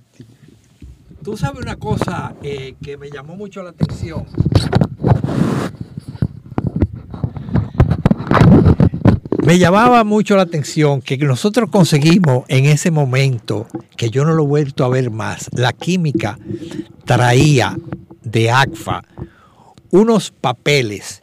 Tú 1.21 1.35
sabes 1.35 1.61
una 1.61 1.75
cosa 1.75 2.33
eh, 2.41 2.75
que 2.81 2.97
me 2.97 3.09
llamó 3.09 3.35
mucho 3.35 3.61
la 3.61 3.71
atención. 3.71 4.25
Me 9.45 9.59
llamaba 9.59 10.03
mucho 10.03 10.35
la 10.35 10.41
atención 10.41 11.01
que 11.01 11.17
nosotros 11.17 11.69
conseguimos 11.69 12.45
en 12.47 12.65
ese 12.65 12.89
momento, 12.89 13.67
que 13.95 14.09
yo 14.09 14.25
no 14.25 14.33
lo 14.33 14.43
he 14.43 14.47
vuelto 14.47 14.83
a 14.83 14.89
ver 14.89 15.11
más, 15.11 15.49
la 15.53 15.71
química 15.71 16.39
traía 17.05 17.77
de 18.23 18.49
ACFA 18.49 19.03
unos 19.91 20.31
papeles 20.31 21.21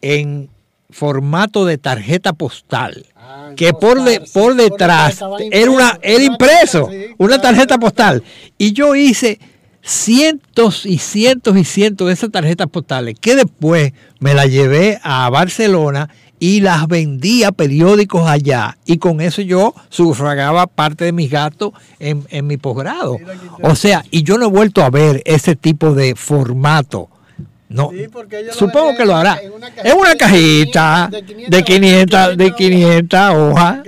en 0.00 0.48
formato 0.90 1.66
de 1.66 1.76
tarjeta 1.76 2.32
postal 2.32 3.06
ah, 3.14 3.52
que 3.54 3.74
por, 3.74 3.98
por 4.32 4.54
detrás 4.54 5.20
era 5.52 5.70
una 5.70 5.98
era 6.02 6.24
impreso 6.24 6.88
una 7.18 7.38
tarjeta 7.38 7.78
postal. 7.78 8.22
Y 8.56 8.72
yo 8.72 8.94
hice 8.94 9.38
cientos 9.82 10.86
y 10.86 10.98
cientos 10.98 11.56
y 11.56 11.64
cientos 11.64 12.08
de 12.08 12.14
esas 12.14 12.30
tarjetas 12.30 12.68
postales 12.68 13.14
que 13.20 13.36
después 13.36 13.92
me 14.20 14.34
las 14.34 14.50
llevé 14.50 14.98
a 15.02 15.28
Barcelona 15.30 16.08
y 16.38 16.60
las 16.60 16.86
vendía 16.86 17.52
periódicos 17.52 18.28
allá 18.28 18.78
y 18.84 18.98
con 18.98 19.20
eso 19.20 19.42
yo 19.42 19.74
sufragaba 19.88 20.66
parte 20.66 21.04
de 21.04 21.12
mis 21.12 21.30
gastos 21.30 21.72
en, 21.98 22.24
en 22.30 22.46
mi 22.46 22.56
posgrado. 22.56 23.18
O 23.62 23.74
sea, 23.74 24.04
y 24.10 24.22
yo 24.22 24.38
no 24.38 24.46
he 24.46 24.50
vuelto 24.50 24.82
a 24.82 24.90
ver 24.90 25.22
ese 25.24 25.56
tipo 25.56 25.94
de 25.94 26.14
formato 26.14 27.08
No, 27.68 27.90
supongo 28.52 28.96
que 28.96 29.04
lo 29.04 29.14
hará. 29.14 29.40
Es 29.84 29.92
una 29.94 30.14
cajita 30.16 31.10
de 31.10 31.62
500, 31.62 32.36
de 32.36 32.52
500 32.52 33.20
hojas. 33.34 33.80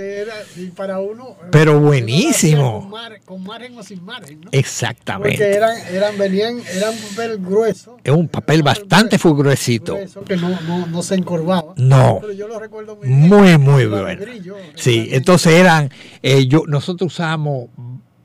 pero 1.50 1.80
buenísimo. 1.80 2.90
Con, 3.24 3.44
margen 3.44 3.78
o 3.78 3.82
sin 3.82 4.04
margen, 4.04 4.40
¿no? 4.40 4.50
Exactamente. 4.52 5.38
Porque 5.38 5.54
eran, 5.54 5.76
eran, 5.92 6.18
venían, 6.18 6.62
eran 6.74 6.94
un 6.94 7.00
papel 7.00 7.38
grueso. 7.38 7.96
Es 8.04 8.12
un 8.12 8.28
papel 8.28 8.62
bastante 8.62 9.16
gruesito. 9.16 9.96
que 10.26 10.36
no, 10.36 10.48
no, 10.62 10.86
no, 10.86 11.02
se 11.02 11.14
encorvaba. 11.14 11.72
No. 11.76 12.18
Pero 12.20 12.32
yo 12.32 12.48
lo 12.48 12.58
recuerdo 12.58 12.96
muy, 12.96 13.08
muy, 13.08 13.58
muy 13.58 13.86
bueno. 13.86 14.22
sí, 14.74 15.08
entonces 15.12 15.54
eran, 15.54 15.90
eh, 16.22 16.46
yo, 16.46 16.64
nosotros 16.66 17.12
usamos 17.12 17.68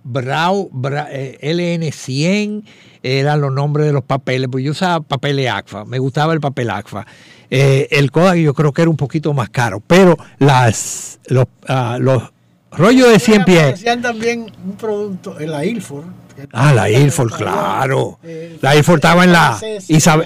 Brau, 0.07 0.69
eh, 1.09 1.39
LN100 1.41 2.63
eran 3.05 3.39
los 3.39 3.51
nombres 3.51 3.85
de 3.85 3.93
los 3.93 4.03
papeles, 4.03 4.49
pues 4.51 4.63
yo 4.63 4.71
usaba 4.71 4.99
papeles 5.01 5.49
ACFA, 5.49 5.85
me 5.85 5.99
gustaba 5.99 6.33
el 6.33 6.39
papel 6.39 6.71
ACFA. 6.71 7.05
Eh, 7.51 7.87
el 7.91 8.09
Kodak 8.09 8.37
yo 8.37 8.55
creo 8.55 8.73
que 8.73 8.81
era 8.81 8.89
un 8.89 8.97
poquito 8.97 9.31
más 9.33 9.49
caro, 9.49 9.79
pero 9.85 10.17
las 10.39 11.19
los, 11.27 11.45
uh, 11.69 11.99
los 11.99 12.23
rollos 12.71 13.09
de 13.09 13.19
100 13.19 13.43
pies. 13.45 13.73
Hacían 13.75 14.01
también 14.01 14.51
un 14.65 14.75
producto, 14.75 15.37
la 15.39 15.63
Ilford. 15.63 16.05
Ah, 16.51 16.73
la 16.73 16.89
Ilford, 16.89 17.31
claro. 17.31 18.19
Eh, 18.23 18.57
la 18.61 18.75
Ilford 18.75 18.95
estaba 18.95 19.23
en 19.23 19.31
la, 19.31 19.57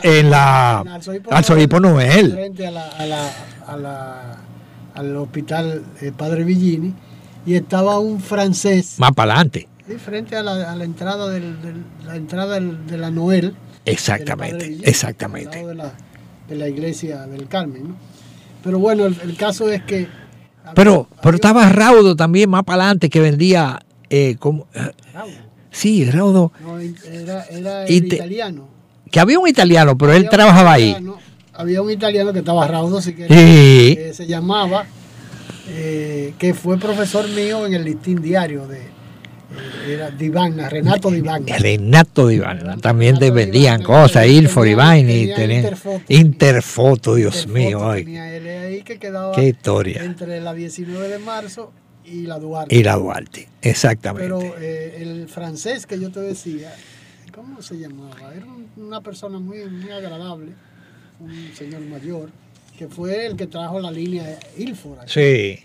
en 0.01 0.29
la, 0.29 0.99
Noel. 1.81 2.31
Frente 2.31 2.65
a 2.65 2.71
la, 2.71 2.87
a 2.87 3.05
la, 3.05 3.31
a 3.67 3.77
la, 3.77 4.37
al 4.95 5.17
hospital 5.17 5.83
eh, 6.01 6.11
Padre 6.15 6.45
Villini. 6.45 6.93
Y 7.45 7.55
estaba 7.55 7.99
un 7.99 8.21
francés. 8.21 8.95
Más 8.97 9.11
para 9.11 9.33
adelante 9.33 9.67
frente 9.97 10.35
a 10.35 10.43
la, 10.43 10.71
a 10.71 10.75
la 10.75 10.83
entrada, 10.83 11.29
del, 11.29 11.55
la 12.05 12.15
entrada 12.15 12.59
de 12.59 12.97
la 12.97 13.09
Noel. 13.09 13.55
Exactamente, 13.85 14.77
exactamente. 14.83 15.65
De 15.65 15.75
la, 15.75 15.93
de 16.47 16.55
la, 16.55 16.67
iglesia 16.67 17.25
del 17.25 17.47
Carmen. 17.47 17.89
¿no? 17.89 17.95
Pero 18.63 18.79
bueno, 18.79 19.05
el, 19.05 19.37
caso 19.37 19.69
es 19.69 19.83
que... 19.83 20.07
Pero, 20.75 21.07
pero 21.23 21.35
estaba 21.35 21.67
Raudo 21.69 22.15
también 22.15 22.49
más 22.49 22.63
para 22.63 22.83
adelante 22.83 23.09
que 23.09 23.19
vendía... 23.19 23.79
Eh, 24.09 24.35
como, 24.39 24.67
¿Raudo? 25.13 25.49
Sí, 25.71 26.09
Raudo. 26.09 26.51
No, 26.61 26.79
era, 26.79 27.45
era 27.45 27.85
el 27.85 28.05
italiano. 28.05 28.67
Que 29.11 29.19
había 29.19 29.39
un 29.39 29.47
italiano, 29.47 29.97
pero 29.97 30.13
él 30.13 30.29
trabajaba 30.29 30.73
ahí. 30.73 30.95
Había 31.53 31.81
un 31.81 31.91
italiano 31.91 32.31
que 32.33 32.39
estaba 32.39 32.67
Raudo, 32.67 33.01
si 33.01 33.13
que 33.13 34.11
se 34.13 34.27
llamaba, 34.27 34.85
eh, 35.69 36.33
que 36.37 36.53
fue 36.53 36.77
profesor 36.77 37.27
mío 37.29 37.65
en 37.65 37.73
el 37.73 37.83
listín 37.83 38.21
diario 38.21 38.67
de, 38.67 38.81
era 39.87 40.11
Divana, 40.11 40.69
Renato 40.69 41.09
Divana. 41.09 41.57
Renato 41.57 42.27
Divana, 42.27 42.77
también 42.77 43.17
te 43.17 43.31
vendían 43.31 43.81
cosas, 43.81 44.27
y 44.27 44.37
y 44.37 45.33
tenían 45.33 45.75
Interfoto, 46.07 47.15
Dios 47.15 47.47
mío. 47.47 47.91
Qué 49.35 49.47
historia. 49.47 50.03
Entre 50.03 50.41
la 50.41 50.53
19 50.53 51.07
de 51.07 51.19
marzo 51.19 51.71
y 52.05 52.23
la 52.23 52.39
Duarte. 52.39 52.75
Y 52.75 52.83
la 52.83 52.95
Duarte, 52.95 53.47
exactamente. 53.61 54.23
Pero 54.23 54.55
eh, 54.59 54.97
el 55.01 55.27
francés 55.27 55.85
que 55.85 55.99
yo 55.99 56.11
te 56.11 56.19
decía, 56.19 56.73
¿cómo 57.33 57.61
se 57.61 57.77
llamaba? 57.77 58.33
Era 58.35 58.45
una 58.77 59.01
persona 59.01 59.39
muy, 59.39 59.65
muy 59.65 59.91
agradable, 59.91 60.51
un 61.19 61.51
señor 61.55 61.81
mayor, 61.81 62.29
que 62.77 62.87
fue 62.87 63.25
el 63.25 63.35
que 63.35 63.47
trajo 63.47 63.79
la 63.79 63.91
línea 63.91 64.39
Ilfor. 64.57 64.99
Sí. 65.07 65.59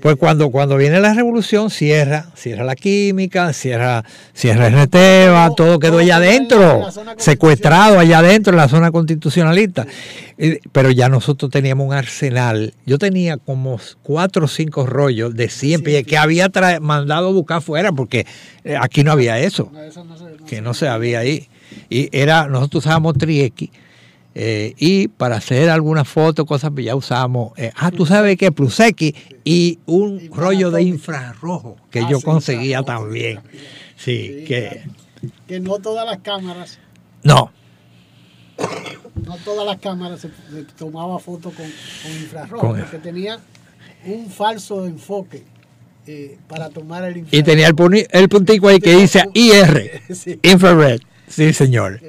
Pues 0.00 0.16
cuando, 0.16 0.50
cuando 0.50 0.76
viene 0.76 0.98
la 0.98 1.12
revolución, 1.12 1.70
cierra, 1.70 2.26
cierra 2.34 2.64
la 2.64 2.74
química, 2.74 3.52
cierra, 3.52 4.04
cierra 4.32 4.68
el 4.68 4.72
Reteva, 4.72 5.50
todo 5.54 5.78
quedó 5.78 5.98
allá 5.98 6.16
adentro, 6.16 6.86
secuestrado 7.18 7.98
allá 7.98 8.20
adentro 8.20 8.52
en 8.52 8.56
la 8.56 8.68
zona 8.68 8.90
constitucionalista. 8.90 9.86
Pero 10.72 10.90
ya 10.90 11.10
nosotros 11.10 11.50
teníamos 11.50 11.86
un 11.86 11.92
arsenal. 11.92 12.72
Yo 12.86 12.98
tenía 12.98 13.36
como 13.36 13.78
cuatro 14.02 14.46
o 14.46 14.48
cinco 14.48 14.86
rollos 14.86 15.34
de 15.34 15.50
siempre 15.50 16.02
que 16.04 16.16
había 16.16 16.50
mandado 16.80 17.28
a 17.28 17.32
buscar 17.32 17.60
fuera, 17.60 17.92
porque 17.92 18.26
eh, 18.64 18.76
aquí 18.80 19.04
no 19.04 19.12
había 19.12 19.38
eso, 19.38 19.70
que 20.46 20.62
no 20.62 20.72
se 20.72 20.88
había 20.88 21.18
ahí. 21.18 21.48
Y 21.90 22.08
era, 22.12 22.48
nosotros 22.48 22.86
usábamos 22.86 23.18
Trieki 23.18 23.70
eh, 24.34 24.74
y 24.78 25.08
para 25.08 25.36
hacer 25.36 25.70
algunas 25.70 26.06
fotos, 26.06 26.46
cosas, 26.46 26.70
pues 26.72 26.86
ya 26.86 26.94
usamos, 26.94 27.52
eh, 27.58 27.72
ah, 27.76 27.90
tú 27.90 28.06
sabes 28.06 28.36
que 28.36 28.52
Plus 28.52 28.78
X 28.78 29.12
y 29.44 29.78
un 29.86 30.30
rollo 30.32 30.70
de 30.70 30.82
infrarrojo 30.82 31.76
que 31.90 32.04
yo 32.08 32.20
conseguía 32.20 32.82
también. 32.82 33.40
Sí, 33.96 34.44
que... 34.46 34.84
Que 35.46 35.60
no 35.60 35.78
todas 35.80 36.06
las 36.06 36.18
cámaras. 36.18 36.78
No. 37.22 37.52
No 39.26 39.36
todas 39.44 39.66
las 39.66 39.78
cámaras 39.78 40.20
se, 40.20 40.30
tomaba 40.78 41.18
fotos 41.18 41.52
con, 41.52 41.66
infrarrojo, 41.66 42.74
porque 42.74 42.98
tenía 42.98 43.38
un 44.06 44.30
falso 44.30 44.86
enfoque. 44.86 45.44
Eh, 46.06 46.38
para 46.48 46.70
tomar 46.70 47.04
el 47.04 47.18
infrarrojo. 47.18 47.36
Y 47.36 47.42
tenía 47.42 47.68
el, 47.68 48.08
el 48.10 48.28
puntico 48.30 48.68
ahí 48.68 48.80
que 48.80 48.96
dice 48.96 49.22
IR, 49.34 50.02
infrared. 50.42 51.00
Sí, 51.28 51.52
señor. 51.52 52.00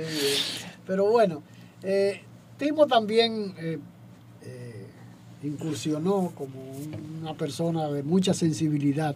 pero 0.87 1.11
bueno, 1.11 1.43
eh, 1.83 2.21
Timo 2.57 2.85
también 2.85 3.55
eh, 3.57 3.79
eh, 4.43 4.87
incursionó 5.43 6.31
como 6.35 6.53
una 7.21 7.33
persona 7.33 7.87
de 7.87 8.03
mucha 8.03 8.33
sensibilidad, 8.35 9.15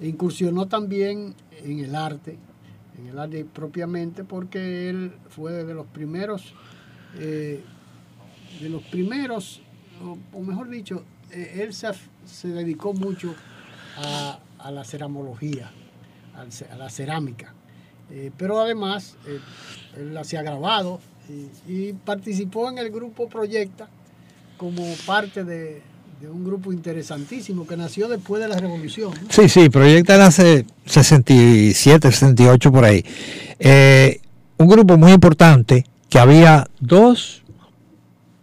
incursionó 0.00 0.68
también 0.68 1.34
en 1.64 1.80
el 1.80 1.96
arte, 1.96 2.38
en 2.98 3.08
el 3.08 3.18
arte 3.18 3.44
propiamente, 3.44 4.22
porque 4.22 4.88
él 4.88 5.12
fue 5.28 5.64
de 5.64 5.74
los 5.74 5.86
primeros, 5.86 6.54
de 7.18 7.62
los 8.68 8.82
primeros, 8.84 9.60
o, 10.32 10.40
mejor 10.40 10.68
dicho, 10.68 11.02
él 11.32 11.72
se, 11.74 12.48
dedicó 12.48 12.94
mucho 12.94 13.34
a, 13.96 14.38
la 14.70 14.84
ceramología, 14.84 15.70
a, 16.36 16.76
la 16.76 16.90
cerámica. 16.90 17.54
pero 18.36 18.60
además, 18.60 19.16
él 19.96 20.16
hacía 20.16 20.42
grabados, 20.42 21.00
y, 21.68 21.92
participó 21.92 22.70
en 22.70 22.78
el 22.78 22.90
grupo 22.90 23.28
Proyecta 23.28 23.88
como 24.56 24.82
parte 25.06 25.44
de, 25.44 25.82
un 26.30 26.44
grupo 26.44 26.72
interesantísimo 26.72 27.66
que 27.66 27.76
nació 27.76 28.08
después 28.08 28.40
de 28.40 28.48
la 28.48 28.56
revolución. 28.56 29.12
Sí, 29.28 29.48
sí, 29.48 29.68
Proyecta 29.68 30.16
nace 30.18 30.64
67, 30.86 32.12
68 32.12 32.72
por 32.72 32.84
ahí. 32.84 33.04
Eh, 33.58 34.20
un 34.56 34.68
grupo 34.68 34.96
muy 34.96 35.12
importante 35.12 35.84
que 36.08 36.18
había 36.20 36.68
dos 36.78 37.42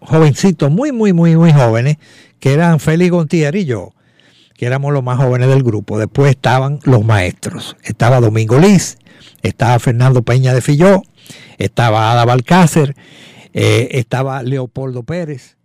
jovencitos 0.01 0.71
muy, 0.71 0.91
muy, 0.91 1.13
muy, 1.13 1.35
muy 1.37 1.53
jóvenes, 1.53 1.97
que 2.39 2.53
eran 2.53 2.79
Félix 2.79 3.11
Gontier 3.11 3.55
y 3.55 3.65
yo, 3.65 3.93
que 4.55 4.65
éramos 4.65 4.91
los 4.91 5.03
más 5.03 5.17
jóvenes 5.17 5.49
del 5.49 5.63
grupo. 5.63 5.97
Después 5.97 6.31
estaban 6.31 6.79
los 6.83 7.05
maestros. 7.05 7.77
Estaba 7.83 8.19
Domingo 8.19 8.59
Liz, 8.59 8.97
estaba 9.41 9.79
Fernando 9.79 10.23
Peña 10.23 10.53
de 10.53 10.61
Filló, 10.61 11.03
estaba 11.57 12.11
Ada 12.11 12.25
Balcácer, 12.25 12.95
eh, 13.53 13.89
estaba 13.91 14.43
Leopoldo 14.43 15.03
Pérez, 15.03 15.57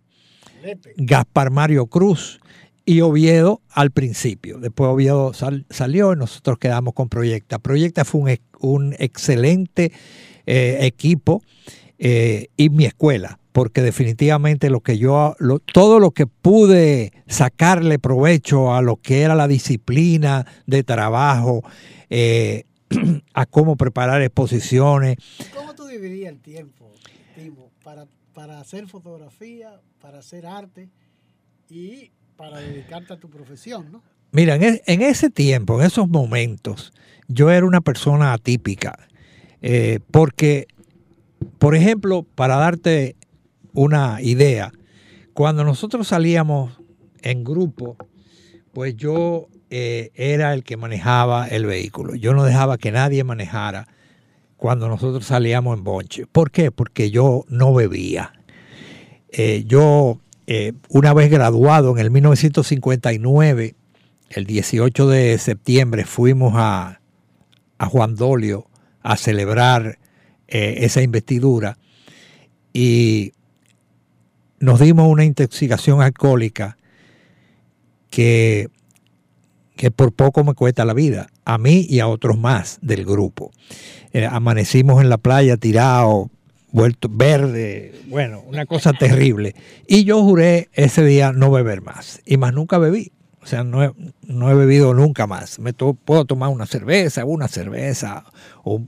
Gaspar 0.97 1.51
Mario 1.51 1.85
Cruz 1.87 2.39
y 2.85 3.01
Oviedo 3.01 3.61
al 3.69 3.91
principio. 3.91 4.59
Después 4.59 4.89
Oviedo 4.89 5.33
salió 5.33 6.13
y 6.13 6.15
nosotros 6.15 6.57
quedamos 6.57 6.93
con 6.93 7.09
Proyecta. 7.09 7.59
Proyecta 7.59 8.05
fue 8.05 8.41
un, 8.59 8.95
excelente 8.99 9.91
eh, 10.45 10.77
equipo 10.81 11.43
eh, 11.99 12.47
y 12.57 12.69
mi 12.69 12.85
escuela, 12.85 13.39
porque 13.51 13.81
definitivamente 13.81 14.69
lo 14.69 14.81
que 14.81 14.97
yo, 14.97 15.35
todo 15.71 15.99
lo 15.99 16.11
que 16.11 16.27
pude 16.27 17.13
sacarle 17.27 17.99
provecho 17.99 18.73
a 18.73 18.81
lo 18.81 18.97
que 18.97 19.21
era 19.21 19.35
la 19.35 19.47
disciplina 19.47 20.45
de 20.65 20.83
trabajo, 20.83 21.63
a 23.33 23.45
cómo 23.45 23.75
preparar 23.75 24.21
exposiciones. 24.21 25.17
¿Cómo 25.53 25.73
tú 25.75 25.85
dividías 25.87 26.31
el 26.31 26.39
tiempo, 26.39 26.91
Timo, 27.35 27.71
para, 27.83 28.07
para 28.33 28.59
hacer 28.59 28.87
fotografía, 28.87 29.81
para 30.01 30.19
hacer 30.19 30.45
arte 30.45 30.89
y 31.69 32.11
para 32.35 32.59
dedicarte 32.59 33.13
a 33.13 33.17
tu 33.17 33.29
profesión, 33.29 33.91
¿no? 33.91 34.03
Mira, 34.31 34.55
en, 34.55 34.81
e, 34.85 35.07
ese 35.07 35.29
tiempo, 35.29 35.79
en 35.79 35.87
esos 35.87 36.09
momentos, 36.09 36.91
yo 37.27 37.49
era 37.51 37.65
una 37.65 37.79
persona 37.79 38.33
atípica, 38.33 39.07
eh, 39.61 39.99
porque, 40.11 40.67
por 41.57 41.75
ejemplo, 41.75 42.23
para 42.35 42.57
darte 42.57 43.15
una 43.73 44.21
idea, 44.21 44.73
cuando 45.33 45.63
nosotros 45.63 46.09
salíamos 46.09 46.81
en 47.21 47.43
grupo, 47.45 47.95
pues 48.73 48.95
yo 48.97 49.47
eh, 49.77 50.11
era 50.15 50.53
el 50.53 50.63
que 50.63 50.77
manejaba 50.77 51.49
el 51.49 51.65
vehículo. 51.65 52.15
Yo 52.15 52.33
no 52.33 52.45
dejaba 52.45 52.77
que 52.77 52.93
nadie 52.93 53.25
manejara 53.25 53.89
cuando 54.55 54.87
nosotros 54.87 55.25
salíamos 55.25 55.77
en 55.77 55.83
bonche. 55.83 56.25
¿Por 56.27 56.49
qué? 56.49 56.71
Porque 56.71 57.11
yo 57.11 57.43
no 57.49 57.73
bebía. 57.73 58.31
Eh, 59.33 59.65
yo, 59.67 60.21
eh, 60.47 60.71
una 60.87 61.13
vez 61.13 61.29
graduado 61.29 61.91
en 61.91 61.97
el 61.97 62.09
1959, 62.09 63.75
el 64.29 64.45
18 64.45 65.09
de 65.09 65.37
septiembre, 65.39 66.05
fuimos 66.05 66.53
a, 66.55 67.01
a 67.77 67.85
Juan 67.87 68.15
Dolio 68.15 68.69
a 69.03 69.17
celebrar 69.17 69.99
esa 70.47 71.01
investidura. 71.01 71.77
y 72.71 73.33
nos 74.61 74.79
dimos 74.79 75.07
una 75.09 75.25
intoxicación 75.25 76.01
alcohólica 76.01 76.77
que, 78.09 78.69
que 79.75 79.91
por 79.91 80.13
poco 80.13 80.43
me 80.43 80.53
cuesta 80.53 80.85
la 80.85 80.93
vida, 80.93 81.27
a 81.43 81.57
mí 81.57 81.85
y 81.89 81.99
a 81.99 82.07
otros 82.07 82.37
más 82.37 82.79
del 82.81 83.05
grupo. 83.05 83.51
Eh, 84.13 84.25
amanecimos 84.25 85.01
en 85.01 85.09
la 85.09 85.17
playa 85.17 85.57
tirados, 85.57 86.27
vuelto 86.71 87.09
verde, 87.11 87.93
bueno, 88.07 88.41
una 88.47 88.65
cosa 88.65 88.93
terrible. 88.99 89.55
Y 89.87 90.03
yo 90.05 90.21
juré 90.23 90.69
ese 90.73 91.03
día 91.03 91.31
no 91.33 91.51
beber 91.51 91.81
más, 91.81 92.21
y 92.25 92.37
más 92.37 92.53
nunca 92.53 92.77
bebí. 92.77 93.11
O 93.41 93.47
sea, 93.47 93.63
no 93.63 93.83
he, 93.83 93.91
no 94.23 94.49
he 94.49 94.55
bebido 94.55 94.95
nunca 94.95 95.27
más. 95.27 95.59
Me 95.59 95.71
puedo 95.73 96.25
tomar 96.25 96.49
una 96.49 96.65
cerveza, 96.65 97.25
una 97.25 97.47
cerveza 97.47 98.25
o 98.63 98.81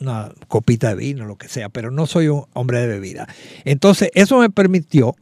una 0.00 0.32
copita 0.48 0.90
de 0.90 0.96
vino, 0.96 1.24
lo 1.24 1.36
que 1.36 1.48
sea, 1.48 1.70
pero 1.70 1.90
no 1.90 2.06
soy 2.06 2.28
un 2.28 2.44
hombre 2.52 2.80
de 2.80 2.88
bebida. 2.88 3.26
Entonces, 3.64 4.10
eso 4.14 4.38
me 4.38 4.50
permitió 4.50 5.16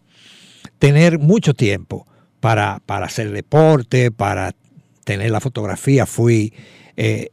tener 0.81 1.21
mucho 1.21 1.55
tiempo 1.55 2.05
para, 2.41 2.81
para 2.85 3.07
hacer 3.07 3.31
deporte, 3.31 4.11
para 4.11 4.53
tener 5.05 5.31
la 5.31 5.41
fotografía. 5.41 6.07
Fui 6.07 6.53
eh, 6.97 7.31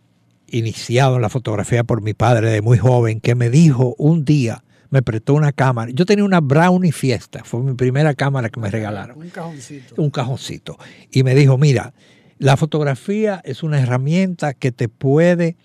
iniciado 0.47 1.15
en 1.15 1.21
la 1.21 1.29
fotografía 1.29 1.83
por 1.83 2.01
mi 2.01 2.13
padre 2.13 2.49
de 2.49 2.61
muy 2.61 2.77
joven, 2.77 3.19
que 3.19 3.35
me 3.35 3.49
dijo 3.49 3.95
un 3.97 4.25
día, 4.25 4.63
me 4.89 5.01
prestó 5.01 5.33
una 5.33 5.51
cámara. 5.51 5.91
Yo 5.93 6.05
tenía 6.05 6.25
una 6.25 6.41
Brownie 6.41 6.91
Fiesta, 6.91 7.43
fue 7.43 7.61
mi 7.61 7.73
primera 7.73 8.13
cámara 8.13 8.49
que 8.49 8.59
me 8.59 8.69
regalaron. 8.69 9.17
Un 9.17 9.29
cajoncito. 9.29 9.95
Un 9.97 10.09
cajoncito. 10.09 10.77
Y 11.11 11.23
me 11.23 11.33
dijo, 11.33 11.57
mira, 11.57 11.93
la 12.37 12.57
fotografía 12.57 13.41
es 13.45 13.63
una 13.63 13.79
herramienta 13.79 14.53
que 14.53 14.71
te 14.71 14.89
puede 14.89 15.57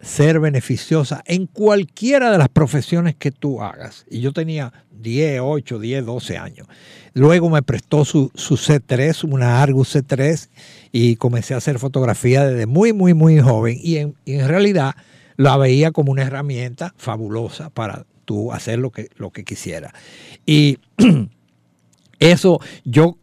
ser 0.00 0.40
beneficiosa 0.40 1.22
en 1.26 1.46
cualquiera 1.46 2.30
de 2.30 2.38
las 2.38 2.48
profesiones 2.48 3.16
que 3.16 3.30
tú 3.30 3.62
hagas. 3.62 4.04
Y 4.10 4.20
yo 4.20 4.32
tenía 4.32 4.72
10, 5.00 5.40
8, 5.42 5.78
10, 5.78 6.06
12 6.06 6.38
años. 6.38 6.66
Luego 7.14 7.50
me 7.50 7.62
prestó 7.62 8.04
su, 8.04 8.30
su 8.34 8.56
C3, 8.56 9.24
una 9.24 9.62
Argus 9.62 9.96
C3, 9.96 10.48
y 10.92 11.16
comencé 11.16 11.54
a 11.54 11.58
hacer 11.58 11.78
fotografía 11.78 12.46
desde 12.46 12.66
muy, 12.66 12.92
muy, 12.92 13.14
muy 13.14 13.40
joven. 13.40 13.78
Y 13.82 13.96
en, 13.96 14.14
y 14.24 14.34
en 14.34 14.48
realidad 14.48 14.94
la 15.36 15.56
veía 15.56 15.90
como 15.92 16.12
una 16.12 16.22
herramienta 16.22 16.94
fabulosa 16.96 17.70
para 17.70 18.04
tú 18.24 18.52
hacer 18.52 18.78
lo 18.78 18.90
que, 18.90 19.08
lo 19.16 19.30
que 19.30 19.44
quisiera. 19.44 19.92
Y 20.44 20.78
eso 22.18 22.60
yo 22.84 23.16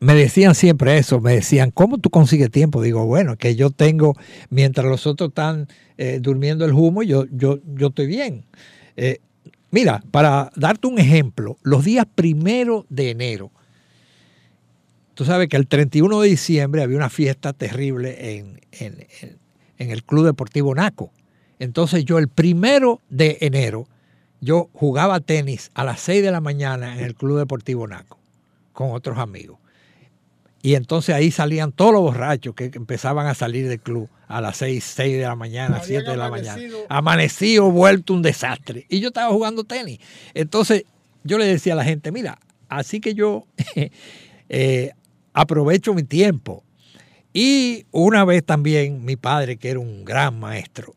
me 0.00 0.14
decían 0.14 0.54
siempre 0.54 0.96
eso, 0.96 1.20
me 1.20 1.34
decían, 1.34 1.70
¿cómo 1.70 1.98
tú 1.98 2.08
consigues 2.08 2.50
tiempo? 2.50 2.80
Digo, 2.80 3.04
bueno, 3.04 3.36
que 3.36 3.54
yo 3.54 3.70
tengo, 3.70 4.16
mientras 4.48 4.86
los 4.86 5.06
otros 5.06 5.28
están 5.28 5.68
eh, 5.98 6.18
durmiendo 6.20 6.64
el 6.64 6.72
humo, 6.72 7.02
yo, 7.02 7.26
yo, 7.30 7.58
yo 7.74 7.88
estoy 7.88 8.06
bien. 8.06 8.46
Eh, 8.96 9.18
mira, 9.70 10.02
para 10.10 10.50
darte 10.56 10.88
un 10.88 10.98
ejemplo, 10.98 11.58
los 11.62 11.84
días 11.84 12.06
primero 12.14 12.86
de 12.88 13.10
enero, 13.10 13.50
tú 15.12 15.26
sabes 15.26 15.48
que 15.48 15.58
el 15.58 15.66
31 15.66 16.22
de 16.22 16.28
diciembre 16.30 16.82
había 16.82 16.96
una 16.96 17.10
fiesta 17.10 17.52
terrible 17.52 18.38
en, 18.38 18.60
en, 18.72 19.06
en 19.76 19.90
el 19.90 20.02
Club 20.02 20.24
Deportivo 20.24 20.74
Naco. 20.74 21.12
Entonces 21.58 22.06
yo 22.06 22.18
el 22.18 22.28
primero 22.28 23.02
de 23.10 23.36
enero, 23.42 23.86
yo 24.40 24.70
jugaba 24.72 25.20
tenis 25.20 25.70
a 25.74 25.84
las 25.84 26.00
6 26.00 26.22
de 26.22 26.30
la 26.30 26.40
mañana 26.40 26.96
en 26.96 27.04
el 27.04 27.14
Club 27.14 27.36
Deportivo 27.36 27.86
Naco 27.86 28.18
con 28.72 28.92
otros 28.92 29.18
amigos. 29.18 29.59
Y 30.62 30.74
entonces 30.74 31.14
ahí 31.14 31.30
salían 31.30 31.72
todos 31.72 31.92
los 31.92 32.02
borrachos 32.02 32.54
que 32.54 32.70
empezaban 32.74 33.26
a 33.26 33.34
salir 33.34 33.68
del 33.68 33.80
club 33.80 34.08
a 34.28 34.40
las 34.40 34.58
6, 34.58 34.84
6 34.84 35.16
de 35.16 35.22
la 35.22 35.34
mañana, 35.34 35.80
7 35.82 36.10
de 36.10 36.16
la 36.16 36.30
mañana. 36.30 36.62
Amanecido, 36.88 37.70
vuelto 37.70 38.12
un 38.12 38.22
desastre. 38.22 38.86
Y 38.88 39.00
yo 39.00 39.08
estaba 39.08 39.32
jugando 39.32 39.64
tenis. 39.64 39.98
Entonces 40.34 40.84
yo 41.24 41.38
le 41.38 41.46
decía 41.46 41.72
a 41.72 41.76
la 41.76 41.84
gente, 41.84 42.12
mira, 42.12 42.38
así 42.68 43.00
que 43.00 43.14
yo 43.14 43.46
eh, 44.48 44.90
aprovecho 45.32 45.94
mi 45.94 46.02
tiempo. 46.02 46.62
Y 47.32 47.86
una 47.90 48.24
vez 48.24 48.44
también 48.44 49.04
mi 49.04 49.16
padre, 49.16 49.56
que 49.56 49.70
era 49.70 49.80
un 49.80 50.04
gran 50.04 50.38
maestro, 50.38 50.94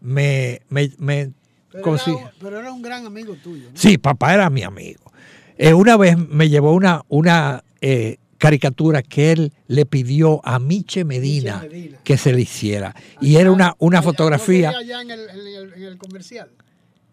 me, 0.00 0.62
me, 0.68 0.90
me 0.98 1.32
pero, 1.70 1.94
era, 1.94 2.32
pero 2.40 2.58
era, 2.58 2.72
un 2.72 2.82
gran 2.82 3.06
amigo 3.06 3.34
tuyo. 3.42 3.70
¿no? 3.70 3.76
Sí, 3.76 3.98
papá 3.98 4.34
era 4.34 4.50
mi 4.50 4.62
amigo. 4.62 5.12
Eh, 5.58 5.74
una 5.74 5.96
vez 5.96 6.16
me 6.16 6.48
llevó 6.48 6.72
una, 6.72 7.02
una 7.08 7.64
eh, 7.80 8.18
caricatura 8.46 9.02
que 9.02 9.32
él 9.32 9.52
le 9.66 9.86
pidió 9.86 10.40
a 10.44 10.60
Miche 10.60 11.04
Medina, 11.04 11.62
Miche 11.62 11.68
Medina. 11.68 11.98
que 12.04 12.16
se 12.16 12.32
le 12.32 12.42
hiciera. 12.42 12.90
Allá, 12.90 13.18
y 13.20 13.36
era 13.36 13.50
una, 13.50 13.74
una 13.80 13.98
allá, 13.98 14.04
fotografía. 14.04 14.70
¿no 14.70 14.78
allá 14.78 15.02
en 15.02 15.10
el, 15.10 15.20
en, 15.20 15.36
el, 15.38 15.72
en 15.74 15.82
el, 15.82 15.98
comercial. 15.98 16.50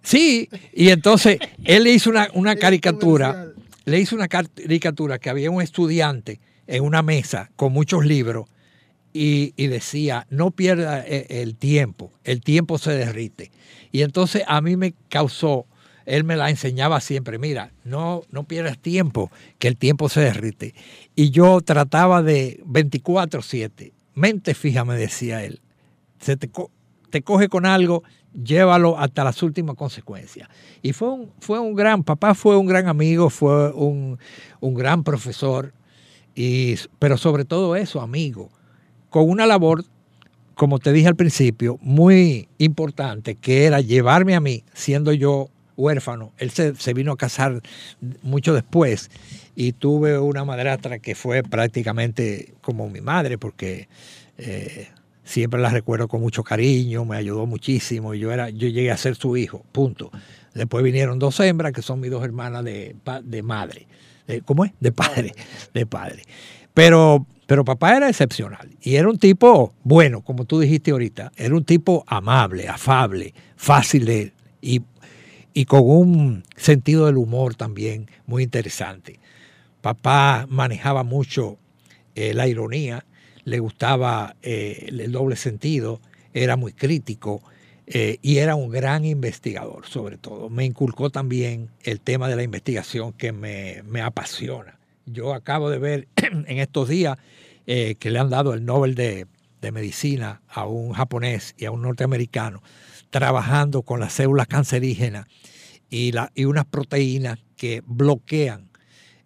Sí, 0.04 0.48
y 0.74 0.90
entonces 0.90 1.40
él 1.64 1.86
le 1.86 1.92
hizo 1.92 2.12
una, 2.12 2.30
una 2.36 2.56
caricatura, 2.56 3.48
le 3.86 4.00
hizo 4.00 4.16
una 4.16 4.28
caricatura 4.28 5.18
que 5.18 5.32
había 5.32 5.50
un 5.50 5.62
estudiante 5.62 6.40
en 6.68 6.84
una 6.84 7.02
mesa 7.02 7.50
con 7.56 7.74
muchos 7.74 8.06
libros 8.06 8.48
y, 9.12 9.54
y, 9.56 9.68
decía, 9.68 10.28
no 10.30 10.52
pierda 10.52 11.02
el, 11.02 11.26
el 11.30 11.56
tiempo, 11.56 12.14
el 12.24 12.42
tiempo 12.42 12.78
se 12.78 12.92
derrite. 12.92 13.52
Y 13.92 14.04
entonces 14.04 14.44
a 14.46 14.62
mí 14.62 14.78
me 14.78 14.94
causó 15.10 15.66
él 16.06 16.24
me 16.24 16.36
la 16.36 16.50
enseñaba 16.50 17.00
siempre, 17.02 17.38
mira, 17.38 17.72
no, 17.84 18.24
no 18.32 18.44
pierdas 18.44 18.78
tiempo, 18.78 19.32
que 19.60 19.68
el 19.68 19.78
tiempo 19.78 20.10
se 20.10 20.22
derrite. 20.22 20.74
Y 21.16 21.30
yo 21.32 21.62
trataba 21.62 22.22
de 22.22 22.62
24/7, 22.66 23.94
mente 24.16 24.54
fija, 24.54 24.86
me 24.86 24.96
decía 24.96 25.44
él, 25.44 25.62
se 26.20 26.38
te, 26.38 26.50
co 26.50 26.72
te, 27.10 27.22
coge 27.22 27.50
con 27.50 27.66
algo, 27.66 28.04
llévalo 28.34 28.98
hasta 28.98 29.24
las 29.24 29.42
últimas 29.44 29.76
consecuencias. 29.76 30.50
Y 30.82 30.94
fue 30.94 31.10
un, 31.10 31.32
fue 31.40 31.60
un 31.60 31.76
gran, 31.76 32.04
papá 32.04 32.34
fue 32.34 32.58
un 32.58 32.66
gran 32.66 32.88
amigo, 32.88 33.30
fue 33.30 33.72
un, 33.72 34.18
un 34.60 34.74
gran 34.74 35.04
profesor, 35.04 35.74
y, 36.36 36.76
pero 37.00 37.18
sobre 37.18 37.46
todo 37.46 37.76
eso, 37.76 38.02
amigo, 38.02 38.50
con 39.10 39.30
una 39.30 39.46
labor 39.46 39.86
como 40.56 40.80
te 40.80 40.92
dije 40.92 41.08
al 41.08 41.16
principio, 41.16 41.80
muy 41.82 42.48
importante, 42.58 43.36
que 43.36 43.66
era 43.66 43.82
llevarme 43.82 44.36
a 44.36 44.40
mí, 44.40 44.64
siendo 44.74 45.12
yo 45.12 45.50
huérfano. 45.78 46.34
Él 46.38 46.52
se, 46.52 46.76
se, 46.76 46.94
vino 46.94 47.12
a 47.12 47.18
casar 47.18 47.62
mucho 48.22 48.54
después 48.54 49.10
y 49.56 49.74
tuve 49.74 50.18
una 50.20 50.46
madrastra 50.46 51.00
que 51.00 51.16
fue 51.16 51.44
prácticamente 51.44 52.54
como 52.62 52.90
mi 52.90 53.02
madre 53.02 53.38
porque 53.38 53.88
eh, 54.38 54.88
siempre 55.24 55.62
la 55.62 55.70
recuerdo 55.70 56.08
con 56.08 56.22
mucho 56.22 56.44
cariño, 56.44 57.06
me 57.06 57.18
ayudó 57.18 57.46
muchísimo 57.46 58.14
y 58.14 58.20
yo, 58.20 58.32
era, 58.32 58.50
yo 58.50 58.68
llegué 58.68 58.92
a 58.92 58.98
ser 58.98 59.16
su 59.16 59.38
hijo, 59.38 59.66
punto. 59.72 60.12
Después 60.54 60.84
vinieron 60.84 61.20
dos 61.20 61.40
hembras 61.40 61.72
que 61.72 61.82
son 61.82 62.00
mis 62.00 62.12
dos 62.12 62.24
hermanas 62.24 62.64
de, 62.64 62.96
de 63.24 63.44
madre. 63.44 63.88
De, 64.28 64.42
¿Cómo 64.42 64.66
es? 64.66 64.72
De 64.80 64.92
padre, 64.92 65.34
de 65.74 65.86
padre. 65.86 66.24
Pero, 66.74 67.26
pero 67.46 67.66
papá 67.66 67.98
era 67.98 68.10
excepcional 68.10 68.70
y 68.82 68.96
era 68.96 69.10
un 69.10 69.18
tipo 69.18 69.74
bueno, 69.84 70.22
como 70.22 70.46
tú 70.46 70.60
dijiste 70.60 70.92
ahorita, 70.92 71.32
era 71.36 71.56
un 71.56 71.64
tipo 71.64 72.04
amable, 72.08 72.68
afable, 72.68 73.34
fácil 73.56 74.06
de... 74.06 74.34
Y 74.62 74.82
y 75.54 75.66
con 75.66 75.82
un 75.84 76.44
sentido 76.56 77.06
del 77.06 77.18
humor 77.18 77.56
también 77.56 78.10
muy 78.26 78.44
interesante. 78.44 79.20
Papá 79.82 80.46
manejaba 80.50 81.04
mucho 81.04 81.58
eh, 82.16 82.34
la 82.34 82.48
ironía, 82.48 83.06
le 83.44 83.60
gustaba 83.60 84.36
eh, 84.42 84.88
el 84.90 85.12
doble 85.12 85.36
sentido, 85.36 86.00
era 86.34 86.56
muy 86.56 86.74
crítico 86.74 87.44
eh, 87.86 88.18
y 88.22 88.38
era 88.38 88.56
un 88.56 88.70
gran 88.70 89.06
investigador 89.06 89.86
sobre 89.86 90.18
todo. 90.18 90.50
Me 90.50 90.66
inculcó 90.66 91.10
también 91.10 91.70
el 91.84 92.00
tema 92.00 92.28
de 92.28 92.36
la 92.36 92.44
investigación 92.44 93.14
que 93.14 93.32
me, 93.32 93.84
me 93.84 94.02
apasiona. 94.02 94.80
Yo 95.06 95.34
acabo 95.34 95.70
de 95.70 95.80
ver 95.80 96.08
en 96.16 96.60
estos 96.60 96.90
días 96.90 97.18
que 97.66 98.12
le 98.12 98.20
han 98.20 98.30
dado 98.30 98.54
el 98.54 98.66
Nobel 98.66 98.94
de, 98.94 99.26
de 99.62 99.72
Medicina 99.72 100.42
a 100.50 100.66
un 100.66 100.92
japonés 100.92 101.56
y 101.58 101.64
a 101.64 101.72
un 101.72 101.82
norteamericano 101.82 102.62
trabajando 103.14 103.84
con 103.84 104.00
las 104.00 104.12
células 104.12 104.48
cancerígenas 104.48 105.28
y, 105.88 106.14
la, 106.14 106.32
y 106.34 106.46
unas 106.46 106.66
proteínas 106.66 107.38
que 107.56 107.84
bloquean 107.86 108.72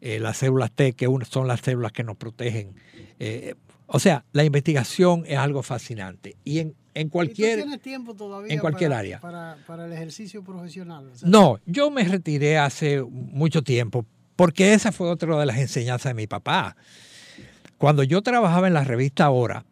eh, 0.02 0.20
las 0.20 0.36
células 0.36 0.72
T, 0.72 0.92
que 0.92 1.08
son 1.30 1.48
las 1.48 1.62
células 1.62 1.94
que 1.94 2.04
nos 2.04 2.18
protegen. 2.18 2.76
Eh, 3.18 3.56
o 3.86 3.98
sea, 4.00 4.26
la 4.34 4.44
investigación 4.44 5.24
es 5.26 5.38
algo 5.38 5.64
fascinante. 5.64 6.36
Y 6.44 6.60
en, 6.60 6.76
en 6.96 7.08
cualquier, 7.08 7.60
¿Y 7.60 7.62
tú 7.62 7.68
tienes 7.68 7.82
tiempo 7.82 8.14
todavía 8.14 8.54
en 8.54 8.60
cualquier 8.60 8.90
para, 8.90 9.00
área. 9.00 9.20
Para, 9.22 9.58
para, 9.66 9.86
el 9.86 9.94
ejercicio 9.94 10.44
profesional. 10.44 11.08
O 11.08 11.16
sea, 11.16 11.30
no, 11.30 11.62
yo 11.66 11.90
me 11.90 12.04
retiré 12.04 12.58
hace 12.58 13.02
mucho 13.02 13.64
tiempo, 13.64 14.06
porque 14.36 14.74
esa 14.74 14.92
fue 14.92 15.10
otra 15.10 15.40
de 15.40 15.46
las 15.46 15.60
enseñanzas 15.60 16.10
de 16.10 16.14
mi 16.16 16.28
papá. 16.28 16.76
Cuando 17.78 18.04
yo 18.04 18.22
trabajaba 18.22 18.68
en 18.68 18.74
la 18.74 18.84
revista 18.84 19.24
Ahora, 19.24 19.64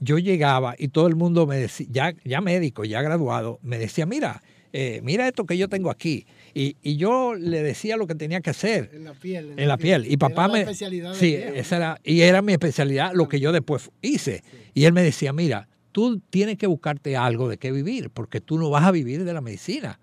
yo 0.00 0.18
llegaba 0.18 0.74
y 0.78 0.88
todo 0.88 1.06
el 1.06 1.16
mundo 1.16 1.46
me 1.46 1.56
decía, 1.56 1.86
ya, 1.90 2.14
ya 2.24 2.40
médico, 2.40 2.84
ya 2.84 3.02
graduado, 3.02 3.58
me 3.62 3.78
decía, 3.78 4.06
mira, 4.06 4.42
eh, 4.72 5.00
mira 5.02 5.26
esto 5.26 5.46
que 5.46 5.56
yo 5.56 5.68
tengo 5.68 5.90
aquí. 5.90 6.26
Y, 6.54 6.76
y, 6.82 6.96
yo 6.96 7.34
le 7.34 7.62
decía 7.62 7.96
lo 7.96 8.06
que 8.06 8.14
tenía 8.14 8.40
que 8.40 8.50
hacer. 8.50 8.90
En 8.92 9.04
la 9.04 9.14
piel. 9.14 9.52
En, 9.52 9.58
en 9.60 9.68
la, 9.68 9.76
piel. 9.76 10.02
piel. 10.02 10.12
Y 10.12 10.16
papá 10.16 10.44
era 10.44 10.52
me... 10.52 10.60
especialidad 10.60 11.14
sí, 11.14 11.34
esa 11.34 11.76
era, 11.76 12.00
y 12.04 12.20
era 12.20 12.42
mi 12.42 12.52
especialidad, 12.52 13.12
lo 13.14 13.28
que 13.28 13.40
yo 13.40 13.52
después 13.52 13.90
hice. 14.02 14.42
Sí. 14.50 14.58
Y 14.74 14.84
él 14.84 14.92
me 14.92 15.02
decía, 15.02 15.32
mira, 15.32 15.68
tú 15.92 16.20
tienes 16.30 16.58
que 16.58 16.66
buscarte 16.66 17.16
algo 17.16 17.48
de 17.48 17.58
qué 17.58 17.72
vivir, 17.72 18.10
porque 18.10 18.40
tú 18.40 18.58
no 18.58 18.70
vas 18.70 18.84
a 18.84 18.90
vivir 18.90 19.24
de 19.24 19.32
la 19.32 19.40
medicina. 19.40 19.98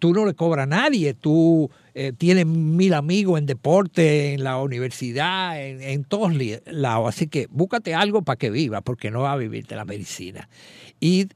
Tú 0.00 0.12
no 0.12 0.26
le 0.26 0.34
cobras 0.34 0.64
a 0.64 0.66
nadie, 0.66 1.14
tú 1.14 1.70
eh, 1.94 2.12
tienes 2.16 2.46
mil 2.46 2.94
amigos 2.94 3.38
en 3.38 3.46
deporte, 3.46 4.32
en 4.32 4.42
la 4.42 4.56
universidad, 4.56 5.62
en, 5.62 6.04
todos 6.04 6.32
lados. 6.66 7.08
Así 7.08 7.28
que 7.28 7.46
búscate 7.50 7.94
algo 7.94 8.22
para 8.22 8.36
que 8.36 8.50
viva, 8.50 8.80
porque 8.80 9.12
no 9.12 9.20
va 9.20 9.32
a 9.32 9.36
vivir 9.36 9.66
de 9.66 9.76
la 9.76 9.84
medicina. 9.84 10.48
Y 10.98 11.28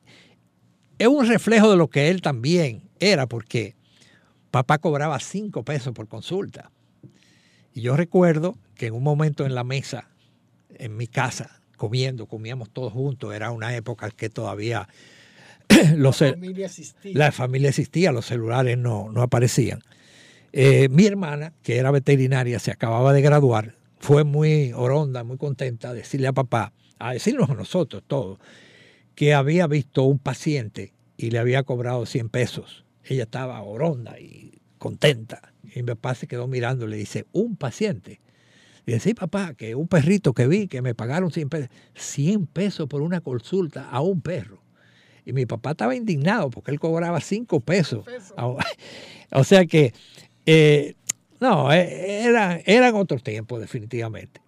es 0.98 1.06
un 1.06 1.26
reflejo 1.28 1.70
de 1.70 1.76
lo 1.76 1.88
que 1.88 2.08
él 2.08 2.22
también 2.22 2.82
era, 2.98 3.26
porque 3.26 3.76
papá 4.50 4.78
cobraba 4.78 5.20
cinco 5.20 5.62
pesos 5.62 5.92
por 5.92 6.08
consulta. 6.08 6.72
Y 7.74 7.82
yo 7.82 7.96
recuerdo 7.96 8.56
que 8.74 8.86
en 8.86 8.94
un 8.94 9.02
momento 9.02 9.44
en 9.44 9.54
la 9.54 9.64
mesa, 9.64 10.08
en 10.70 10.96
mi 10.96 11.06
casa, 11.06 11.60
comiendo, 11.76 12.26
comíamos 12.26 12.70
todos 12.70 12.92
juntos, 12.92 13.34
era 13.34 13.50
una 13.50 13.76
época 13.76 14.10
que 14.10 14.30
todavía 14.30 14.88
los, 15.96 16.20
la, 16.20 16.30
familia 16.32 16.66
existía. 16.66 17.12
la 17.14 17.32
familia 17.32 17.68
existía, 17.70 18.12
los 18.12 18.26
celulares 18.26 18.78
no, 18.78 19.10
no 19.10 19.22
aparecían. 19.22 19.80
Eh, 20.52 20.88
mi 20.88 21.06
hermana, 21.06 21.52
que 21.62 21.78
era 21.78 21.90
veterinaria, 21.90 22.58
se 22.58 22.70
acababa 22.70 23.12
de 23.12 23.22
graduar, 23.22 23.74
fue 23.98 24.24
muy 24.24 24.72
oronda, 24.72 25.24
muy 25.24 25.36
contenta 25.36 25.90
a 25.90 25.94
decirle 25.94 26.28
a 26.28 26.32
papá, 26.32 26.72
a 26.98 27.12
decirnos 27.12 27.50
a 27.50 27.54
nosotros 27.54 28.02
todos, 28.06 28.38
que 29.14 29.34
había 29.34 29.66
visto 29.66 30.04
un 30.04 30.18
paciente 30.18 30.92
y 31.16 31.30
le 31.30 31.38
había 31.38 31.62
cobrado 31.62 32.06
100 32.06 32.28
pesos. 32.28 32.84
Ella 33.04 33.24
estaba 33.24 33.60
oronda 33.62 34.18
y 34.18 34.60
contenta. 34.78 35.52
Y 35.74 35.82
mi 35.82 35.88
papá 35.88 36.14
se 36.14 36.26
quedó 36.26 36.46
mirando 36.46 36.86
y 36.86 36.90
le 36.90 36.96
dice, 36.96 37.26
¿un 37.32 37.56
paciente? 37.56 38.20
Y 38.86 38.92
dice, 38.92 39.08
sí, 39.10 39.14
papá, 39.14 39.54
que 39.54 39.74
un 39.74 39.88
perrito 39.88 40.34
que 40.34 40.46
vi, 40.46 40.68
que 40.68 40.82
me 40.82 40.94
pagaron 40.94 41.30
100 41.30 41.48
pesos. 41.48 41.70
100 41.94 42.46
pesos 42.46 42.88
por 42.88 43.02
una 43.02 43.20
consulta 43.20 43.88
a 43.88 44.00
un 44.00 44.20
perro. 44.20 44.63
Y 45.27 45.33
mi 45.33 45.47
papá 45.47 45.72
estaba 45.72 45.95
indignado 45.95 46.51
porque 46.51 46.70
él 46.70 46.81
cobraba 46.81 47.20
5 47.20 47.61
pesos. 47.61 48.05
o 49.33 49.45
sea 49.45 49.64
que, 49.66 49.93
eh, 50.47 50.95
no, 51.41 51.72
eh, 51.72 52.25
eran, 52.25 52.62
eran 52.66 52.95
otros 52.95 53.22
tiempos, 53.22 53.61
definitivamente. 53.61 54.41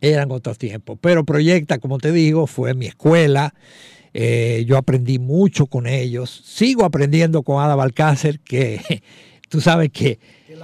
Eran 0.00 0.30
otros 0.30 0.58
tiempos. 0.58 0.98
Pero 1.00 1.24
Proyecta, 1.24 1.78
como 1.78 1.98
te 1.98 2.12
digo, 2.12 2.46
fue 2.46 2.74
mi 2.74 2.86
escuela. 2.86 3.54
Eh, 4.12 4.64
yo 4.66 4.76
aprendí 4.76 5.18
mucho 5.18 5.66
con 5.66 5.86
ellos. 5.86 6.42
Sigo 6.44 6.84
aprendiendo 6.84 7.42
con 7.42 7.62
Ada 7.62 7.76
Balcácer, 7.76 8.40
que 8.40 8.80
tú 9.48 9.60
sabes 9.60 9.90
que, 9.90 10.18
que 10.46 10.56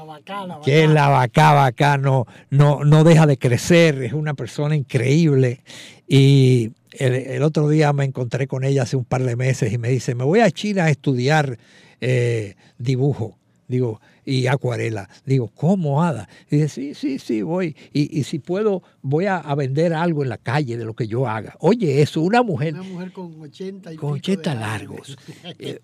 la 0.88 1.08
vaca, 1.08 1.52
vaca 1.52 1.96
no, 1.98 2.26
no, 2.50 2.84
no 2.84 3.04
deja 3.04 3.26
de 3.26 3.38
crecer, 3.38 4.02
es 4.02 4.12
una 4.12 4.34
persona 4.34 4.74
increíble. 4.74 5.62
Y 6.08 6.72
el, 6.98 7.42
otro 7.42 7.68
día 7.68 7.92
me 7.92 8.04
encontré 8.04 8.46
con 8.46 8.64
ella 8.64 8.82
hace 8.82 8.96
un 8.96 9.04
par 9.04 9.22
de 9.22 9.36
meses 9.36 9.72
y 9.72 9.78
me 9.78 9.88
dice, 9.88 10.14
me 10.14 10.24
voy 10.24 10.40
a 10.40 10.50
China 10.50 10.84
a 10.84 10.90
estudiar 10.90 11.58
eh, 12.00 12.54
dibujo. 12.78 13.38
Digo, 13.68 14.00
y 14.26 14.48
acuarela. 14.48 15.08
Digo, 15.24 15.50
¿cómo, 15.54 16.02
Ada? 16.02 16.28
Y 16.50 16.56
dice, 16.56 16.68
sí, 16.68 16.94
sí, 16.94 17.18
sí, 17.18 17.42
voy. 17.42 17.76
Y, 17.92 18.24
si 18.24 18.40
puedo, 18.40 18.82
voy 19.00 19.26
a, 19.26 19.40
vender 19.54 19.94
algo 19.94 20.24
en 20.24 20.28
la 20.28 20.36
calle 20.36 20.76
de 20.76 20.84
lo 20.84 20.94
que 20.94 21.06
yo 21.06 21.26
haga. 21.26 21.54
Oye, 21.60 22.02
eso, 22.02 22.20
una 22.20 22.42
mujer. 22.42 22.74
Una 22.74 22.82
mujer 22.82 23.12
con 23.12 23.40
80 23.40 23.92
y 23.92 23.96
Con 23.96 24.12
80 24.14 24.54
largos. 24.56 25.16
Eh, 25.58 25.78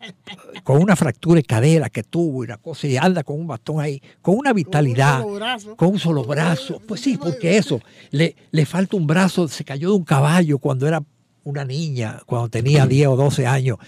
con 0.64 0.82
una 0.82 0.96
fractura 0.96 1.36
de 1.36 1.44
cadera 1.44 1.88
que 1.88 2.02
tuvo 2.02 2.42
y 2.42 2.46
una 2.48 2.58
cosa, 2.58 2.86
y 2.88 2.96
anda 2.96 3.22
con 3.22 3.38
un 3.40 3.46
bastón 3.46 3.80
ahí, 3.80 4.02
con 4.20 4.36
una 4.36 4.52
vitalidad. 4.52 5.22
Con 5.22 5.30
un 5.30 5.30
solo 5.30 5.38
brazo. 5.38 5.76
Con 5.76 5.88
un 5.88 5.98
solo 5.98 6.24
brazo. 6.24 6.82
Pues 6.86 7.00
sí, 7.00 7.16
porque 7.16 7.56
eso, 7.56 7.80
le, 8.10 8.34
le 8.50 8.66
falta 8.66 8.96
un 8.96 9.06
brazo, 9.06 9.46
se 9.46 9.64
cayó 9.64 9.90
de 9.90 9.96
un 9.96 10.04
caballo 10.04 10.58
cuando 10.58 10.88
era 10.88 11.02
una 11.44 11.64
niña, 11.64 12.20
cuando 12.26 12.48
tenía 12.48 12.86
10 12.88 13.08
o 13.08 13.16
12 13.16 13.46
años. 13.46 13.78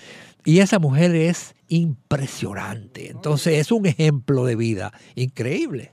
Y 0.44 0.60
esa 0.60 0.78
mujer 0.78 1.14
es 1.14 1.54
impresionante. 1.68 3.10
Entonces 3.10 3.58
es 3.58 3.72
un 3.72 3.86
ejemplo 3.86 4.44
de 4.44 4.56
vida 4.56 4.92
increíble. 5.14 5.92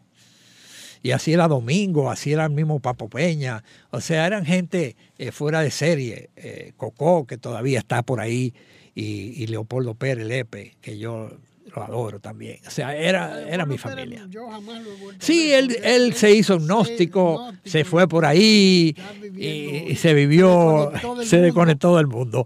Y 1.03 1.11
así 1.11 1.33
era 1.33 1.47
Domingo, 1.47 2.11
así 2.11 2.31
era 2.31 2.45
el 2.45 2.51
mismo 2.51 2.79
Papo 2.79 3.09
Peña. 3.09 3.63
O 3.89 4.01
sea, 4.01 4.27
eran 4.27 4.45
gente 4.45 4.95
eh, 5.17 5.31
fuera 5.31 5.61
de 5.61 5.71
serie. 5.71 6.29
Eh, 6.35 6.73
Cocó, 6.77 7.25
que 7.25 7.37
todavía 7.37 7.79
está 7.79 8.03
por 8.03 8.19
ahí, 8.19 8.53
y, 8.93 9.47
Leopoldo 9.47 9.95
Pérez 9.95 10.27
Lepe, 10.27 10.75
que 10.81 10.97
yo 10.97 11.31
lo 11.73 11.83
adoro 11.83 12.19
también. 12.19 12.59
O 12.67 12.69
sea, 12.69 12.95
era, 12.95 13.47
era 13.49 13.65
mi 13.65 13.77
familia. 13.77 14.27
Sí, 15.19 15.53
él, 15.53 15.75
él 15.83 16.13
se 16.13 16.31
hizo 16.33 16.59
gnóstico, 16.59 17.51
se 17.63 17.85
fue 17.85 18.07
por 18.07 18.25
ahí 18.25 18.95
y, 19.35 19.95
se 19.95 20.13
vivió, 20.13 20.91
se 21.23 21.39
desconectó 21.39 21.97
del 21.97 22.07
mundo 22.07 22.45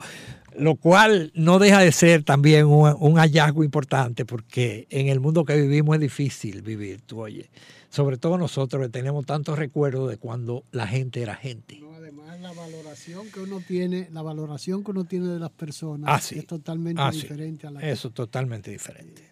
lo 0.58 0.76
cual 0.76 1.32
no 1.36 1.60
deja 1.60 1.80
de 1.80 1.91
ser 1.91 2.24
también 2.24 2.66
un, 2.66 3.16
hallazgo 3.18 3.64
importante 3.64 4.26
porque 4.26 4.88
en 4.89 5.08
el 5.08 5.20
mundo 5.20 5.45
que 5.45 5.56
vivimos 5.56 5.95
es 5.95 6.01
difícil 6.01 6.62
vivir, 6.62 7.01
tú 7.01 7.22
oye, 7.22 7.49
sobre 7.89 8.18
todo 8.18 8.38
nosotros 8.38 8.82
que 8.84 8.89
tenemos 8.89 9.26
tantos 9.26 9.58
recuerdos 9.58 10.10
de 10.10 10.18
cuando 10.18 10.64
la 10.72 10.88
gente 10.88 11.22
era 11.22 11.36
gente. 11.36 11.82
además 11.95 12.39
la 12.41 12.51
valoración 12.53 13.32
que 13.32 13.39
uno 13.39 13.62
tiene, 13.66 14.10
la 14.12 14.22
valoración 14.22 14.84
que 14.84 14.91
uno 14.91 15.06
tiene 15.06 15.28
de 15.28 15.39
las 15.39 15.51
personas 15.51 16.10
ah, 16.32 16.36
es 16.36 16.45
totalmente 16.45 17.01
ah, 17.01 17.12
diferente 17.12 17.68
a 17.68 17.72
la 17.72 17.82
Eso, 17.82 18.10
totalmente 18.10 18.72
diferente. 18.72 19.24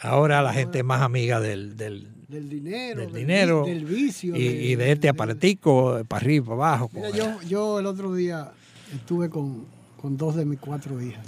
Ahora 0.00 0.42
la 0.42 0.52
gente 0.52 0.78
es 0.78 0.84
más 0.84 1.00
amiga 1.00 1.38
del, 1.38 1.76
del, 1.76 2.08
dinero, 2.28 3.02
del, 3.02 3.12
dinero 3.12 3.64
del 3.64 3.84
vicio. 3.84 4.34
Y, 4.34 4.74
de 4.74 4.90
este 4.90 5.08
aparatico, 5.08 6.02
para 6.08 6.20
arriba, 6.24 6.56
para 6.56 6.74
abajo. 6.74 6.90
yo, 7.14 7.40
yo 7.42 7.78
el 7.78 7.86
otro 7.86 8.12
día 8.12 8.50
estuve 8.92 9.30
con, 9.30 9.64
con 10.02 10.16
dos 10.16 10.34
de 10.34 10.44
mis 10.44 10.58
cuatro 10.58 11.00
hijas. 11.00 11.24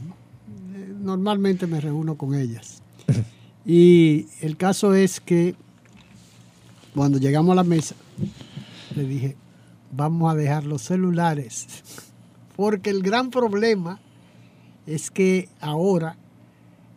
Eh, 0.75 0.93
normalmente 1.01 1.69
me 1.69 1.81
reúno 1.81 2.17
con 2.17 2.35
ellas. 2.35 2.83
Y 3.67 4.27
el 4.43 4.59
caso 4.59 4.93
es 4.93 5.21
que 5.21 5.55
cuando 6.95 7.17
llegamos 7.17 7.53
a 7.53 7.55
la 7.55 7.65
mesa, 7.65 7.95
le 8.95 9.05
dije, 9.05 9.37
vamos 9.91 10.31
a 10.31 10.37
dejar 10.37 10.65
los 10.65 10.83
celulares, 10.83 11.67
porque 12.57 12.91
el 12.91 13.03
gran 13.03 13.31
problema 13.31 14.01
es 14.87 15.11
que 15.11 15.49
ahora 15.63 16.19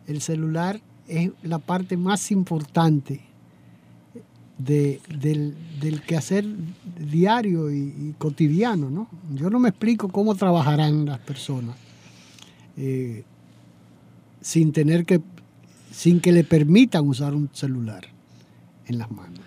el 0.06 0.20
celular 0.20 0.82
es 1.06 1.30
la 1.42 1.58
parte 1.58 1.96
más 1.96 2.30
importante 2.30 3.22
de, 4.58 5.00
del, 5.08 5.54
del, 5.80 6.02
quehacer 6.02 6.44
diario 6.98 7.70
y, 7.70 8.14
cotidiano. 8.18 8.90
¿no? 8.90 9.08
Yo 9.34 9.50
no 9.50 9.58
me 9.58 9.70
explico 9.70 10.08
cómo 10.08 10.34
trabajarán 10.34 11.06
las 11.06 11.18
personas 11.20 11.76
eh, 12.76 13.24
sin 14.40 14.72
tener 14.72 15.04
que, 15.04 15.20
sin 15.90 16.20
que 16.20 16.32
le 16.32 16.44
permitan 16.44 17.06
usar 17.08 17.34
un 17.34 17.48
celular 17.52 18.06
en 18.86 18.98
las 18.98 19.10
manos. 19.10 19.40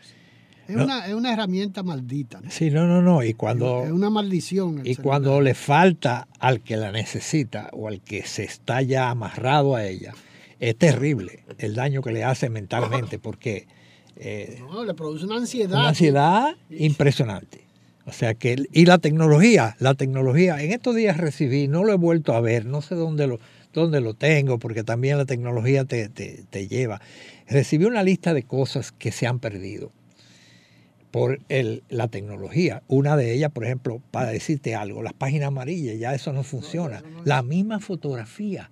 Es, 0.68 0.78
una, 0.78 1.05
es 1.05 1.14
una, 1.14 1.34
herramienta 1.34 1.84
maldita. 1.84 2.39
Sí, 2.49 2.72
no, 2.72 2.88
no, 2.88 3.01
no. 3.01 3.24
Y 3.24 3.34
cuando, 3.34 3.84
es 3.84 3.91
una 3.91 4.09
maldición. 4.09 4.82
Y 4.86 4.95
cuando 4.95 5.41
le 5.41 5.53
falta 5.53 6.30
al 6.39 6.62
que 6.62 6.78
la 6.78 6.93
necesita 6.93 7.70
o 7.74 7.89
al 7.89 7.99
que 7.99 8.24
se 8.26 8.45
está 8.45 8.82
ya 8.82 9.09
amarrado 9.09 9.76
a 9.76 9.86
ella, 9.86 10.14
es 10.62 10.78
terrible 10.78 11.43
el 11.57 11.76
daño 11.76 12.01
que 12.01 12.14
le 12.14 12.24
hace 12.24 12.49
mentalmente 12.49 13.20
porque 13.20 13.68
eh, 14.18 14.59
no, 14.59 14.86
le 14.86 14.93
produce 14.93 15.26
una 15.26 15.38
ansiedad. 15.38 15.80
Una 15.80 15.89
ansiedad 15.89 16.55
impresionante. 16.70 17.62
O 18.05 18.12
sea 18.12 18.34
que, 18.34 18.66
y 18.72 18.86
la 18.86 18.97
tecnología, 18.97 19.76
la 19.80 19.93
tecnología, 19.93 20.62
en 20.62 20.72
estos 20.72 20.95
días 20.95 21.18
recibí, 21.18 21.68
no 21.68 21.84
lo 21.84 21.93
he 21.93 21.97
vuelto 21.97 22.34
a 22.34 22.41
ver, 22.41 22.66
no 22.66 22.82
sé 22.82 22.95
dónde 22.95 23.28
lo, 23.28 23.39
dónde 23.74 24.01
lo 24.01 24.14
tengo, 24.14 24.57
porque 24.59 24.84
también 24.84 25.18
la 25.18 25.26
tecnología 25.26 25.86
te, 25.86 26.09
te, 26.09 26.68
lleva. 26.68 26.99
Recibí 27.47 27.86
una 27.86 28.03
lista 28.03 28.34
de 28.34 28.43
cosas 28.43 28.91
que 28.91 29.12
se 29.12 29.28
han 29.28 29.39
perdido 29.39 29.91
por 31.12 31.39
el, 31.49 31.84
la 31.89 32.07
tecnología. 32.07 32.82
Una 32.88 33.16
de 33.16 33.34
ellas, 33.34 33.51
por 33.51 33.66
ejemplo, 33.66 34.01
para 34.12 34.32
decirte 34.32 34.76
algo, 34.76 35.03
las 35.03 35.14
páginas 35.14 35.49
amarillas, 35.49 35.99
ya 35.99 36.16
eso 36.16 36.34
no 36.34 36.43
funciona. 36.43 37.03
La 37.24 37.43
misma 37.43 37.80
fotografía 37.80 38.72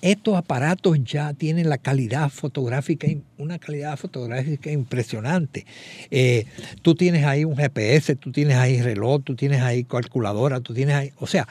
estos 0.00 0.36
aparatos 0.36 0.98
ya 1.04 1.32
tienen 1.34 1.68
la 1.68 1.78
calidad 1.78 2.30
fotográfica, 2.30 3.08
una 3.38 3.58
calidad 3.58 3.96
fotográfica 3.96 4.70
impresionante. 4.70 5.66
Eh, 6.10 6.46
tú 6.82 6.94
tienes 6.94 7.24
ahí 7.24 7.44
un 7.44 7.56
GPS, 7.56 8.16
tú 8.16 8.32
tienes 8.32 8.56
ahí 8.56 8.80
reloj, 8.80 9.22
tú 9.24 9.34
tienes 9.34 9.62
ahí 9.62 9.84
calculadora, 9.84 10.60
tú 10.60 10.74
tienes 10.74 10.94
ahí, 10.94 11.12
o 11.18 11.26
sea, 11.26 11.46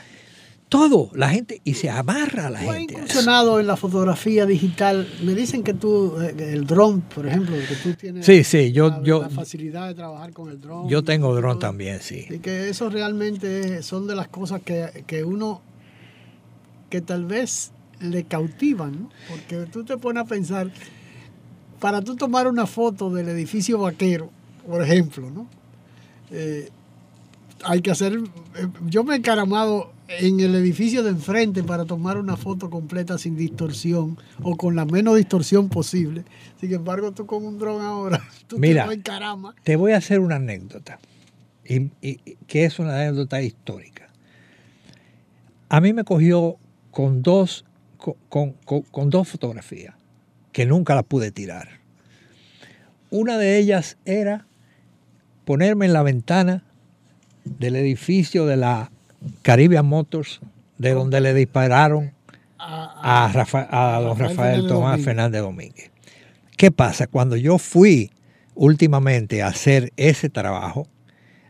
todo, 0.68 1.12
la 1.14 1.30
gente, 1.30 1.62
y 1.64 1.76
se 1.76 1.90
amarra 1.90 2.48
a 2.48 2.50
la 2.50 2.60
gente. 2.60 2.96
Ha 2.96 2.98
incursionado 2.98 3.60
en 3.60 3.68
la 3.68 3.78
fotografía 3.78 4.46
digital. 4.46 5.08
Me 5.24 5.36
dicen 5.36 5.64
que 5.64 5.74
tú, 5.74 6.20
eh, 6.20 6.54
el 6.54 6.66
dron, 6.66 7.02
por 7.02 7.28
ejemplo, 7.28 7.56
que 7.56 7.76
tú 7.76 7.94
tienes 7.94 8.26
sí, 8.26 8.44
sí, 8.44 8.72
yo, 8.72 8.90
la, 8.90 9.04
yo, 9.04 9.30
facilidad 9.30 9.88
de 9.88 9.94
trabajar 9.94 10.34
con 10.34 10.50
el 10.50 10.60
dron. 10.60 10.90
Yo 10.90 11.04
tengo 11.04 11.36
dron 11.36 11.60
también, 11.60 12.00
sí. 12.02 12.26
Y 12.30 12.40
que 12.40 12.70
eso 12.70 12.90
realmente 12.90 13.84
son 13.84 14.08
de 14.08 14.16
las 14.16 14.28
cosas 14.28 14.62
que, 14.64 15.04
que 15.06 15.24
uno, 15.24 15.62
que 16.90 17.02
tal 17.02 17.26
vez 17.26 17.72
le 18.12 18.24
cautivan, 18.24 19.10
porque 19.30 19.66
tú 19.72 19.84
te 19.84 19.98
pones 19.98 20.24
a 20.24 20.26
pensar, 20.26 20.72
para 21.80 22.02
tú 22.02 22.16
tomar 22.16 22.48
una 22.48 22.66
foto 22.66 23.10
del 23.10 23.30
edificio 23.30 23.80
vaquero, 23.80 24.30
por 24.68 24.82
ejemplo, 24.82 25.30
¿no? 25.30 25.48
Eh, 26.32 26.70
hay 27.64 27.82
que 27.82 27.92
hacer, 27.92 28.14
eh, 28.14 28.68
yo 28.88 29.04
me 29.04 29.16
he 29.16 29.18
encaramado 29.18 29.92
en 30.08 30.40
el 30.40 30.54
edificio 30.56 31.04
de 31.04 31.10
enfrente 31.10 31.64
para 31.64 31.86
tomar 31.86 32.18
una 32.18 32.38
foto 32.38 32.70
completa 32.70 33.18
sin 33.18 33.36
distorsión 33.36 34.18
o 34.44 34.56
con 34.56 34.76
la 34.76 34.86
menos 34.86 35.18
distorsión 35.18 35.70
posible. 35.70 36.24
Sin 36.60 36.74
embargo, 36.74 37.12
tú 37.12 37.26
con 37.26 37.46
un 37.46 37.58
dron 37.58 37.82
ahora, 37.82 38.22
tú 38.48 38.58
Mira, 38.60 38.88
te, 38.88 39.02
caramba. 39.02 39.56
te 39.64 39.76
voy 39.76 39.94
a 39.94 39.98
hacer 39.98 40.20
una 40.20 40.36
anécdota, 40.36 41.00
y, 41.64 41.90
y, 42.02 42.18
que 42.48 42.66
es 42.66 42.78
una 42.80 42.96
anécdota 42.96 43.42
histórica. 43.42 44.10
A 45.70 45.82
mí 45.82 45.94
me 45.94 46.04
cogió 46.04 46.58
con 46.92 47.22
dos, 47.22 47.65
con, 48.30 48.54
con, 48.66 48.82
con 48.84 49.10
dos 49.10 49.28
fotografías 49.28 49.96
que 50.52 50.66
nunca 50.66 50.96
las 50.96 51.04
pude 51.04 51.32
tirar. 51.32 51.68
Una 53.10 53.38
de 53.38 53.58
ellas 53.58 53.98
era 54.06 54.46
ponerme 55.44 55.86
en 55.86 55.94
la 55.94 56.04
ventana 56.04 56.64
del 57.44 57.76
edificio 57.76 58.46
de 58.46 58.58
la 58.58 58.92
Caribbean 59.42 59.86
Motors, 59.86 60.42
de 60.78 60.94
donde 60.94 61.22
le 61.22 61.34
dispararon 61.34 62.14
a, 62.58 63.30
Rafa, 63.34 63.68
a 63.70 64.00
don 64.00 64.18
Rafael 64.18 64.68
Tomás 64.68 65.02
Fernández 65.02 65.42
Domínguez. 65.42 65.92
¿Qué 66.58 66.72
pasa? 66.72 67.08
Cuando 67.08 67.36
yo 67.36 67.58
fui 67.58 68.12
últimamente 68.56 69.44
a 69.44 69.48
hacer 69.48 69.92
ese 69.98 70.30
trabajo, 70.30 70.88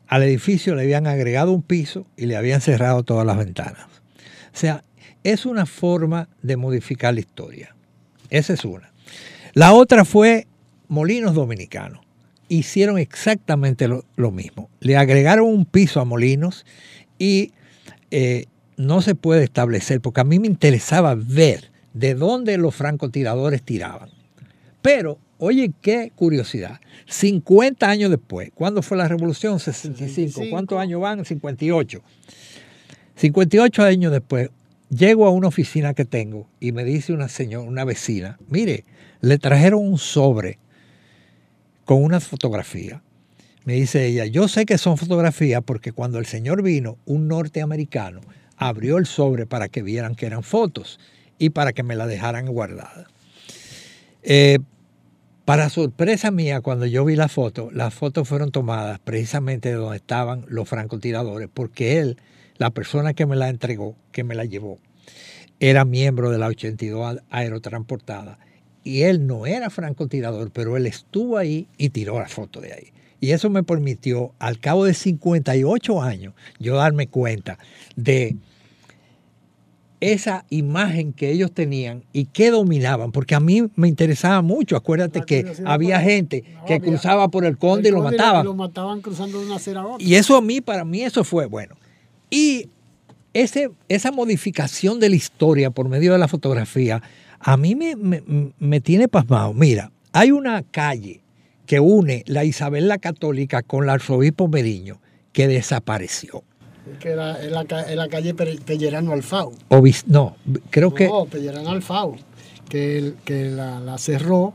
al 0.07 0.23
edificio 0.23 0.75
le 0.75 0.83
habían 0.83 1.07
agregado 1.07 1.51
un 1.51 1.61
piso 1.61 2.05
y 2.17 2.25
le 2.25 2.35
habían 2.35 2.61
cerrado 2.61 3.03
todas 3.03 3.25
las 3.25 3.37
ventanas. 3.37 3.85
O 4.53 4.57
sea, 4.57 4.83
es 5.25 5.47
una 5.47 5.65
forma 5.65 6.29
de 6.43 6.55
modificar 6.55 7.15
la 7.15 7.19
historia. 7.19 7.75
Esa 8.29 8.53
es 8.53 8.63
una. 8.63 8.91
La 9.53 9.73
otra 9.73 10.05
fue 10.05 10.45
Molinos 10.87 11.33
Dominicanos. 11.33 12.05
Hicieron 12.47 12.99
exactamente 12.99 13.87
lo, 13.87 14.05
lo 14.17 14.29
mismo. 14.29 14.69
Le 14.81 14.97
agregaron 14.97 15.47
un 15.47 15.65
piso 15.65 15.99
a 15.99 16.05
Molinos 16.05 16.63
y 17.17 17.53
eh, 18.11 18.45
no 18.77 19.01
se 19.01 19.15
puede 19.15 19.43
establecer, 19.43 19.99
porque 19.99 20.21
a 20.21 20.25
mí 20.25 20.37
me 20.37 20.45
interesaba 20.45 21.15
ver 21.15 21.71
de 21.93 22.13
dónde 22.13 22.57
los 22.59 22.75
francotiradores 22.75 23.63
tiraban. 23.63 24.11
Pero, 24.83 25.17
oye, 25.39 25.71
qué 25.81 26.11
curiosidad. 26.13 26.79
50 27.07 27.89
años 27.89 28.11
después, 28.11 28.51
¿cuándo 28.53 28.83
fue 28.83 28.95
la 28.95 29.07
revolución? 29.07 29.59
65. 29.59 30.07
65. 30.07 30.51
¿Cuántos 30.51 30.77
años 30.77 31.01
van? 31.01 31.25
58. 31.25 32.01
58 33.15 33.83
años 33.83 34.11
después, 34.11 34.49
llego 34.89 35.25
a 35.25 35.31
una 35.31 35.47
oficina 35.47 35.93
que 35.93 36.05
tengo 36.05 36.47
y 36.59 36.71
me 36.71 36.83
dice 36.83 37.13
una 37.13 37.29
señora, 37.29 37.67
una 37.67 37.85
vecina, 37.85 38.37
mire, 38.49 38.85
le 39.21 39.37
trajeron 39.37 39.87
un 39.87 39.97
sobre 39.97 40.59
con 41.85 42.03
una 42.03 42.19
fotografía 42.19 43.01
me 43.65 43.73
dice 43.73 44.05
ella, 44.05 44.25
yo 44.25 44.47
sé 44.47 44.67
que 44.67 44.77
son 44.77 44.95
fotografías 44.95 45.61
porque 45.65 45.91
cuando 45.91 46.19
el 46.19 46.27
señor 46.27 46.61
vino, 46.61 46.99
un 47.05 47.27
norteamericano 47.27 48.21
abrió 48.57 48.99
el 48.99 49.07
sobre 49.07 49.47
para 49.47 49.69
que 49.69 49.81
vieran 49.81 50.13
que 50.13 50.27
eran 50.27 50.43
fotos 50.43 50.99
y 51.39 51.49
para 51.49 51.73
que 51.73 51.81
me 51.81 51.95
la 51.95 52.05
dejaran 52.05 52.45
guardada. 52.45 53.07
Eh, 54.21 54.59
para 55.45 55.69
sorpresa 55.69 56.29
mía, 56.29 56.61
cuando 56.61 56.85
yo 56.85 57.03
vi 57.05 57.15
la 57.15 57.27
foto, 57.27 57.69
las 57.71 57.91
fotos 57.93 58.27
fueron 58.27 58.51
tomadas 58.51 58.99
precisamente 58.99 59.69
de 59.69 59.75
donde 59.75 59.97
estaban 59.97 60.45
los 60.47 60.69
francotiradores, 60.69 61.49
porque 61.51 61.97
él, 61.97 62.17
la 62.57 62.71
persona 62.71 63.13
que 63.13 63.25
me 63.25 63.35
la 63.35 63.49
entregó, 63.49 63.95
que 64.11 64.23
me 64.23 64.35
la 64.35 64.45
llevó, 64.45 64.79
era 65.59 65.85
miembro 65.85 66.31
de 66.31 66.37
la 66.37 66.47
82 66.47 67.19
aerotransportada. 67.29 68.39
Y 68.83 69.01
él 69.01 69.25
no 69.25 69.45
era 69.45 69.69
francotirador, 69.69 70.51
pero 70.51 70.77
él 70.77 70.85
estuvo 70.85 71.37
ahí 71.37 71.67
y 71.77 71.89
tiró 71.89 72.19
la 72.19 72.27
foto 72.27 72.61
de 72.61 72.73
ahí. 72.73 72.93
Y 73.19 73.31
eso 73.31 73.49
me 73.49 73.63
permitió, 73.63 74.33
al 74.37 74.59
cabo 74.59 74.85
de 74.85 74.93
58 74.93 76.01
años, 76.01 76.33
yo 76.59 76.75
darme 76.75 77.07
cuenta 77.07 77.57
de 77.95 78.35
esa 80.01 80.45
imagen 80.49 81.13
que 81.13 81.31
ellos 81.31 81.51
tenían 81.51 82.03
y 82.13 82.25
que 82.25 82.51
dominaban, 82.51 83.11
porque 83.11 83.33
a 83.33 83.39
mí 83.39 83.63
me 83.75 83.87
interesaba 83.87 84.41
mucho. 84.43 84.75
Acuérdate 84.75 85.21
que 85.21 85.53
había 85.65 85.99
gente 86.01 86.43
que 86.67 86.79
cruzaba 86.79 87.29
por 87.29 87.45
el 87.45 87.57
conde 87.57 87.89
y 87.89 87.91
lo 87.91 88.03
mataban. 88.03 88.45
Lo 88.45 88.53
mataban 88.53 89.01
cruzando 89.01 89.39
de 89.39 89.47
una 89.47 89.55
acera 89.55 89.81
a 89.81 89.87
otra. 89.87 90.05
Y 90.05 90.15
eso 90.15 90.35
a 90.35 90.41
mí, 90.41 90.61
para 90.61 90.85
mí, 90.85 91.01
eso 91.01 91.23
fue 91.23 91.47
bueno. 91.47 91.75
Y 92.29 92.69
ese, 93.33 93.69
esa 93.89 94.11
modificación 94.11 94.99
de 94.99 95.09
la 95.09 95.15
historia 95.15 95.69
por 95.71 95.89
medio 95.89 96.13
de 96.13 96.17
la 96.19 96.27
fotografía, 96.27 97.01
a 97.39 97.57
mí 97.57 97.75
me, 97.75 97.95
me, 97.95 98.23
me 98.57 98.81
tiene 98.81 99.07
pasmado. 99.07 99.53
Mira, 99.53 99.91
hay 100.13 100.31
una 100.31 100.63
calle 100.63 101.21
que 101.65 101.79
une 101.79 102.23
la 102.27 102.43
Isabel 102.43 102.87
la 102.87 102.97
Católica 102.97 103.61
con 103.61 103.83
el 103.83 103.89
arzobispo 103.89 104.47
Meriño, 104.47 105.01
que 105.33 105.47
desapareció. 105.47 106.43
Que 106.99 107.09
era 107.09 107.43
en 107.43 107.51
la, 107.51 107.65
en 107.87 107.97
la 107.97 108.07
calle 108.07 108.33
Pellerano 108.33 109.11
Alfau. 109.11 109.51
no, 110.07 110.37
creo 110.69 110.93
que... 110.93 111.07
No, 111.07 111.25
Pellerano 111.25 111.71
Alfau, 111.71 112.15
que, 112.69 113.13
que 113.25 113.49
la, 113.49 113.79
la 113.79 113.97
cerró 113.97 114.53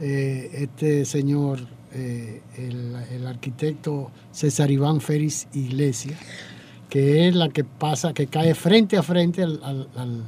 eh, 0.00 0.50
este 0.54 1.04
señor, 1.04 1.60
eh, 1.92 2.40
el, 2.56 2.96
el, 3.12 3.26
arquitecto 3.26 4.10
César 4.32 4.70
Iván 4.70 5.00
Félix 5.00 5.48
Iglesias, 5.52 6.18
que 6.88 7.28
es 7.28 7.34
la 7.34 7.48
que 7.48 7.64
pasa, 7.64 8.12
que 8.12 8.26
cae 8.26 8.54
frente 8.54 8.96
a 8.96 9.02
frente 9.02 9.42
al, 9.42 9.60
al, 9.62 9.88
al, 9.96 10.24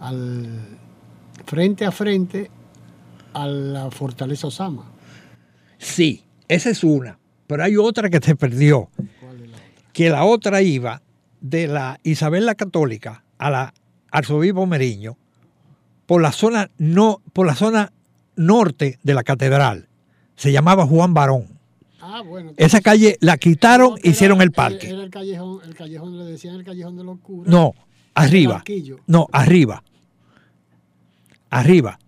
al 0.00 0.78
frente 1.44 1.84
a 1.84 1.92
frente 1.92 2.50
a 3.32 3.46
la 3.46 3.90
fortaleza 3.90 4.46
Osama. 4.46 4.84
Sí, 5.78 6.24
esa 6.48 6.70
es 6.70 6.84
una, 6.84 7.18
pero 7.46 7.64
hay 7.64 7.76
otra 7.76 8.10
que 8.10 8.18
se 8.18 8.36
perdió. 8.36 8.90
Que 9.92 10.10
la 10.10 10.24
otra 10.24 10.62
iba 10.62 11.02
de 11.40 11.66
la 11.66 11.98
Isabel 12.02 12.46
la 12.46 12.54
Católica 12.54 13.24
a 13.38 13.50
la 13.50 13.74
Arzobispo 14.10 14.66
Meriño 14.66 15.16
por 16.06 16.22
la 16.22 16.32
zona 16.32 16.70
no 16.78 17.20
por 17.32 17.46
la 17.46 17.54
zona 17.54 17.92
norte 18.36 18.98
de 19.02 19.14
la 19.14 19.24
catedral. 19.24 19.88
Se 20.36 20.52
llamaba 20.52 20.86
Juan 20.86 21.14
Barón. 21.14 21.57
Ah, 22.10 22.22
bueno, 22.22 22.52
Esa 22.56 22.80
calle 22.80 23.18
la 23.20 23.36
quitaron, 23.36 23.90
no, 23.90 23.96
hicieron 24.02 24.40
el 24.40 24.50
parque. 24.50 24.88
Era 24.88 25.02
el 25.02 25.10
callejón, 25.10 25.60
el 25.66 25.74
callejón, 25.74 26.18
le 26.18 26.24
decían 26.24 26.54
el 26.54 26.64
callejón 26.64 26.96
de 26.96 27.04
los 27.04 27.18
curas. 27.18 27.52
No, 27.52 27.74
arriba. 28.14 28.64
No, 29.06 29.26
arriba. 29.30 29.82
Arriba. 31.50 31.98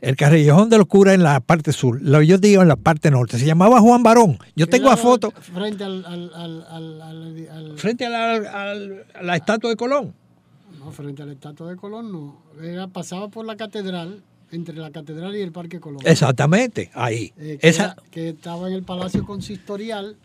El 0.00 0.14
callejón 0.14 0.70
de 0.70 0.78
los 0.78 0.86
curas 0.86 1.16
en 1.16 1.24
la 1.24 1.40
parte 1.40 1.72
sur, 1.72 2.00
lo 2.00 2.22
yo 2.22 2.38
digo 2.38 2.62
en 2.62 2.68
la 2.68 2.76
parte 2.76 3.10
norte. 3.10 3.38
Se 3.38 3.44
llamaba 3.44 3.80
Juan 3.80 4.04
Barón. 4.04 4.38
Yo 4.54 4.68
tengo 4.68 4.88
a 4.88 4.96
foto. 4.96 5.32
Frente 5.32 5.82
al, 5.82 6.06
al, 6.06 6.32
al, 6.32 7.02
al 7.02 7.78
frente 7.78 8.06
a 8.06 8.08
la, 8.08 8.34
a 8.34 9.22
la, 9.22 9.36
estatua 9.36 9.68
de 9.68 9.76
Colón. 9.76 10.14
No, 10.78 10.92
frente 10.92 11.22
a 11.22 11.26
la 11.26 11.32
estatua 11.32 11.70
de 11.70 11.76
Colón 11.76 12.12
no. 12.12 12.36
Era, 12.62 12.86
pasaba 12.86 13.28
por 13.28 13.44
la 13.44 13.56
catedral, 13.56 14.22
entre 14.52 14.74
la 14.76 14.90
catedral 14.90 15.36
y 15.36 15.40
el 15.40 15.52
Parque 15.52 15.80
Colón. 15.80 16.00
Exactamente, 16.04 16.90
ahí. 16.94 17.32
Eh, 17.38 17.58
que, 17.60 17.68
Esa... 17.68 17.84
era, 17.84 17.96
que 18.10 18.28
estaba 18.30 18.68
en 18.68 18.74
el 18.74 18.82
Palacio 18.82 19.24
Consistorial 19.24 20.16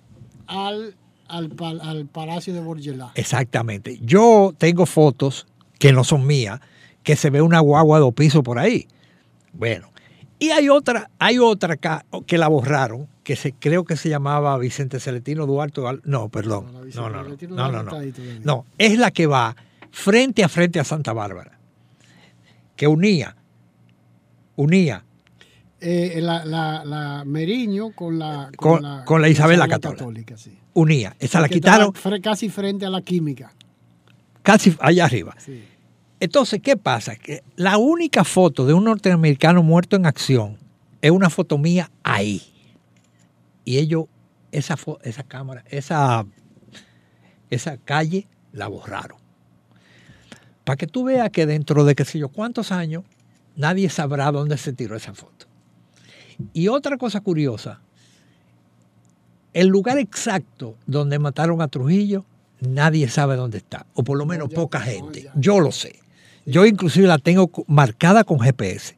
al, 0.47 0.95
al, 1.27 1.51
al 1.81 2.05
Palacio 2.07 2.53
de 2.53 2.59
Borgelá. 2.59 3.11
Exactamente. 3.15 3.99
Yo 4.01 4.53
tengo 4.57 4.85
fotos 4.85 5.47
que 5.79 5.91
no 5.91 6.03
son 6.03 6.25
mías, 6.25 6.59
que 7.03 7.15
se 7.15 7.29
ve 7.29 7.41
una 7.41 7.59
guagua 7.59 7.97
de 7.97 8.05
dos 8.05 8.13
pisos 8.13 8.41
por 8.41 8.57
ahí. 8.59 8.87
Bueno, 9.53 9.91
y 10.39 10.49
hay 10.49 10.69
otra, 10.69 11.09
hay 11.19 11.39
otra 11.39 11.75
acá 11.75 12.05
que 12.27 12.37
la 12.37 12.47
borraron, 12.47 13.07
que 13.23 13.35
se, 13.35 13.53
creo 13.53 13.85
que 13.85 13.95
se 13.95 14.09
llamaba 14.09 14.57
Vicente 14.57 14.99
Celestino 14.99 15.45
Duarte. 15.45 15.81
No, 16.03 16.29
perdón. 16.29 16.73
No, 16.93 17.09
no, 17.09 17.23
no. 17.23 17.37
No, 17.49 17.71
no, 17.71 17.83
no. 17.83 17.91
No, 18.43 18.65
es 18.77 18.97
la 18.97 19.11
que 19.11 19.27
va 19.27 19.55
frente 19.91 20.43
a 20.43 20.49
frente 20.49 20.79
a 20.79 20.83
Santa 20.83 21.13
Bárbara, 21.13 21.57
que 22.75 22.87
unía, 22.87 23.37
unía. 24.55 25.03
Eh, 25.81 26.19
la, 26.21 26.45
la, 26.45 26.83
la, 26.85 27.23
Meriño 27.25 27.91
con 27.91 28.17
la, 28.17 28.49
con, 28.55 28.75
con 28.75 28.83
la, 28.83 29.05
con 29.05 29.21
la 29.21 29.29
Isabel 29.29 29.59
la 29.59 29.67
Católica. 29.67 29.99
Católica 29.99 30.37
sí. 30.37 30.57
Unía. 30.73 31.15
Esa 31.19 31.39
la 31.39 31.49
quitaron. 31.49 31.93
Casi 32.21 32.49
frente 32.49 32.85
a 32.85 32.89
la 32.89 33.01
química. 33.01 33.53
Casi 34.41 34.75
allá 34.79 35.05
arriba. 35.05 35.35
Sí. 35.37 35.63
Entonces, 36.19 36.61
¿qué 36.61 36.77
pasa? 36.77 37.15
Que 37.15 37.43
la 37.55 37.77
única 37.77 38.23
foto 38.23 38.65
de 38.65 38.73
un 38.73 38.85
norteamericano 38.85 39.63
muerto 39.63 39.95
en 39.95 40.05
acción 40.05 40.57
es 41.01 41.11
una 41.11 41.29
foto 41.29 41.57
mía 41.57 41.91
ahí. 42.03 42.41
Y 43.63 43.77
ellos, 43.77 44.05
esa, 44.51 44.77
esa 45.03 45.23
cámara, 45.23 45.63
esa, 45.69 46.25
esa 47.49 47.77
calle 47.77 48.27
la 48.53 48.67
borraron. 48.67 49.19
Para 50.63 50.77
que 50.77 50.87
tú 50.87 51.03
veas 51.03 51.29
que 51.29 51.45
dentro 51.45 51.83
de 51.85 51.93
qué 51.95 52.05
sé 52.05 52.17
yo 52.17 52.29
cuántos 52.29 52.71
años, 52.71 53.03
nadie 53.55 53.89
sabrá 53.89 54.31
dónde 54.31 54.57
se 54.57 54.73
tiró 54.73 54.95
esa 54.95 55.13
foto. 55.13 55.45
Y 56.53 56.67
otra 56.67 56.97
cosa 56.97 57.21
curiosa, 57.21 57.81
el 59.53 59.67
lugar 59.67 59.97
exacto 59.97 60.75
donde 60.85 61.19
mataron 61.19 61.61
a 61.61 61.67
Trujillo, 61.67 62.25
nadie 62.59 63.07
sabe 63.07 63.35
dónde 63.35 63.59
está, 63.59 63.85
o 63.93 64.03
por 64.03 64.17
lo 64.17 64.25
menos 64.25 64.49
no, 64.49 64.55
poca 64.55 64.81
gente. 64.81 65.23
No, 65.23 65.41
Yo 65.41 65.59
lo 65.59 65.71
sé. 65.71 65.99
Yo 66.45 66.65
inclusive 66.65 67.07
la 67.07 67.17
tengo 67.17 67.49
marcada 67.67 68.23
con 68.23 68.39
GPS. 68.39 68.95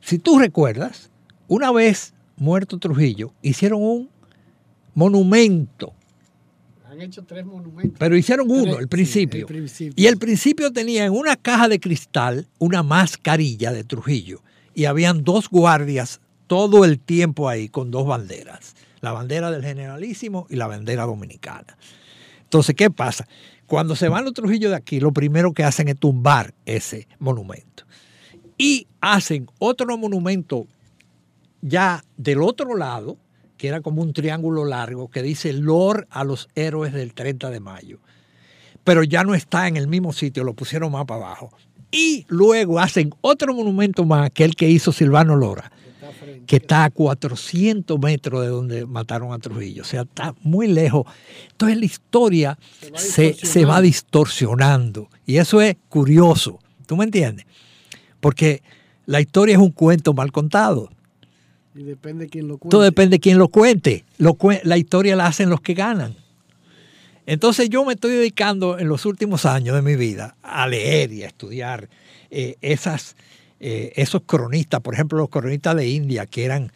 Si 0.00 0.18
tú 0.18 0.38
recuerdas, 0.38 1.10
una 1.48 1.72
vez 1.72 2.14
muerto 2.36 2.78
Trujillo, 2.78 3.32
hicieron 3.42 3.82
un 3.82 4.10
monumento 4.94 5.94
Han 6.94 7.00
hecho 7.00 7.24
tres 7.24 7.44
monumentos. 7.44 7.98
Pero 7.98 8.16
hicieron 8.16 8.48
uno, 8.48 8.78
el, 8.78 8.86
principio. 8.86 9.48
Sí, 9.48 9.52
el 9.52 9.58
principio. 9.58 9.94
Y 9.96 10.06
el 10.06 10.16
principio 10.16 10.72
tenía 10.72 11.04
en 11.04 11.12
una 11.12 11.34
caja 11.34 11.68
de 11.68 11.80
cristal 11.80 12.46
una 12.58 12.84
mascarilla 12.84 13.72
de 13.72 13.82
Trujillo. 13.82 14.42
Y 14.74 14.84
habían 14.84 15.24
dos 15.24 15.48
guardias 15.48 16.20
todo 16.46 16.84
el 16.84 17.00
tiempo 17.00 17.48
ahí 17.48 17.68
con 17.68 17.90
dos 17.90 18.06
banderas. 18.06 18.76
La 19.00 19.10
bandera 19.10 19.50
del 19.50 19.64
generalísimo 19.64 20.46
y 20.48 20.54
la 20.54 20.68
bandera 20.68 21.04
dominicana. 21.04 21.76
Entonces, 22.44 22.76
¿qué 22.76 22.90
pasa? 22.90 23.26
Cuando 23.66 23.96
se 23.96 24.08
van 24.08 24.24
los 24.24 24.34
Trujillo 24.34 24.70
de 24.70 24.76
aquí, 24.76 25.00
lo 25.00 25.10
primero 25.10 25.52
que 25.52 25.64
hacen 25.64 25.88
es 25.88 25.98
tumbar 25.98 26.54
ese 26.64 27.08
monumento. 27.18 27.84
Y 28.56 28.86
hacen 29.00 29.48
otro 29.58 29.98
monumento 29.98 30.68
ya 31.60 32.04
del 32.16 32.40
otro 32.40 32.76
lado, 32.76 33.16
que 33.64 33.68
era 33.68 33.80
como 33.80 34.02
un 34.02 34.12
triángulo 34.12 34.66
largo, 34.66 35.08
que 35.08 35.22
dice 35.22 35.54
Lord 35.54 36.06
a 36.10 36.22
los 36.22 36.50
héroes 36.54 36.92
del 36.92 37.14
30 37.14 37.48
de 37.48 37.60
mayo. 37.60 37.98
Pero 38.84 39.02
ya 39.04 39.24
no 39.24 39.34
está 39.34 39.68
en 39.68 39.78
el 39.78 39.88
mismo 39.88 40.12
sitio, 40.12 40.44
lo 40.44 40.52
pusieron 40.52 40.92
más 40.92 41.06
para 41.06 41.24
abajo. 41.24 41.50
Y 41.90 42.26
luego 42.28 42.78
hacen 42.78 43.14
otro 43.22 43.54
monumento 43.54 44.04
más, 44.04 44.28
que 44.32 44.44
el 44.44 44.54
que 44.54 44.68
hizo 44.68 44.92
Silvano 44.92 45.34
Lora, 45.34 45.72
que 46.46 46.56
está 46.56 46.84
a 46.84 46.90
400 46.90 47.98
metros 47.98 48.42
de 48.42 48.48
donde 48.48 48.84
mataron 48.84 49.32
a 49.32 49.38
Trujillo. 49.38 49.80
O 49.80 49.86
sea, 49.86 50.02
está 50.02 50.34
muy 50.42 50.68
lejos. 50.68 51.06
Entonces 51.52 51.78
la 51.78 51.84
historia 51.86 52.58
se 52.80 52.90
va, 52.90 52.98
se, 52.98 53.32
se 53.32 53.64
va 53.64 53.80
distorsionando. 53.80 55.08
Y 55.24 55.38
eso 55.38 55.62
es 55.62 55.76
curioso. 55.88 56.58
¿Tú 56.84 56.98
me 56.98 57.04
entiendes? 57.04 57.46
Porque 58.20 58.62
la 59.06 59.22
historia 59.22 59.54
es 59.54 59.60
un 59.62 59.70
cuento 59.70 60.12
mal 60.12 60.32
contado. 60.32 60.90
Y 61.74 61.82
depende 61.82 62.24
de 62.24 62.30
quién 62.30 62.48
lo 62.48 62.58
cuente. 62.58 62.70
Todo 62.70 62.82
depende 62.82 63.16
de 63.16 63.20
quién 63.20 63.38
lo 63.38 63.48
cuente. 63.48 64.04
Lo, 64.18 64.36
la 64.62 64.78
historia 64.78 65.16
la 65.16 65.26
hacen 65.26 65.50
los 65.50 65.60
que 65.60 65.74
ganan. 65.74 66.16
Entonces 67.26 67.68
yo 67.68 67.84
me 67.84 67.94
estoy 67.94 68.12
dedicando 68.12 68.78
en 68.78 68.88
los 68.88 69.06
últimos 69.06 69.46
años 69.46 69.74
de 69.74 69.82
mi 69.82 69.96
vida 69.96 70.36
a 70.42 70.66
leer 70.66 71.12
y 71.12 71.22
a 71.22 71.26
estudiar 71.26 71.88
eh, 72.30 72.56
esas, 72.60 73.16
eh, 73.60 73.92
esos 73.96 74.22
cronistas, 74.26 74.80
por 74.80 74.94
ejemplo 74.94 75.18
los 75.18 75.30
cronistas 75.30 75.74
de 75.76 75.88
India, 75.88 76.26
que 76.26 76.44
eran, 76.44 76.70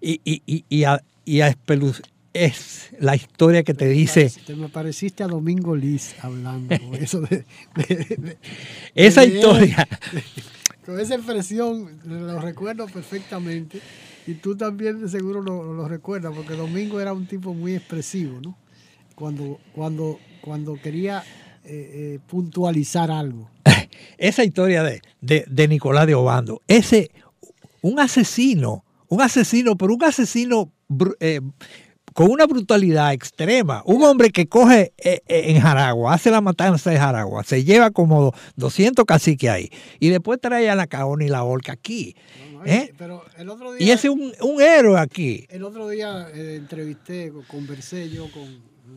y, 0.00 0.20
y, 0.22 0.42
y, 0.46 0.64
y 0.68 0.84
a, 0.84 1.02
y 1.24 1.40
a 1.40 1.56
es 2.34 2.90
la 3.00 3.16
historia 3.16 3.62
que 3.62 3.72
te, 3.72 3.86
te 3.86 3.90
dice... 3.90 4.30
Te 4.46 4.54
me 4.54 4.68
pareciste 4.68 5.22
a 5.22 5.26
Domingo 5.26 5.74
Liz 5.74 6.14
hablando 6.20 6.74
eso 7.00 7.22
de, 7.22 7.44
de, 7.74 7.96
de 8.18 8.38
esa 8.94 9.24
historia. 9.24 9.88
con 10.86 11.00
esa 11.00 11.16
expresión 11.16 11.98
lo 12.04 12.40
recuerdo 12.40 12.86
perfectamente. 12.86 13.80
Y 14.26 14.34
tú 14.34 14.56
también 14.56 15.08
seguro 15.08 15.40
lo, 15.40 15.72
lo, 15.72 15.88
recuerdas, 15.88 16.32
porque 16.34 16.54
Domingo 16.54 17.00
era 17.00 17.12
un 17.12 17.26
tipo 17.26 17.54
muy 17.54 17.74
expresivo, 17.74 18.40
¿no? 18.40 18.58
Cuando, 19.14 19.58
cuando, 19.72 20.18
cuando 20.40 20.74
quería 20.74 21.22
eh, 21.64 21.90
eh, 22.14 22.18
puntualizar 22.26 23.10
algo. 23.10 23.48
Esa 24.18 24.44
historia 24.44 24.82
de, 24.82 25.00
de, 25.20 25.44
de, 25.48 25.68
Nicolás 25.68 26.06
de 26.06 26.14
Obando, 26.14 26.60
ese, 26.66 27.10
un 27.82 28.00
asesino, 28.00 28.84
un 29.08 29.20
asesino, 29.22 29.76
pero 29.76 29.94
un 29.94 30.04
asesino 30.04 30.72
eh, 31.20 31.40
con 32.16 32.30
una 32.30 32.46
brutalidad 32.46 33.12
extrema. 33.12 33.82
Un 33.84 34.02
hombre 34.02 34.30
que 34.30 34.48
coge 34.48 34.94
eh, 34.96 35.20
en 35.26 35.60
Jaragua, 35.60 36.14
hace 36.14 36.30
la 36.30 36.40
matanza 36.40 36.90
de 36.90 36.96
Jaragua, 36.96 37.44
se 37.44 37.62
lleva 37.62 37.90
como 37.90 38.32
200 38.56 39.04
caciques 39.04 39.50
ahí 39.50 39.70
y 40.00 40.08
después 40.08 40.40
trae 40.40 40.70
a 40.70 40.74
la 40.74 40.86
caona 40.86 41.24
y 41.24 41.28
la 41.28 41.44
horca 41.44 41.72
aquí. 41.72 42.16
No, 42.52 42.55
no, 42.55 42.55
¿eh? 42.66 42.92
Pero 42.96 43.24
el 43.36 43.48
otro 43.48 43.72
día, 43.72 43.86
y 43.86 43.90
ese 43.90 44.08
es 44.08 44.14
un, 44.14 44.32
un, 44.42 44.60
héroe 44.60 44.98
aquí. 44.98 45.46
El 45.48 45.64
otro 45.64 45.88
día 45.88 46.28
eh, 46.34 46.56
entrevisté, 46.56 47.32
conversé 47.48 48.10
yo 48.10 48.30
con, 48.30 48.44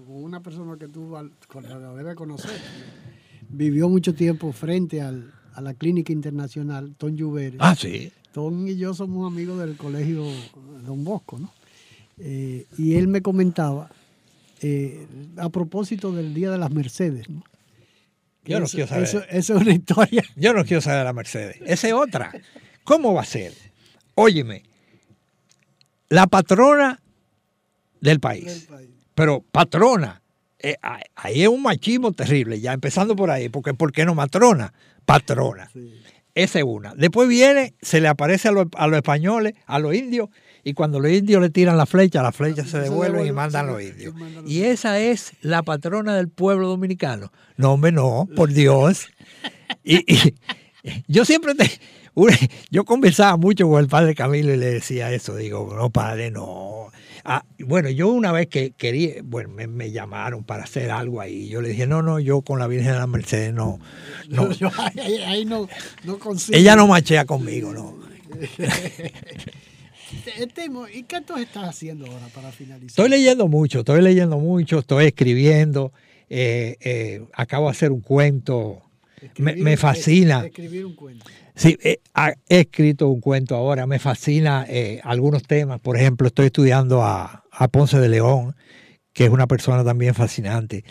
con, 0.05 0.23
una 0.23 0.41
persona 0.41 0.77
que 0.77 0.87
tú 0.87 1.11
la 1.11 1.93
debes 1.93 2.15
conocer. 2.15 2.51
Vivió 3.49 3.89
mucho 3.89 4.13
tiempo 4.13 4.51
frente 4.51 5.01
al, 5.01 5.33
a 5.53 5.61
la 5.61 5.73
clínica 5.73 6.11
internacional, 6.11 6.95
Tom 6.97 7.15
Lluveres. 7.15 7.59
Ah, 7.59 7.75
sí. 7.75 8.11
Tom 8.31 8.67
y 8.67 8.77
yo 8.77 8.93
somos 8.93 9.31
amigos 9.31 9.59
del 9.59 9.75
colegio 9.75 10.23
Don 10.85 11.03
Bosco, 11.03 11.39
¿no? 11.39 11.51
Eh, 12.19 12.65
y 12.77 12.95
él 12.95 13.07
me 13.07 13.21
comentaba 13.21 13.89
a 15.37 15.49
propósito 15.49 16.11
del 16.11 16.33
Día 16.33 16.51
de 16.51 16.57
las 16.57 16.69
Mercedes. 16.69 17.29
¿no? 17.29 17.43
Yo 18.49 18.59
no 18.59 18.65
eso, 18.65 18.75
quiero 18.75 18.87
saber. 18.87 19.03
Eso, 19.03 19.21
eso, 19.29 19.55
es 19.55 19.61
una 19.61 19.73
historia. 19.73 20.23
Yo 20.35 20.53
no 20.53 20.65
quiero 20.65 20.81
saber 20.81 20.99
de 20.99 21.05
la 21.05 21.13
Mercedes. 21.13 21.57
Esa 21.65 21.87
es 21.87 21.93
otra. 21.93 22.31
¿Cómo 22.83 23.13
va 23.13 23.21
a 23.21 23.25
ser? 23.25 23.53
Óyeme, 24.15 24.63
la 26.09 26.27
patrona 26.27 27.01
del 28.01 28.19
país. 28.19 28.67
Pero 29.15 29.43
patrona. 29.51 30.21
Eh, 30.61 30.75
ahí 31.15 31.43
es 31.43 31.47
un 31.47 31.61
machismo 31.61 32.11
terrible, 32.11 32.59
ya 32.59 32.73
empezando 32.73 33.15
por 33.15 33.31
ahí, 33.31 33.47
porque 33.47 33.73
¿por 33.73 33.91
qué 33.93 34.05
no 34.05 34.13
matrona? 34.13 34.73
Patrona. 35.05 35.69
Sí. 35.71 36.01
Esa 36.35 36.59
es 36.59 36.65
una. 36.65 36.93
Después 36.95 37.27
viene, 37.27 37.73
se 37.81 38.01
le 38.01 38.07
aparece 38.07 38.49
a, 38.49 38.51
lo, 38.51 38.69
a 38.75 38.87
los 38.87 38.97
españoles, 38.97 39.53
a 39.65 39.79
los 39.79 39.93
indios, 39.95 40.29
y 40.63 40.73
cuando 40.73 40.99
los 40.99 41.11
indios 41.11 41.41
le 41.41 41.49
tiran 41.49 41.77
la 41.77 41.85
flecha, 41.85 42.21
las 42.21 42.35
flechas 42.35 42.69
se 42.69 42.79
devuelven 42.79 43.25
y 43.25 43.31
mandan 43.31 43.67
los 43.67 43.81
indios. 43.81 44.13
Y 44.45 44.63
esa 44.63 44.99
es 44.99 45.33
la 45.41 45.63
patrona 45.63 46.15
del 46.15 46.27
pueblo 46.27 46.67
dominicano. 46.67 47.31
No, 47.57 47.73
hombre, 47.73 47.91
no, 47.91 48.27
por 48.35 48.51
Dios. 48.51 49.07
Y, 49.83 49.97
y 50.11 50.35
yo 51.07 51.25
siempre 51.25 51.53
te, 51.53 51.69
yo 52.69 52.85
conversaba 52.85 53.37
mucho 53.37 53.69
con 53.69 53.79
el 53.79 53.87
padre 53.87 54.15
Camilo 54.15 54.53
y 54.53 54.57
le 54.57 54.67
decía 54.67 55.11
eso, 55.11 55.35
digo, 55.35 55.73
no, 55.75 55.89
padre, 55.89 56.31
no. 56.31 56.91
Ah, 57.25 57.43
bueno, 57.59 57.89
yo 57.89 58.07
una 58.07 58.31
vez 58.31 58.47
que 58.47 58.71
quería, 58.71 59.15
bueno, 59.23 59.49
me, 59.49 59.67
me, 59.67 59.91
llamaron 59.91 60.43
para 60.43 60.63
hacer 60.63 60.89
algo 60.89 61.21
ahí. 61.21 61.49
Yo 61.49 61.61
le 61.61 61.69
dije, 61.69 61.85
no, 61.85 62.01
no, 62.01 62.19
yo 62.19 62.41
con 62.41 62.59
la 62.59 62.67
Virgen 62.67 62.93
de 62.93 62.97
la 62.97 63.07
Mercedes 63.07 63.53
no. 63.53 63.79
no. 64.29 64.51
Yo, 64.53 64.69
ahí, 64.77 65.17
ahí, 65.17 65.45
no, 65.45 65.67
no 66.05 66.17
consigo. 66.17 66.57
Ella 66.57 66.75
no 66.75 66.87
machea 66.87 67.25
conmigo, 67.25 67.73
no. 67.73 67.99
Temo, 70.55 70.87
¿y 70.87 71.03
qué 71.03 71.21
tú 71.21 71.35
estás 71.35 71.69
haciendo 71.69 72.07
ahora 72.07 72.27
para 72.33 72.51
finalizar? 72.51 72.89
Estoy 72.89 73.09
leyendo 73.09 73.47
mucho, 73.47 73.79
estoy 73.79 74.01
leyendo 74.01 74.39
mucho, 74.39 74.79
estoy 74.79 75.05
escribiendo. 75.05 75.93
Eh, 76.29 76.77
eh, 76.81 77.25
acabo 77.33 77.65
de 77.65 77.71
hacer 77.71 77.91
un 77.91 78.01
cuento. 78.01 78.81
Me, 79.37 79.55
me, 79.55 79.77
fascina. 79.77 80.45
Escribir 80.45 80.85
un 80.85 80.95
cuento. 80.95 81.25
Sí, 81.55 81.77
eh, 81.81 81.99
he 82.47 82.59
escrito 82.59 83.07
un 83.07 83.21
cuento 83.21 83.55
ahora. 83.55 83.85
Me 83.87 83.99
fascina 83.99 84.65
eh, 84.67 85.01
algunos 85.03 85.43
temas. 85.43 85.79
Por 85.79 85.97
ejemplo, 85.97 86.27
estoy 86.27 86.47
estudiando 86.47 87.03
a, 87.03 87.43
a, 87.51 87.67
Ponce 87.67 87.99
de 87.99 88.09
León, 88.09 88.55
que 89.13 89.25
es 89.25 89.29
una 89.29 89.47
persona 89.47 89.83
también 89.83 90.15
fascinante. 90.15 90.83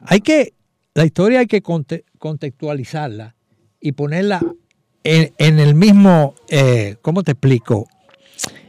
Hay 0.00 0.20
que, 0.20 0.54
la 0.94 1.04
historia 1.04 1.40
hay 1.40 1.46
que 1.46 1.62
conte, 1.62 2.04
contextualizarla 2.18 3.34
y 3.80 3.92
ponerla 3.92 4.40
en, 5.04 5.32
en 5.38 5.58
el 5.58 5.74
mismo, 5.74 6.34
eh, 6.48 6.96
¿cómo 7.02 7.22
te 7.22 7.32
explico? 7.32 7.88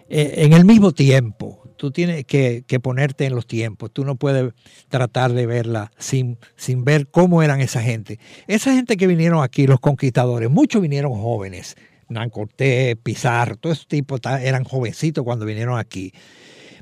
Eh, 0.10 0.46
en 0.46 0.54
el 0.54 0.66
mismo 0.66 0.92
tiempo. 0.92 1.63
Tú 1.84 1.92
tienes 1.92 2.24
que, 2.24 2.64
que, 2.66 2.80
ponerte 2.80 3.26
en 3.26 3.36
los 3.36 3.46
tiempos. 3.46 3.92
Tú 3.92 4.06
no 4.06 4.16
puedes 4.16 4.54
tratar 4.88 5.34
de 5.34 5.46
verla 5.46 5.92
sin, 5.98 6.38
sin 6.56 6.86
ver 6.86 7.08
cómo 7.08 7.44
eran 7.44 7.60
esa 7.60 7.82
gente. 7.82 8.20
Esa 8.48 8.74
gente 8.74 8.96
que 8.96 9.06
vinieron 9.06 9.44
aquí, 9.44 9.68
los 9.68 9.82
conquistadores, 9.82 10.50
muchos 10.50 10.82
vinieron 10.82 11.12
jóvenes. 11.12 11.76
Nan 12.08 12.30
Cortés, 12.30 12.96
Pizarro, 12.96 13.58
todo 13.58 13.74
ese 13.74 13.84
tipo 13.86 14.18
eran 14.24 14.64
jovencitos 14.64 15.26
cuando 15.26 15.46
vinieron 15.46 15.78
aquí. 15.78 16.14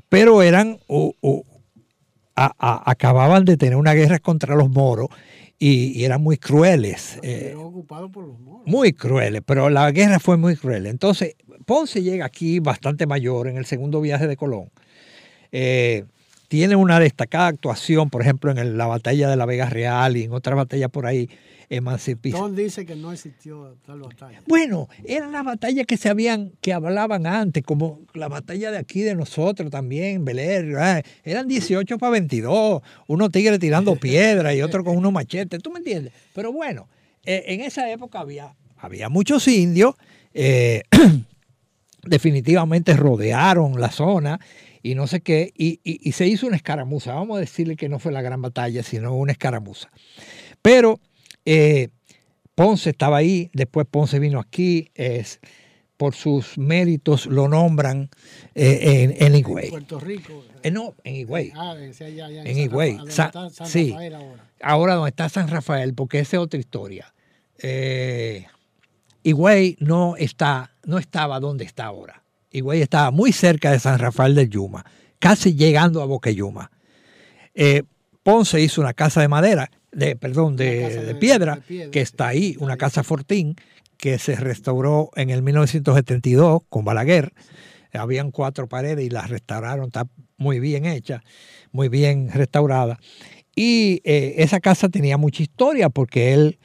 Pero 0.08 0.40
eran, 0.40 0.78
o, 0.86 1.14
o, 1.20 1.42
a, 2.36 2.52
a, 2.56 2.88
acababan 2.88 3.44
de 3.44 3.56
tener 3.56 3.74
una 3.74 3.94
guerra 3.94 4.20
contra 4.20 4.54
los 4.54 4.70
moros 4.70 5.08
y, 5.58 5.98
y, 5.98 6.04
eran 6.04 6.22
muy 6.22 6.36
crueles. 6.36 7.18
Eh, 7.24 7.56
ocupado 7.58 8.08
por 8.08 8.24
los 8.24 8.38
moros. 8.38 8.62
Muy 8.66 8.92
crueles, 8.92 9.42
pero 9.44 9.68
la 9.68 9.90
guerra 9.90 10.20
fue 10.20 10.36
muy 10.36 10.54
cruel. 10.54 10.86
Entonces, 10.86 11.34
Ponce 11.66 12.02
llega 12.04 12.24
aquí 12.24 12.60
bastante 12.60 13.08
mayor 13.08 13.48
en 13.48 13.56
el 13.56 13.66
segundo 13.66 14.00
viaje 14.00 14.28
de 14.28 14.36
Colón. 14.36 14.70
Eh, 15.52 16.04
tiene 16.48 16.76
una 16.76 17.00
destacada 17.00 17.46
actuación, 17.46 18.10
por 18.10 18.20
ejemplo, 18.20 18.50
en 18.50 18.58
el, 18.58 18.76
la 18.76 18.86
batalla 18.86 19.30
de 19.30 19.36
la 19.36 19.46
Vega 19.46 19.70
Real 19.70 20.16
y 20.16 20.24
en 20.24 20.32
otras 20.32 20.56
batallas 20.56 20.90
por 20.90 21.06
ahí. 21.06 21.30
Emancipación. 21.70 22.54
dice 22.54 22.84
que 22.84 22.94
no 22.94 23.12
existió 23.12 23.78
tal 23.86 24.00
batalla. 24.00 24.42
Bueno, 24.46 24.90
eran 25.06 25.32
las 25.32 25.42
batallas 25.42 25.86
que 25.86 25.96
se 25.96 26.10
habían, 26.10 26.52
que 26.60 26.74
hablaban 26.74 27.26
antes, 27.26 27.62
como 27.62 28.00
la 28.12 28.28
batalla 28.28 28.70
de 28.70 28.76
aquí 28.76 29.00
de 29.00 29.14
nosotros 29.14 29.70
también, 29.70 30.22
Beler, 30.26 30.76
¿eh? 30.78 31.02
eran 31.24 31.48
18 31.48 31.96
para 31.96 32.10
22, 32.10 32.82
unos 33.06 33.30
tigres 33.30 33.58
tirando 33.58 33.96
piedra 33.96 34.54
y 34.54 34.60
otro 34.60 34.84
con 34.84 34.98
unos 34.98 35.14
machetes, 35.14 35.62
¿tú 35.62 35.70
me 35.70 35.78
entiendes? 35.78 36.12
Pero 36.34 36.52
bueno, 36.52 36.88
eh, 37.24 37.44
en 37.46 37.62
esa 37.62 37.90
época 37.90 38.20
había, 38.20 38.54
había 38.76 39.08
muchos 39.08 39.48
indios, 39.48 39.94
eh, 40.34 40.82
definitivamente 42.02 42.94
rodearon 42.94 43.80
la 43.80 43.90
zona 43.90 44.38
y 44.82 44.94
no 44.94 45.06
sé 45.06 45.20
qué, 45.20 45.52
y, 45.56 45.80
y, 45.84 46.00
y, 46.08 46.12
se 46.12 46.26
hizo 46.26 46.46
una 46.46 46.56
escaramuza. 46.56 47.14
Vamos 47.14 47.36
a 47.36 47.40
decirle 47.40 47.76
que 47.76 47.88
no 47.88 47.98
fue 47.98 48.12
la 48.12 48.22
gran 48.22 48.42
batalla, 48.42 48.82
sino 48.82 49.14
una 49.14 49.32
escaramuza. 49.32 49.90
Pero 50.60 50.98
eh, 51.44 51.88
Ponce 52.54 52.90
estaba 52.90 53.16
ahí, 53.18 53.50
después 53.52 53.86
Ponce 53.90 54.18
vino 54.18 54.40
aquí, 54.40 54.90
es, 54.94 55.40
por 55.96 56.14
sus 56.14 56.58
méritos 56.58 57.26
lo 57.26 57.48
nombran 57.48 58.10
eh, 58.54 59.14
en, 59.18 59.24
en 59.24 59.34
Higüey. 59.36 59.66
En 59.66 59.70
Puerto 59.70 60.00
Rico. 60.00 60.44
Eh, 60.62 60.70
no, 60.70 60.94
en 61.04 61.14
Higüey. 61.14 61.52
Ah, 61.54 61.72
allá, 61.72 62.26
allá 62.26 62.40
en, 62.42 62.46
en 62.46 62.54
San 62.54 62.64
Higüey. 62.64 62.96
Rafa- 62.96 63.08
está 63.08 63.50
San 63.50 63.66
sí. 63.68 63.90
Rafael 63.90 64.14
ahora. 64.14 64.50
Ahora 64.60 64.94
donde 64.94 65.10
está 65.10 65.28
San 65.28 65.48
Rafael, 65.48 65.94
porque 65.94 66.18
esa 66.18 66.36
es 66.36 66.42
otra 66.42 66.58
historia. 66.58 67.14
Eh, 67.58 68.46
Higüey 69.22 69.76
no 69.78 70.16
está, 70.16 70.72
no 70.84 70.98
estaba 70.98 71.38
donde 71.38 71.64
está 71.64 71.84
ahora. 71.84 72.21
Higüey 72.52 72.82
estaba 72.82 73.10
muy 73.10 73.32
cerca 73.32 73.70
de 73.70 73.78
San 73.78 73.98
Rafael 73.98 74.34
del 74.34 74.50
Yuma, 74.50 74.84
casi 75.18 75.54
llegando 75.54 76.02
a 76.02 76.06
Boqueyuma. 76.06 76.70
Eh, 77.54 77.82
Ponce 78.22 78.60
hizo 78.60 78.80
una 78.80 78.94
casa 78.94 79.20
de 79.20 79.28
madera, 79.28 79.70
de, 79.90 80.16
perdón, 80.16 80.56
de, 80.56 81.04
de 81.04 81.14
piedra, 81.14 81.60
que 81.66 82.00
está 82.00 82.28
ahí, 82.28 82.56
una 82.60 82.76
casa 82.76 83.02
fortín, 83.02 83.56
que 83.96 84.18
se 84.18 84.36
restauró 84.36 85.10
en 85.16 85.30
el 85.30 85.42
1972 85.42 86.62
con 86.68 86.84
Balaguer. 86.84 87.32
Habían 87.92 88.30
cuatro 88.30 88.68
paredes 88.68 89.04
y 89.04 89.10
las 89.10 89.28
restauraron, 89.28 89.86
está 89.86 90.06
muy 90.38 90.60
bien 90.60 90.86
hecha, 90.86 91.22
muy 91.72 91.88
bien 91.88 92.30
restaurada. 92.32 92.98
Y 93.54 94.00
eh, 94.04 94.34
esa 94.38 94.60
casa 94.60 94.88
tenía 94.88 95.18
mucha 95.18 95.42
historia 95.42 95.90
porque 95.90 96.32
él 96.32 96.58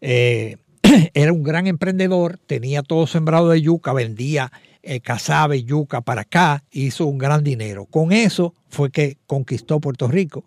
eh, 0.00 0.56
era 1.14 1.32
un 1.32 1.42
gran 1.42 1.66
emprendedor, 1.66 2.38
tenía 2.38 2.82
todo 2.82 3.06
sembrado 3.06 3.48
de 3.48 3.62
yuca, 3.62 3.92
vendía 3.92 4.52
eh, 4.86 5.00
cazabe 5.00 5.64
yuca 5.64 6.00
para 6.00 6.22
acá, 6.22 6.64
hizo 6.70 7.06
un 7.06 7.18
gran 7.18 7.42
dinero. 7.42 7.86
Con 7.86 8.12
eso 8.12 8.54
fue 8.68 8.90
que 8.90 9.18
conquistó 9.26 9.80
Puerto 9.80 10.08
Rico, 10.08 10.44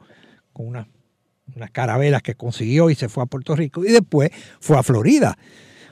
con 0.54 0.68
unas, 0.68 0.88
unas 1.56 1.72
carabelas 1.72 2.22
que 2.22 2.36
consiguió 2.36 2.90
y 2.90 2.96
se 2.96 3.10
fue 3.10 3.24
a 3.24 3.28
Puerto 3.28 3.56
Rico. 3.56 3.84
Y 3.84 3.92
después 3.92 4.32
fue 4.60 4.78
a 4.78 4.84
Florida. 4.84 5.38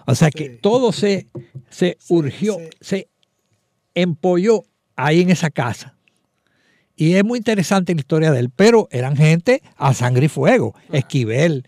O 0.06 0.16
sea 0.16 0.30
que 0.30 0.50
todo 0.50 0.92
se, 0.92 1.28
se 1.70 1.98
urgió, 2.10 2.58
se 2.80 3.08
empolló 3.96 4.64
ahí 4.96 5.22
en 5.22 5.32
esa 5.32 5.50
casa. 5.50 5.96
Y 6.96 7.16
es 7.16 7.26
muy 7.26 7.40
interesante 7.40 7.94
la 7.94 8.00
historia 8.00 8.32
de 8.32 8.40
él, 8.40 8.50
pero 8.56 8.88
eran 8.92 9.18
gente 9.18 9.62
a 9.76 9.94
sangre 9.94 10.28
y 10.28 10.30
fuego. 10.30 10.76
Esquivel, 10.92 11.68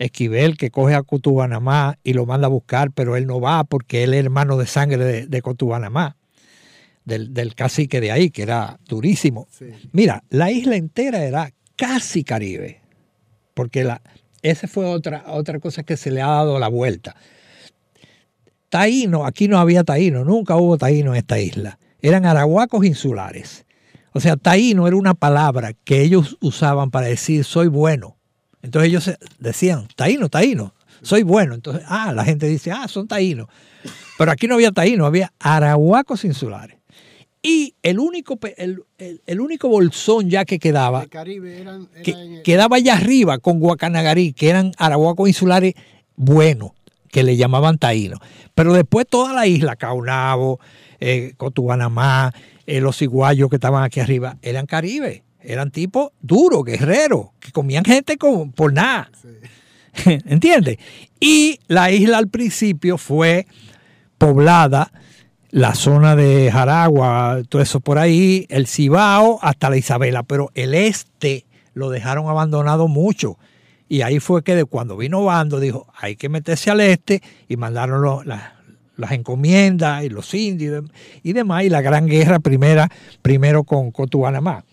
Esquivel 0.00 0.56
que 0.56 0.70
coge 0.70 0.94
a 0.94 1.02
Cotubanamá 1.02 1.98
y 2.02 2.14
lo 2.14 2.24
manda 2.24 2.46
a 2.46 2.50
buscar, 2.50 2.90
pero 2.90 3.16
él 3.16 3.26
no 3.26 3.38
va 3.38 3.64
porque 3.64 4.02
él 4.02 4.14
es 4.14 4.24
hermano 4.24 4.56
de 4.56 4.66
sangre 4.66 5.04
de, 5.04 5.26
de 5.26 5.42
Cotubanamá, 5.42 6.16
del, 7.04 7.34
del 7.34 7.54
cacique 7.54 8.00
de 8.00 8.10
ahí, 8.10 8.30
que 8.30 8.42
era 8.42 8.80
durísimo. 8.88 9.46
Mira, 9.92 10.24
la 10.30 10.50
isla 10.50 10.76
entera 10.76 11.22
era 11.24 11.52
casi 11.76 12.24
Caribe, 12.24 12.80
porque 13.52 13.84
la, 13.84 14.00
esa 14.40 14.68
fue 14.68 14.86
otra, 14.86 15.24
otra 15.26 15.60
cosa 15.60 15.82
que 15.82 15.98
se 15.98 16.10
le 16.10 16.22
ha 16.22 16.28
dado 16.28 16.58
la 16.58 16.68
vuelta. 16.68 17.14
Taíno, 18.70 19.26
aquí 19.26 19.48
no 19.48 19.58
había 19.58 19.84
taíno, 19.84 20.24
nunca 20.24 20.56
hubo 20.56 20.78
taíno 20.78 21.10
en 21.10 21.18
esta 21.18 21.38
isla. 21.38 21.78
Eran 22.00 22.24
arahuacos 22.24 22.86
insulares. 22.86 23.66
O 24.14 24.20
sea, 24.20 24.36
taíno 24.36 24.86
era 24.86 24.96
una 24.96 25.12
palabra 25.12 25.74
que 25.84 26.00
ellos 26.00 26.38
usaban 26.40 26.90
para 26.90 27.08
decir 27.08 27.44
soy 27.44 27.68
bueno. 27.68 28.16
Entonces 28.62 28.88
ellos 28.88 29.10
decían, 29.38 29.88
taíno, 29.96 30.28
taíno, 30.28 30.74
soy 31.02 31.22
bueno. 31.22 31.54
Entonces, 31.54 31.82
ah, 31.86 32.12
la 32.12 32.24
gente 32.24 32.46
dice, 32.46 32.70
ah, 32.72 32.86
son 32.88 33.08
taínos. 33.08 33.46
Pero 34.18 34.30
aquí 34.32 34.46
no 34.46 34.54
había 34.54 34.70
taíno, 34.70 35.06
había 35.06 35.32
arahuacos 35.38 36.24
insulares. 36.24 36.76
Y 37.42 37.74
el 37.82 37.98
único, 37.98 38.38
el, 38.58 38.82
el- 38.98 39.22
el 39.26 39.40
único 39.40 39.68
bolsón 39.68 40.28
ya 40.28 40.44
que 40.44 40.58
quedaba, 40.58 41.06
Caribe 41.06 41.58
eran, 41.60 41.88
que 42.04 42.42
quedaba 42.44 42.76
allá 42.76 42.94
arriba 42.94 43.38
con 43.38 43.58
Guacanagarí, 43.60 44.34
que 44.34 44.50
eran 44.50 44.72
arahuacos 44.76 45.26
insulares 45.26 45.72
buenos, 46.16 46.72
que 47.08 47.22
le 47.22 47.38
llamaban 47.38 47.78
taínos. 47.78 48.18
Pero 48.54 48.74
después 48.74 49.06
toda 49.08 49.32
la 49.32 49.46
isla, 49.46 49.76
Caunabo, 49.76 50.60
eh, 51.00 51.32
Cotubanamá, 51.38 52.34
eh, 52.66 52.82
los 52.82 53.00
iguayos 53.00 53.48
que 53.48 53.56
estaban 53.56 53.82
aquí 53.84 54.00
arriba, 54.00 54.36
eran 54.42 54.66
caribe. 54.66 55.24
Eran 55.42 55.70
tipos 55.70 56.10
duros, 56.20 56.64
guerreros, 56.64 57.28
que 57.40 57.50
comían 57.52 57.84
gente 57.84 58.16
con, 58.18 58.52
por 58.52 58.72
nada. 58.72 59.10
¿Entiendes? 60.04 60.78
Y 61.18 61.58
la 61.68 61.90
isla 61.90 62.18
al 62.18 62.28
principio 62.28 62.96
fue 62.98 63.46
poblada, 64.18 64.92
la 65.50 65.74
zona 65.74 66.14
de 66.14 66.50
Jaragua, 66.52 67.40
todo 67.48 67.60
eso 67.60 67.80
por 67.80 67.98
ahí, 67.98 68.46
el 68.50 68.66
Cibao 68.66 69.38
hasta 69.42 69.68
la 69.70 69.76
Isabela, 69.76 70.22
pero 70.22 70.50
el 70.54 70.74
este 70.74 71.44
lo 71.74 71.90
dejaron 71.90 72.28
abandonado 72.28 72.86
mucho. 72.86 73.36
Y 73.88 74.02
ahí 74.02 74.20
fue 74.20 74.44
que 74.44 74.54
de 74.54 74.64
cuando 74.64 74.96
vino 74.96 75.24
Bando 75.24 75.58
dijo, 75.58 75.88
hay 75.98 76.14
que 76.14 76.28
meterse 76.28 76.70
al 76.70 76.80
este 76.80 77.20
y 77.48 77.56
mandaron 77.56 78.02
los- 78.02 78.24
las- 78.26 78.52
las 78.96 79.12
encomiendas 79.12 80.04
y 80.04 80.10
los 80.10 80.32
indios 80.34 80.70
y 80.70 80.76
dem- 80.86 80.92
y 81.24 81.32
demás, 81.32 81.64
y 81.64 81.70
la 81.70 81.80
gran 81.80 82.06
guerra 82.06 82.38
primera, 82.38 82.88
primero 83.22 83.64
con 83.64 83.90
Cotubanamá, 83.90 84.64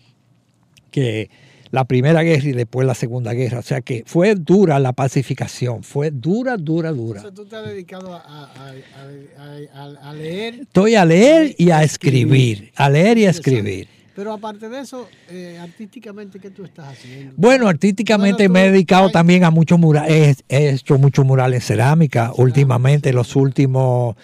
que 0.98 1.30
la 1.70 1.86
primera 1.86 2.24
guerra 2.24 2.48
y 2.48 2.54
después 2.54 2.88
la 2.88 2.96
segunda 2.96 3.34
guerra. 3.34 3.60
O 3.60 3.62
sea 3.62 3.82
que 3.82 4.04
fue 4.08 4.34
dura 4.34 4.80
la 4.80 4.94
pacificación, 4.94 5.84
fue 5.84 6.10
dura, 6.10 6.58
dura, 6.58 6.92
dura. 6.92 7.22
Tú 7.32 7.46
has 7.52 7.68
dedicado 7.68 8.14
a, 8.16 8.18
a- 8.20 8.44
a- 8.56 9.78
a- 9.78 9.84
a- 9.84 10.10
a 10.10 10.14
leer. 10.14 10.62
Estoy 10.62 10.96
a 10.96 11.06
leer 11.06 11.54
y 11.60 11.70
a 11.70 11.84
escribir, 11.84 12.72
a 12.76 12.90
leer 12.90 13.18
y 13.20 13.26
a 13.26 13.30
escribir. 13.30 13.88
Pero 14.16 14.34
aparte 14.34 14.68
de 14.68 14.80
eso, 14.80 15.08
eh, 15.30 15.60
artísticamente, 15.62 16.40
¿qué 16.40 16.50
tú 16.50 16.64
estás 16.66 16.88
haciendo? 16.88 17.34
Bueno, 17.38 17.68
artísticamente 17.68 18.50
me 18.50 18.66
he 18.66 18.72
dedicado 18.72 19.12
también 19.12 19.44
a 19.44 19.52
muchos 19.52 19.78
murales, 19.78 20.44
he, 20.50 20.56
he 20.58 20.70
hecho 20.72 20.98
muchos 20.98 21.24
murales 21.24 21.58
en 21.62 21.68
cerámica 21.68 22.32
últimamente, 22.38 23.14
los 23.14 23.36
últimos 23.36 24.16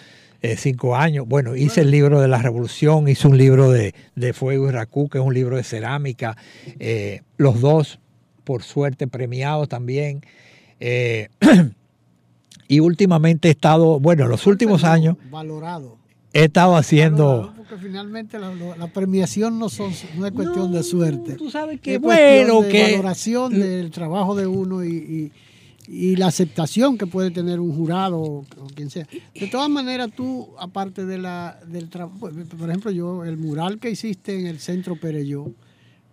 eh, 0.44 0.56
cinco 0.58 0.94
años. 0.94 1.26
Bueno, 1.26 1.56
hice 1.56 1.80
el 1.80 1.90
libro 1.90 2.20
de 2.20 2.28
la 2.28 2.38
revolución, 2.38 3.08
hice 3.08 3.26
un 3.28 3.38
libro 3.38 3.70
de, 3.70 3.94
de 4.14 4.32
Fuego 4.34 4.68
y 4.68 4.72
Racú, 4.72 5.08
que 5.08 5.18
es 5.18 5.24
un 5.24 5.32
libro 5.32 5.56
de 5.56 5.62
cerámica, 5.64 6.36
eh, 6.78 7.22
los 7.38 7.60
dos, 7.62 7.98
por 8.44 8.62
suerte, 8.62 9.06
premiados 9.06 9.68
también. 9.70 10.20
Eh, 10.80 11.28
y 12.68 12.80
últimamente 12.80 13.48
he 13.48 13.52
estado, 13.52 13.98
bueno, 14.00 14.26
los 14.26 14.46
últimos 14.46 14.84
años 14.84 15.16
Valorado. 15.30 15.96
he 16.32 16.44
estado 16.44 16.76
haciendo... 16.76 17.52
Porque 17.56 17.76
finalmente 17.78 18.38
la, 18.38 18.52
la 18.78 18.86
premiación 18.88 19.58
no, 19.58 19.68
son, 19.70 19.92
no 20.18 20.26
es 20.26 20.32
cuestión 20.32 20.72
de 20.72 20.82
suerte. 20.82 21.34
Tú 21.34 21.50
sabes 21.50 21.80
que 21.80 21.96
bueno, 21.98 22.60
de 22.62 22.68
que- 22.68 22.90
valoración 22.92 23.58
del 23.58 23.90
trabajo 23.90 24.34
de 24.34 24.46
uno 24.46 24.84
y, 24.84 24.88
y- 24.92 25.32
y 25.86 26.16
la 26.16 26.26
aceptación 26.28 26.96
que 26.98 27.06
puede 27.06 27.30
tener 27.30 27.60
un 27.60 27.74
jurado 27.74 28.18
o, 28.20 28.38
o 28.58 28.66
quien 28.74 28.90
sea. 28.90 29.06
De 29.34 29.46
todas 29.48 29.68
maneras, 29.68 30.10
tú, 30.16 30.48
aparte 30.58 31.04
de 31.04 31.18
la, 31.18 31.58
del 31.66 31.90
trabajo, 31.90 32.18
por 32.58 32.68
ejemplo, 32.70 32.90
yo, 32.90 33.24
el 33.24 33.36
mural 33.36 33.78
que 33.78 33.90
hiciste 33.90 34.38
en 34.38 34.46
el 34.46 34.58
centro 34.60 34.96
Pereyó, 34.96 35.52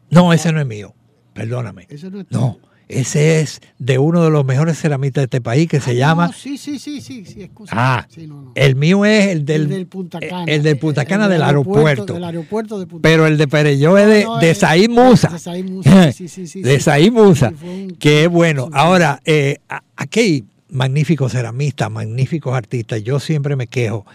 No, 0.09 0.34
ese 0.34 0.51
no 0.51 0.59
es 0.59 0.67
mío, 0.67 0.93
perdóname. 1.34 1.88
ese 1.89 2.09
no 2.11 2.19
es 2.19 2.28
No, 2.32 2.59
ese 3.00 3.42
es 3.42 3.62
de 3.80 3.98
uno 3.98 4.24
de 4.24 4.30
los 4.30 4.46
mejores 4.46 4.78
ceramistas 4.80 5.22
de 5.22 5.26
este 5.26 5.42
país 5.42 5.68
que 5.70 5.80
se 5.80 5.96
llama... 5.96 6.28
No, 6.28 6.34
sí, 6.34 6.58
sí, 6.58 6.78
sí, 6.80 7.02
sí, 7.02 7.26
sí, 7.26 7.44
excusa. 7.44 7.74
Ah, 7.76 8.08
Sí, 8.10 8.28
no, 8.28 8.42
no. 8.42 8.52
el 8.56 8.76
mío 8.76 9.06
es 9.06 9.28
el 9.30 9.46
del, 9.46 9.64
El 9.64 9.70
del 9.70 9.88
Punta 9.88 10.20
Cana. 10.20 10.46
el 10.52 10.64
del 10.64 10.78
Punta 10.78 11.06
Cana 11.06 11.26
El 11.26 11.32
del 11.32 11.42
aeropuerto. 11.44 12.14
Del 12.14 12.24
aeropuerto 12.24 12.80
de 12.80 12.88
Punta 12.88 13.02
Pero 13.08 13.26
el 13.28 13.38
de 13.38 13.48
Pereyó 13.48 13.98
es 13.98 14.08
de, 14.08 14.24
No, 14.26 14.38
de 14.39 14.52
eh, 14.52 14.56
Said 14.56 14.89
Musa. 14.89 15.30
de 15.30 15.39
Said 15.39 15.66
Musa, 15.70 16.12
sí, 16.12 16.28
sí, 16.28 16.48
sí, 16.48 16.62
de. 16.64 16.80
Said 16.80 17.12
Musa, 17.12 17.54
un- 17.64 17.96
que 18.00 18.24
es 18.26 18.30
bueno. 18.30 18.70
Ahora, 18.74 19.22
eh, 19.26 19.58
aquí 19.96 20.20
hay 20.20 20.46
magníficos 20.70 21.32
ceramistas, 21.34 21.89
magníficos 21.92 22.54
artistas. 22.56 23.04
Yo 23.04 23.20
siempre 23.20 23.56
me 23.56 23.68
quejo 23.68 24.06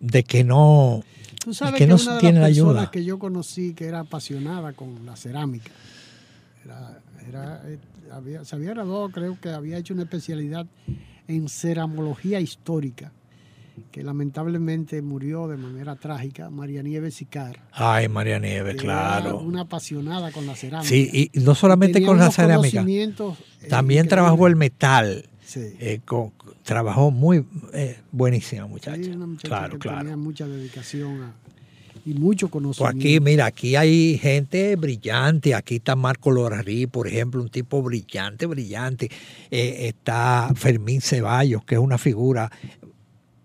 de 0.00 0.22
que 0.24 0.44
no, 0.44 1.02
Tú 1.44 1.52
sabes 1.54 1.72
de 1.74 1.78
que, 1.78 1.84
que 1.84 1.88
no 1.88 1.96
una 1.96 2.14
de 2.14 2.20
tienen 2.20 2.40
las 2.42 2.50
personas 2.50 2.76
ayuda. 2.76 2.90
que 2.90 3.04
yo 3.04 3.18
conocí 3.18 3.72
que 3.74 3.86
era 3.86 4.00
apasionada 4.00 4.72
con 4.74 5.04
la 5.06 5.16
cerámica, 5.16 5.70
era, 6.64 6.98
era, 7.28 7.62
eh, 7.66 7.78
había- 8.12 8.44
se 8.44 8.56
había 8.56 8.70
graduado, 8.70 9.08
creo 9.10 9.38
que 9.40 9.50
había 9.50 9.78
hecho 9.78 9.94
una 9.94 10.02
especialidad 10.04 10.66
en 11.28 11.48
ceramología 11.48 12.40
histórica, 12.40 13.12
que 13.90 14.02
lamentablemente 14.02 15.00
murió 15.02 15.48
de 15.48 15.56
manera 15.56 15.96
trágica, 15.96 16.50
María 16.50 16.82
Nieves 16.82 17.14
Sicar. 17.14 17.58
Ay, 17.72 18.08
María 18.08 18.38
Nieves, 18.38 18.74
era 18.74 18.82
claro. 18.82 19.38
Una 19.40 19.62
apasionada 19.62 20.30
con 20.30 20.46
la 20.46 20.54
cerámica. 20.54 20.88
Sí, 20.88 21.30
y 21.34 21.40
no 21.40 21.54
solamente 21.54 21.94
Tenía 21.94 22.08
con 22.08 22.18
la 22.18 22.30
cerámica. 22.30 22.84
eh, 22.86 23.68
También 23.68 24.08
trabajó 24.08 24.46
el 24.46 24.56
metal. 24.56 25.26
Sí. 25.44 25.60
eh, 25.80 26.00
con- 26.06 26.32
trabajó 26.62 27.10
muy 27.10 27.44
eh, 27.74 27.98
buenísima 28.10 28.66
muchacha. 28.66 29.02
Sí, 29.02 29.10
una 29.10 29.26
muchacha 29.26 29.48
claro, 29.48 29.72
que 29.74 29.78
claro. 29.80 29.98
tenía 29.98 30.16
mucha 30.16 30.46
dedicación 30.48 31.22
a- 31.22 31.34
y 32.04 32.14
mucho 32.14 32.48
Pues 32.48 32.52
conocimiento. 32.52 32.96
aquí, 32.98 33.20
mira, 33.20 33.46
aquí 33.46 33.76
hay 33.76 34.18
gente 34.18 34.74
brillante. 34.76 35.54
Aquí 35.54 35.76
está 35.76 35.94
Marco 35.96 36.30
Lorarí, 36.30 36.86
por 36.86 37.06
ejemplo, 37.06 37.40
un 37.42 37.48
tipo 37.48 37.82
brillante, 37.82 38.46
brillante. 38.46 39.10
Eh, 39.50 39.86
está 39.88 40.50
Fermín 40.56 41.00
Ceballos, 41.00 41.64
que 41.64 41.76
es 41.76 41.80
una 41.80 41.98
figura 41.98 42.50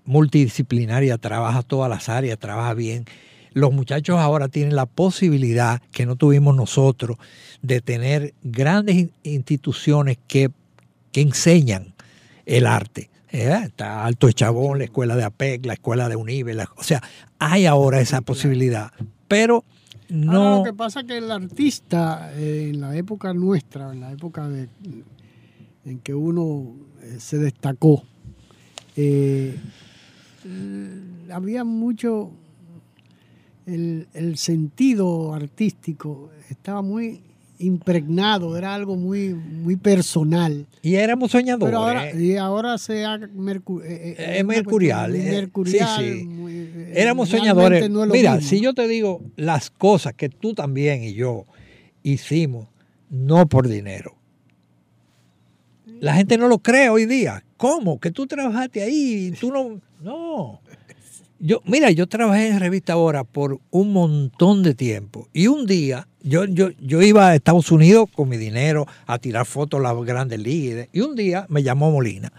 multidisciplinaria, 0.06 1.18
trabaja 1.18 1.62
todas 1.64 1.90
las 1.90 2.10
áreas, 2.10 2.40
trabaja 2.40 2.74
bien. 2.74 3.06
Los 3.54 3.74
muchachos 3.74 4.18
ahora 4.20 4.48
tienen 4.48 4.76
la 4.76 4.86
posibilidad 4.86 5.82
que 5.92 6.06
no 6.06 6.16
tuvimos 6.16 6.56
nosotros 6.56 7.18
de 7.62 7.82
tener 7.82 8.34
grandes 8.44 8.96
in- 8.96 9.12
instituciones 9.24 10.18
que, 10.28 10.50
que 11.12 11.22
enseñan 11.22 11.94
el 12.46 12.66
arte. 12.68 13.10
Eh, 13.30 13.60
está 13.64 14.06
Alto 14.06 14.32
Chabón, 14.32 14.80
la 14.80 14.86
escuela 14.86 15.16
de 15.16 15.24
APEC, 15.24 15.66
la 15.66 15.74
escuela 15.74 16.08
de 16.08 16.16
UNIBE. 16.16 16.56
o 16.76 16.84
sea, 16.84 17.02
hay 17.40 17.66
ahora 17.66 18.00
esa 18.00 18.22
posibilidad. 18.22 18.92
Pero 19.28 19.66
no. 20.10 20.60
lo 20.60 20.64
que 20.64 20.74
pasa 20.74 21.02
es 21.02 21.08
que 21.08 21.18
el 21.18 21.32
artista 21.32 22.32
eh, 22.36 22.70
en 22.74 22.80
la 22.80 22.96
época 22.96 23.34
nuestra, 23.34 23.92
en 23.92 24.00
la 24.00 24.12
época 24.12 24.48
de, 24.48 24.70
en 25.86 26.00
que 26.00 26.14
uno 26.16 26.76
eh, 27.02 27.18
se 27.20 27.38
destacó, 27.38 28.04
había 31.32 31.64
mucho. 31.64 32.32
El, 33.66 34.08
el 34.14 34.38
sentido 34.38 35.34
artístico 35.34 36.32
estaba 36.50 36.82
muy 36.82 37.22
impregnado, 37.60 38.58
era 38.58 38.74
algo 38.74 38.96
muy, 38.96 39.34
muy 39.34 39.76
personal. 39.76 40.66
Y 40.82 40.96
éramos 40.96 41.32
soñadores. 41.32 41.72
Pero 41.72 41.84
ahora, 41.84 42.14
y 42.14 42.36
ahora 42.36 42.78
se 42.78 43.06
ha 43.06 43.18
mercu 43.18 43.82
eh, 43.82 44.16
eh, 44.18 44.38
es 44.40 44.46
mercurial. 44.46 45.12
mercurial 45.12 46.06
eh, 46.06 46.94
éramos 46.96 47.30
soñadores. 47.30 47.90
Mira, 47.90 48.42
si 48.42 48.62
yo 48.62 48.74
te 48.74 48.88
digo 48.88 49.22
las 49.36 49.70
cosas 49.70 50.14
que 50.14 50.30
tú 50.30 50.54
también 50.54 51.04
y 51.04 51.14
yo 51.14 51.46
hicimos, 52.04 52.68
no 53.10 53.48
por 53.48 53.68
dinero. 53.68 54.16
La 56.00 56.14
gente 56.14 56.38
no 56.38 56.48
lo 56.48 56.60
cree 56.60 56.90
hoy 56.90 57.06
día. 57.06 57.44
¿Cómo? 57.58 58.00
Que 58.00 58.12
tú 58.12 58.28
trabajaste 58.28 58.84
ahí 58.84 59.28
y 59.28 59.32
tú 59.32 59.52
no... 59.52 59.82
No. 60.02 60.62
Yo, 61.40 61.62
mira, 61.66 61.92
yo 61.92 62.08
trabajé 62.08 62.50
en 62.50 62.60
Revista 62.60 62.94
Ahora 62.94 63.24
por 63.24 63.60
un 63.70 63.94
montón 63.94 64.64
de 64.64 64.74
tiempo 64.74 65.28
y 65.34 65.48
un 65.48 65.66
día 65.66 66.08
yo, 66.28 66.46
yo, 66.46 66.70
yo 66.80 67.02
iba 67.02 67.30
a 67.30 67.36
Estados 67.36 67.72
Unidos 67.72 68.10
con 68.14 68.30
mi 68.30 68.38
dinero 68.38 68.88
a 69.06 69.18
tirar 69.20 69.46
fotos 69.46 69.80
a 69.80 69.84
las 69.84 70.06
grandes 70.06 70.40
ligas 70.40 70.88
y 70.92 71.02
un 71.02 71.16
día 71.16 71.46
me 71.50 71.64
llamó 71.64 71.92
Molina 71.92 72.32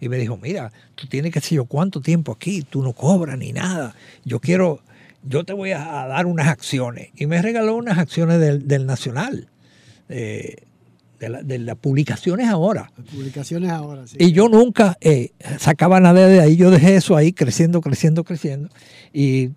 y 0.00 0.08
me 0.08 0.16
dijo, 0.16 0.36
mira, 0.36 0.72
tú 0.94 1.06
tienes 1.06 1.32
que 1.32 1.40
decir 1.40 1.56
yo 1.56 1.64
cuánto 1.64 2.00
tiempo 2.00 2.32
aquí, 2.32 2.62
tú 2.62 2.82
no 2.82 2.92
cobras 2.92 3.38
ni 3.38 3.52
nada, 3.52 3.94
yo 4.24 4.40
quiero, 4.40 4.80
yo 5.22 5.44
te 5.44 5.52
voy 5.52 5.72
a 5.72 5.78
dar 5.78 6.26
unas 6.26 6.48
acciones 6.48 7.10
y 7.14 7.26
me 7.26 7.40
regaló 7.40 7.76
unas 7.76 7.98
acciones 7.98 8.40
del, 8.40 8.86
Nacional. 8.86 9.48
Eh, 10.08 10.56
de, 11.20 11.58
las 11.60 11.76
publicaciones 11.76 12.48
ahora. 12.48 12.90
publicaciones 13.12 13.70
ahora, 13.70 14.08
sí. 14.08 14.16
Y 14.18 14.32
yo 14.32 14.48
nunca 14.48 14.98
eh, 15.00 15.30
sacaba 15.58 16.00
nada 16.00 16.26
de 16.26 16.40
ahí, 16.40 16.56
yo 16.56 16.72
dejé 16.72 16.96
eso 16.96 17.14
ahí 17.14 17.32
creciendo, 17.32 17.80
creciendo, 17.80 18.24
creciendo. 18.24 18.68
Y 19.12 19.50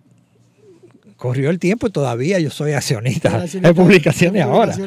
corrió 1.26 1.50
el 1.50 1.58
tiempo 1.58 1.88
y 1.88 1.90
todavía 1.90 2.40
yo 2.40 2.52
soy 2.52 2.74
accionista 2.74 3.40
de 3.48 3.74
publicaciones, 3.74 4.44
ahora. 4.44 4.78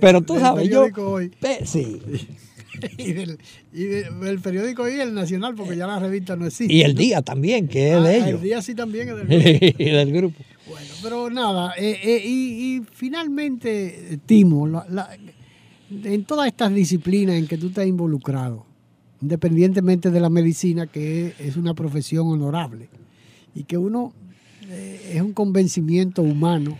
Pero 0.00 0.20
tú 0.20 0.40
sabes, 0.40 0.68
yo... 0.68 0.88
sí. 1.64 2.02
y, 2.98 3.12
del, 3.12 3.38
y 3.72 4.38
periódico 4.38 4.88
y 4.88 4.98
el 4.98 5.14
Nacional, 5.14 5.54
porque 5.54 5.76
ya 5.76 5.86
la 5.86 6.00
revista 6.00 6.34
no 6.34 6.46
existe. 6.46 6.74
Y 6.74 6.82
el 6.82 6.96
Día 6.96 7.22
también, 7.22 7.68
que 7.68 7.92
es 7.92 8.02
de 8.02 8.08
ah, 8.08 8.16
ellos. 8.16 8.40
El 8.40 8.42
Día 8.42 8.60
sí 8.60 8.74
también 8.74 9.08
es 9.08 9.16
del 9.16 9.26
grupo. 9.60 9.82
y 9.82 9.90
del 9.90 10.12
grupo. 10.12 10.44
Bueno, 10.68 10.88
pero 11.00 11.30
nada, 11.30 11.74
eh, 11.78 12.00
eh, 12.02 12.22
y, 12.24 12.76
y, 12.76 12.82
finalmente, 12.92 14.18
Timo, 14.26 14.66
la, 14.66 15.10
en 15.90 16.24
todas 16.24 16.48
estas 16.48 16.74
disciplinas 16.74 17.36
en 17.36 17.46
que 17.46 17.56
tú 17.56 17.68
estás 17.68 17.86
involucrado, 17.86 18.66
independientemente 19.20 20.10
de 20.10 20.20
la 20.20 20.28
medicina, 20.28 20.88
que 20.88 21.34
es 21.38 21.56
una 21.56 21.74
profesión 21.74 22.26
honorable, 22.28 22.88
y 23.54 23.62
que 23.62 23.78
uno 23.78 24.12
eh, 24.68 25.12
es 25.14 25.20
un 25.20 25.32
convencimiento 25.32 26.22
humano, 26.22 26.76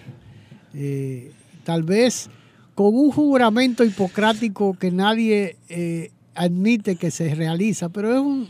eh, 0.75 1.33
tal 1.65 1.83
vez 1.83 2.31
con 2.75 2.95
un 2.95 3.11
juramento 3.11 3.85
hipocrático 3.85 4.75
que 4.75 4.91
nadie 4.91 5.57
eh, 5.69 6.11
admite 6.35 6.97
que 6.97 7.11
se 7.11 7.35
realiza, 7.35 7.91
pero 7.91 8.13
es 8.15 8.21
un, 8.21 8.49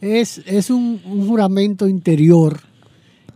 es, 0.00 0.42
es 0.46 0.70
un, 0.70 0.98
juramento 1.26 1.88
interior 1.88 2.60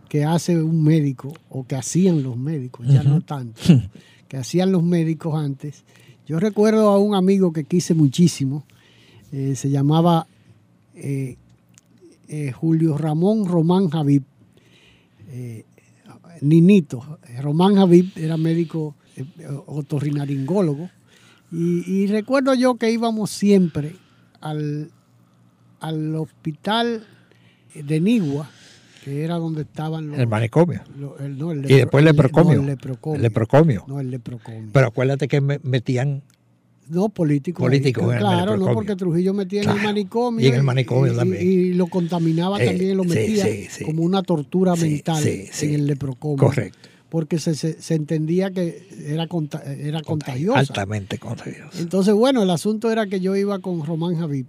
que 0.09 0.23
hace 0.23 0.61
un 0.61 0.83
médico 0.83 1.33
o 1.49 1.65
que 1.65 1.75
hacían 1.75 2.23
los 2.23 2.37
médicos, 2.37 2.87
ya 2.87 3.03
no 3.03 3.21
tanto, 3.21 3.59
que 4.27 4.37
hacían 4.37 4.71
los 4.71 4.83
médicos 4.83 5.35
antes. 5.35 5.83
Yo 6.27 6.39
recuerdo 6.39 6.89
a 6.89 6.99
un 6.99 7.15
amigo 7.15 7.51
que 7.51 7.63
quise 7.63 7.93
muchísimo, 7.93 8.65
eh, 9.31 9.55
se 9.55 9.69
llamaba 9.69 10.27
eh, 10.95 11.35
Julio 12.53 12.97
Ramón 12.97 13.45
Román 13.45 13.89
Javib, 15.27 15.65
Ninito. 16.41 17.19
Román 17.41 17.75
Javib 17.75 18.11
era 18.15 18.37
médico 18.37 18.95
otorrinaringólogo 19.65 20.89
y, 21.51 22.07
recuerdo 22.07 22.53
yo 22.53 22.75
que 22.75 22.91
íbamos 22.91 23.31
siempre 23.31 23.95
al, 24.41 24.91
al 25.79 26.15
hospital 26.15 27.05
de 27.73 28.01
Nigua, 28.01 28.49
que 29.03 29.23
era 29.23 29.35
donde 29.35 29.61
estaban 29.61 30.09
los... 30.09 30.19
El 30.19 30.27
manicomio. 30.27 30.81
y 31.67 31.73
después 31.75 32.01
el 32.01 32.05
leprocomio. 32.05 32.59
el 32.59 33.21
leprocomio. 33.21 33.85
No, 33.87 34.01
el 34.01 34.11
leprocomio. 34.11 34.69
Pero 34.73 34.87
acuérdate 34.87 35.27
que 35.27 35.39
metían... 35.39 36.23
No, 36.89 37.09
políticos. 37.09 37.63
Políticos. 37.63 38.05
Claro, 38.17 38.57
no, 38.57 38.73
porque 38.73 38.95
Trujillo 38.95 39.33
metía 39.33 39.63
en 39.63 39.69
el 39.69 39.81
manicomio. 39.81 40.45
Y 40.45 40.49
en 40.49 40.55
el 40.55 40.63
manicomio 40.63 41.15
también. 41.15 41.41
Y, 41.47 41.73
lo 41.73 41.87
contaminaba 41.87 42.57
también, 42.57 42.97
lo 42.97 43.03
metía 43.03 43.45
como 43.85 44.03
una 44.03 44.23
tortura 44.23 44.75
mental 44.75 45.25
en 45.25 45.73
el 45.73 45.87
leprocomio. 45.87 46.37
Correcto. 46.37 46.89
Porque 47.09 47.39
se, 47.39 47.55
se, 47.55 47.95
entendía 47.95 48.51
que 48.51 48.85
era, 49.05 49.27
era 49.77 50.01
contagiosa. 50.01 50.59
Altamente 50.59 51.17
contagiosa. 51.17 51.79
Entonces, 51.79 52.13
bueno, 52.13 52.43
el 52.43 52.49
asunto 52.49 52.91
era 52.91 53.07
que 53.07 53.21
yo 53.21 53.33
iba 53.35 53.59
con 53.59 53.85
Román 53.85 54.17
Javid 54.17 54.45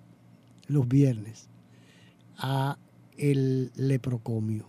los 0.66 0.88
viernes 0.88 1.48
a 2.36 2.78
el 3.16 3.70
leprocomio. 3.76 4.66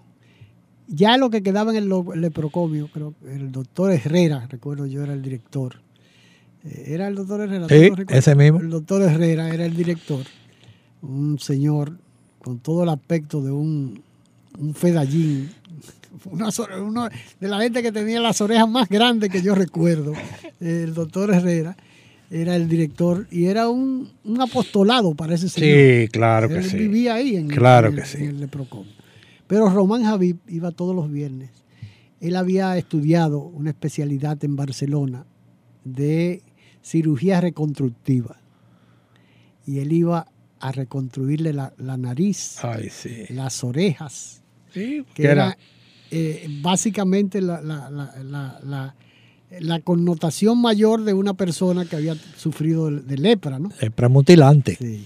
Ya 0.88 1.18
lo 1.18 1.30
que 1.30 1.44
quedaba 1.44 1.72
en 1.72 1.78
el 1.78 2.22
leprocomio, 2.22 2.90
creo 2.92 3.14
que 3.20 3.36
el 3.36 3.52
doctor 3.52 3.92
Herrera, 3.92 4.48
recuerdo 4.50 4.88
yo 4.88 5.04
era 5.04 5.14
el 5.14 5.22
director. 5.22 5.82
Eh, 6.66 6.84
era 6.88 7.08
el 7.08 7.16
doctor 7.16 7.42
Herrera. 7.42 7.68
Sí, 7.68 7.92
ese 8.10 8.36
mismo. 8.36 8.60
El 8.60 8.70
doctor 8.70 9.02
Herrera 9.02 9.54
era 9.54 9.66
el 9.66 9.76
director. 9.76 10.26
Un 11.02 11.40
señor 11.40 11.98
con 12.40 12.60
todo 12.60 12.84
el 12.84 12.90
aspecto 12.90 13.42
de 13.42 13.52
un, 13.52 14.02
un 14.58 14.74
fedallín. 14.74 15.50
uno 16.82 17.10
de 17.40 17.48
la 17.48 17.60
gente 17.62 17.82
que 17.82 17.92
tenía 17.92 18.20
las 18.20 18.42
orejas 18.42 18.70
más 18.70 18.90
grandes 18.90 19.30
que 19.30 19.42
yo 19.42 19.56
recuerdo, 19.56 20.14
el 20.60 20.94
doctor 20.94 21.34
Herrera 21.34 21.78
era 22.32 22.56
el 22.56 22.68
director 22.68 23.28
y 23.32 23.46
era 23.46 23.70
un, 23.70 24.12
apostolado 24.40 25.16
para 25.16 25.36
ese 25.36 25.50
señor. 25.50 25.78
Sí, 25.78 26.08
claro 26.10 26.48
que 26.48 26.64
sí. 26.64 26.78
vivía 26.78 27.16
ahí 27.16 27.36
en, 27.36 27.48
claro 27.48 27.90
el, 27.90 27.96
que 27.96 28.06
sí. 28.06 28.30
Pero 29.48 29.70
Román 29.70 30.04
Javid 30.04 30.36
iba 30.48 30.72
todos 30.72 30.96
los 30.96 31.12
viernes. 31.12 31.50
Él 32.22 32.36
había 32.36 32.78
estudiado 32.78 33.40
una 33.40 33.72
especialidad 33.72 34.44
en 34.44 34.56
Barcelona 34.56 35.26
de 35.86 36.44
cirugía 36.82 37.42
reconstructiva. 37.42 38.38
Y 39.66 39.80
él 39.80 39.94
iba 39.94 40.28
a 40.60 40.72
reconstruirle 40.72 41.54
la, 41.54 41.74
nariz, 41.78 42.58
las 43.30 43.64
orejas. 43.64 44.42
Sí, 44.74 45.06
que 45.14 45.24
era, 45.26 45.58
eh, 46.12 46.48
básicamente 46.62 47.42
la, 47.42 47.62
la 47.62 48.96
la 49.60 49.80
connotación 49.80 50.62
mayor 50.62 51.04
de 51.04 51.14
una 51.14 51.34
persona 51.34 51.86
que 51.86 51.96
había 51.96 52.16
sufrido 52.38 52.92
de, 52.92 53.18
lepra, 53.18 53.60
¿no? 53.60 53.72
Lepra 53.82 54.08
mutilante. 54.10 54.76
Sí. 54.76 55.06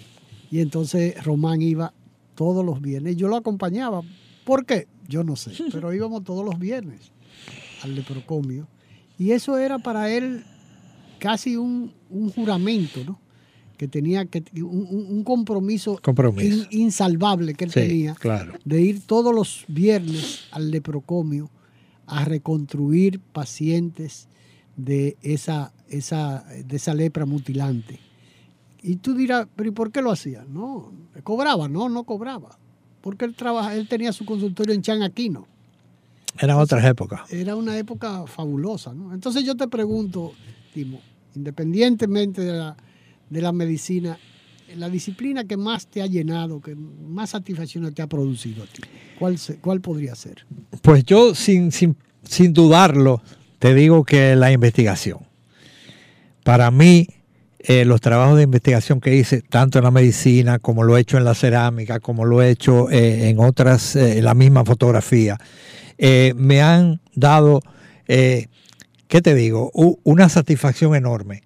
Y 0.51 0.59
entonces 0.59 1.23
Román 1.23 1.61
iba 1.61 1.93
todos 2.35 2.65
los 2.65 2.81
viernes. 2.81 3.15
Yo 3.15 3.27
lo 3.27 3.37
acompañaba. 3.37 4.01
¿Por 4.43 4.65
qué? 4.65 4.87
Yo 5.07 5.23
no 5.23 5.35
sé. 5.35 5.51
Pero 5.71 5.93
íbamos 5.93 6.23
todos 6.23 6.45
los 6.45 6.59
viernes 6.59 7.11
al 7.83 7.95
leprocomio. 7.95 8.67
Y 9.17 9.31
eso 9.31 9.57
era 9.57 9.79
para 9.79 10.11
él 10.11 10.43
casi 11.23 11.55
un, 11.55 11.93
juramento, 12.35 13.01
¿no? 13.05 13.17
Que 13.77 13.87
tenía 13.87 14.25
que 14.25 14.43
un, 14.61 15.23
compromiso, 15.23 15.97
insalvable 16.69 17.53
que 17.53 17.63
él 17.63 17.71
tenía 17.71 18.13
claro. 18.15 18.53
de 18.65 18.81
ir 18.81 18.99
todos 19.05 19.33
los 19.33 19.63
viernes 19.69 20.41
al 20.51 20.69
leprocomio 20.69 21.49
a 22.07 22.25
reconstruir 22.25 23.21
pacientes 23.21 24.27
de 24.75 25.15
esa, 25.21 25.71
esa, 25.87 26.43
de 26.65 26.75
esa 26.75 26.93
lepra 26.93 27.25
mutilante. 27.25 28.01
Y 28.81 28.97
tú 28.97 29.15
dirás, 29.15 29.47
pero 29.55 29.69
¿y 29.69 29.71
por 29.71 29.93
qué 29.93 30.01
lo 30.01 30.11
hacía? 30.11 30.43
No, 30.49 30.91
cobraba, 31.23 31.69
no, 31.69 31.87
no 31.87 32.03
cobraba. 32.03 32.59
Porque 32.99 33.23
él, 33.23 33.33
trabaja, 33.33 33.75
él 33.75 33.87
tenía 33.87 34.11
su 34.11 34.25
consultorio 34.25 34.75
en 34.75 34.81
Chan 34.81 35.01
Aquino. 35.01 35.47
Eran 36.37 36.57
otras 36.57 36.83
épocas. 36.83 37.31
Era 37.31 37.55
una 37.55 37.77
época 37.77 38.27
fabulosa, 38.27 38.93
¿no? 38.93 39.13
Entonces 39.13 39.45
yo 39.45 39.55
te 39.55 39.69
pregunto, 39.69 40.33
Timo, 40.73 40.99
independientemente 41.35 42.41
de 42.41 42.53
la, 42.53 42.77
de 43.29 43.41
la 43.41 43.51
medicina, 43.51 44.17
la 44.75 44.89
disciplina 44.89 45.43
que 45.43 45.57
más 45.57 45.87
te 45.87 46.01
ha 46.01 46.07
llenado, 46.07 46.61
que 46.61 46.75
más 46.75 47.31
satisfacción 47.31 47.93
te 47.93 48.01
ha 48.01 48.07
producido 48.07 48.63
a 48.63 48.67
ti, 48.67 48.81
¿cuál, 49.61 49.81
podría 49.81 50.15
ser? 50.15 50.45
Pues 50.81 51.03
yo, 51.03 51.35
sin, 51.35 51.71
sin, 51.71 51.95
sin 52.23 52.53
dudarlo, 52.53 53.21
te 53.59 53.73
digo 53.73 54.03
que 54.03 54.35
la 54.35 54.51
investigación. 54.51 55.19
Para 56.43 56.71
mí, 56.71 57.07
eh, 57.59 57.85
los 57.85 58.01
trabajos 58.01 58.37
de 58.37 58.43
investigación 58.43 58.99
que 58.99 59.15
hice, 59.15 59.41
tanto 59.41 59.77
en 59.77 59.85
la 59.85 59.91
medicina 59.91 60.59
como 60.59 60.83
lo 60.83 60.97
he 60.97 61.01
hecho 61.01 61.17
en 61.17 61.23
la 61.23 61.33
cerámica, 61.33 61.99
como 61.99 62.25
lo 62.25 62.41
he 62.41 62.49
hecho 62.49 62.91
eh, 62.91 63.29
en 63.29 63.39
otras, 63.39 63.95
eh, 63.95 64.21
la 64.21 64.33
misma 64.33 64.65
fotografía, 64.65 65.37
me 66.35 66.61
han 66.61 66.99
dado, 67.15 67.61
¿qué 69.13 69.21
te 69.21 69.35
digo? 69.35 69.69
una 69.75 70.27
satisfacción 70.27 70.95
enorme. 70.95 71.43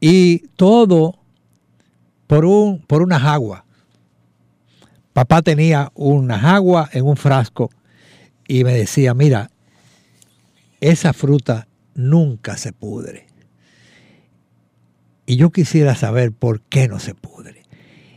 Y 0.00 0.38
todo 0.56 1.18
por, 2.26 2.46
un, 2.46 2.80
por 2.80 3.02
unas 3.02 3.22
aguas. 3.24 3.62
Papá 5.12 5.42
tenía 5.42 5.92
unas 5.94 6.42
aguas 6.42 6.94
en 6.94 7.04
un 7.04 7.18
frasco 7.18 7.68
y 8.48 8.64
me 8.64 8.72
decía, 8.72 9.12
mira, 9.12 9.50
esa 10.80 11.12
fruta 11.12 11.68
nunca 11.94 12.56
se 12.56 12.72
pudre. 12.72 13.26
Y 15.26 15.36
yo 15.36 15.50
quisiera 15.50 15.94
saber 15.96 16.32
por 16.32 16.62
qué 16.62 16.88
no 16.88 17.00
se 17.00 17.14
pudre. 17.14 17.64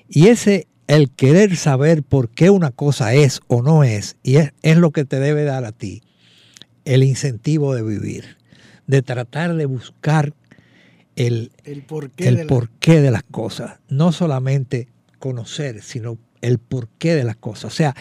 Y 0.08 0.28
ese, 0.28 0.66
el 0.88 1.12
querer 1.12 1.58
saber 1.58 2.04
por 2.04 2.30
qué 2.30 2.50
una 2.50 2.72
cosa 2.72 3.14
es 3.14 3.42
o 3.48 3.62
no 3.62 3.84
es, 3.84 4.16
y 4.24 4.38
es, 4.38 4.78
lo 4.78 4.92
que 4.92 5.04
te 5.04 5.20
debe 5.20 5.44
dar 5.44 5.66
a 5.66 5.74
ti 5.74 6.04
el 6.86 7.04
incentivo 7.04 7.76
de 7.76 7.84
vivir, 7.84 8.38
de 8.88 9.02
tratar 9.02 9.56
de 9.56 9.66
buscar 9.66 10.34
el, 11.16 11.52
el 11.64 11.84
porqué, 11.84 12.28
el 12.28 12.38
de, 12.38 12.46
porqué 12.46 13.02
de 13.02 13.12
las 13.12 13.24
cosas. 13.24 13.80
No 13.90 14.12
solamente 14.12 14.88
conocer, 15.20 15.82
sino 15.82 16.18
el 16.42 16.60
porqué 16.60 17.16
de 17.16 17.24
las 17.24 17.36
cosas. 17.36 17.66
O 17.66 17.76
sea, 17.76 17.96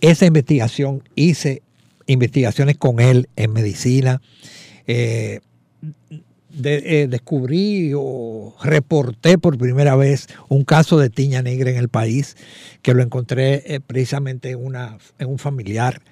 esa 0.00 0.26
investigación, 0.26 1.02
hice 1.14 1.62
investigaciones 2.06 2.76
con 2.76 3.00
él 3.00 3.28
en 3.36 3.52
medicina. 3.52 4.20
Eh, 4.86 5.40
de, 6.52 7.02
eh, 7.02 7.06
descubrí 7.08 7.92
o 7.94 8.54
reporté 8.62 9.38
por 9.38 9.56
primera 9.58 9.96
vez 9.96 10.26
un 10.48 10.64
caso 10.64 10.98
de 10.98 11.10
tiña 11.10 11.42
negra 11.42 11.70
en 11.70 11.76
el 11.76 11.88
país, 11.88 12.36
que 12.82 12.94
lo 12.94 13.02
encontré 13.02 13.62
eh, 13.66 13.80
precisamente 13.80 14.50
en, 14.50 14.64
una, 14.64 14.98
en 15.18 15.28
un 15.28 15.38
familiar. 15.38 16.02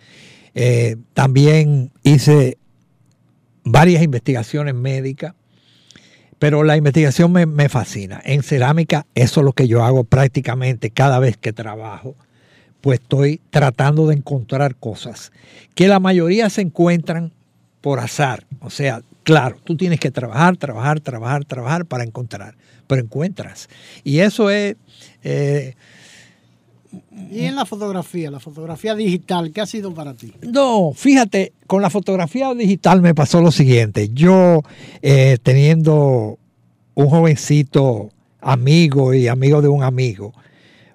Eh, 0.55 0.97
también 1.15 1.90
hice 2.03 2.59
varias 3.73 4.03
investigaciones 4.03 4.74
médicas, 4.74 5.35
pero 6.39 6.62
la 6.62 6.77
investigación 6.77 7.32
me, 7.32 7.47
me 7.47 7.69
fascina. 7.69 8.20
En 8.24 8.43
cerámica, 8.43 9.07
eso 9.15 9.40
es 9.40 9.45
lo 9.45 9.53
que 9.53 9.69
yo 9.69 9.85
hago 9.85 10.05
prácticamente 10.05 10.90
cada 10.90 11.19
vez 11.19 11.36
que 11.36 11.53
trabajo 11.53 12.15
pues 12.81 13.01
estoy 13.01 13.40
tratando 13.51 14.07
de 14.07 14.15
encontrar 14.15 14.77
cosas 14.77 15.32
que 15.74 15.89
la 15.89 15.99
mayoría 15.99 16.49
se 16.49 16.61
encuentran 16.61 17.32
por 17.81 17.99
azar. 17.99 18.47
O 18.61 18.70
sea, 18.70 19.03
Claro, 19.28 19.59
tú 19.62 19.77
tienes 19.77 20.01
que 20.01 20.11
trabajar, 20.11 20.57
trabajar, 20.57 21.01
trabajar, 21.01 21.45
trabajar 21.45 21.85
para 21.85 22.03
encontrar, 22.03 22.55
pero 22.86 23.03
encuentras. 23.03 23.69
Y 24.03 24.20
eso 24.20 24.49
es... 24.49 24.74
Eh, 25.23 25.74
y 27.31 27.40
en 27.44 27.56
la 27.56 27.66
fotografía, 27.66 28.31
la 28.31 28.40
fotografía 28.40 28.94
digital, 28.94 29.52
¿qué 29.52 29.60
ha 29.60 29.66
sido 29.66 29.93
para 29.93 30.15
ti? 30.15 30.32
No, 30.43 30.93
fíjate, 30.94 31.52
con 31.66 31.82
la 31.82 31.90
fotografía 31.90 32.55
digital 32.55 33.02
me 33.02 33.15
pasó 33.15 33.40
lo 33.40 33.52
siguiente. 33.52 34.09
Yo 34.12 34.62
eh, 35.02 35.39
teniendo 35.43 36.39
un 36.94 37.09
jovencito 37.09 38.10
amigo 38.40 39.12
y 39.12 39.28
amigo 39.28 39.60
de 39.60 39.69
un 39.69 39.82
amigo, 39.82 40.32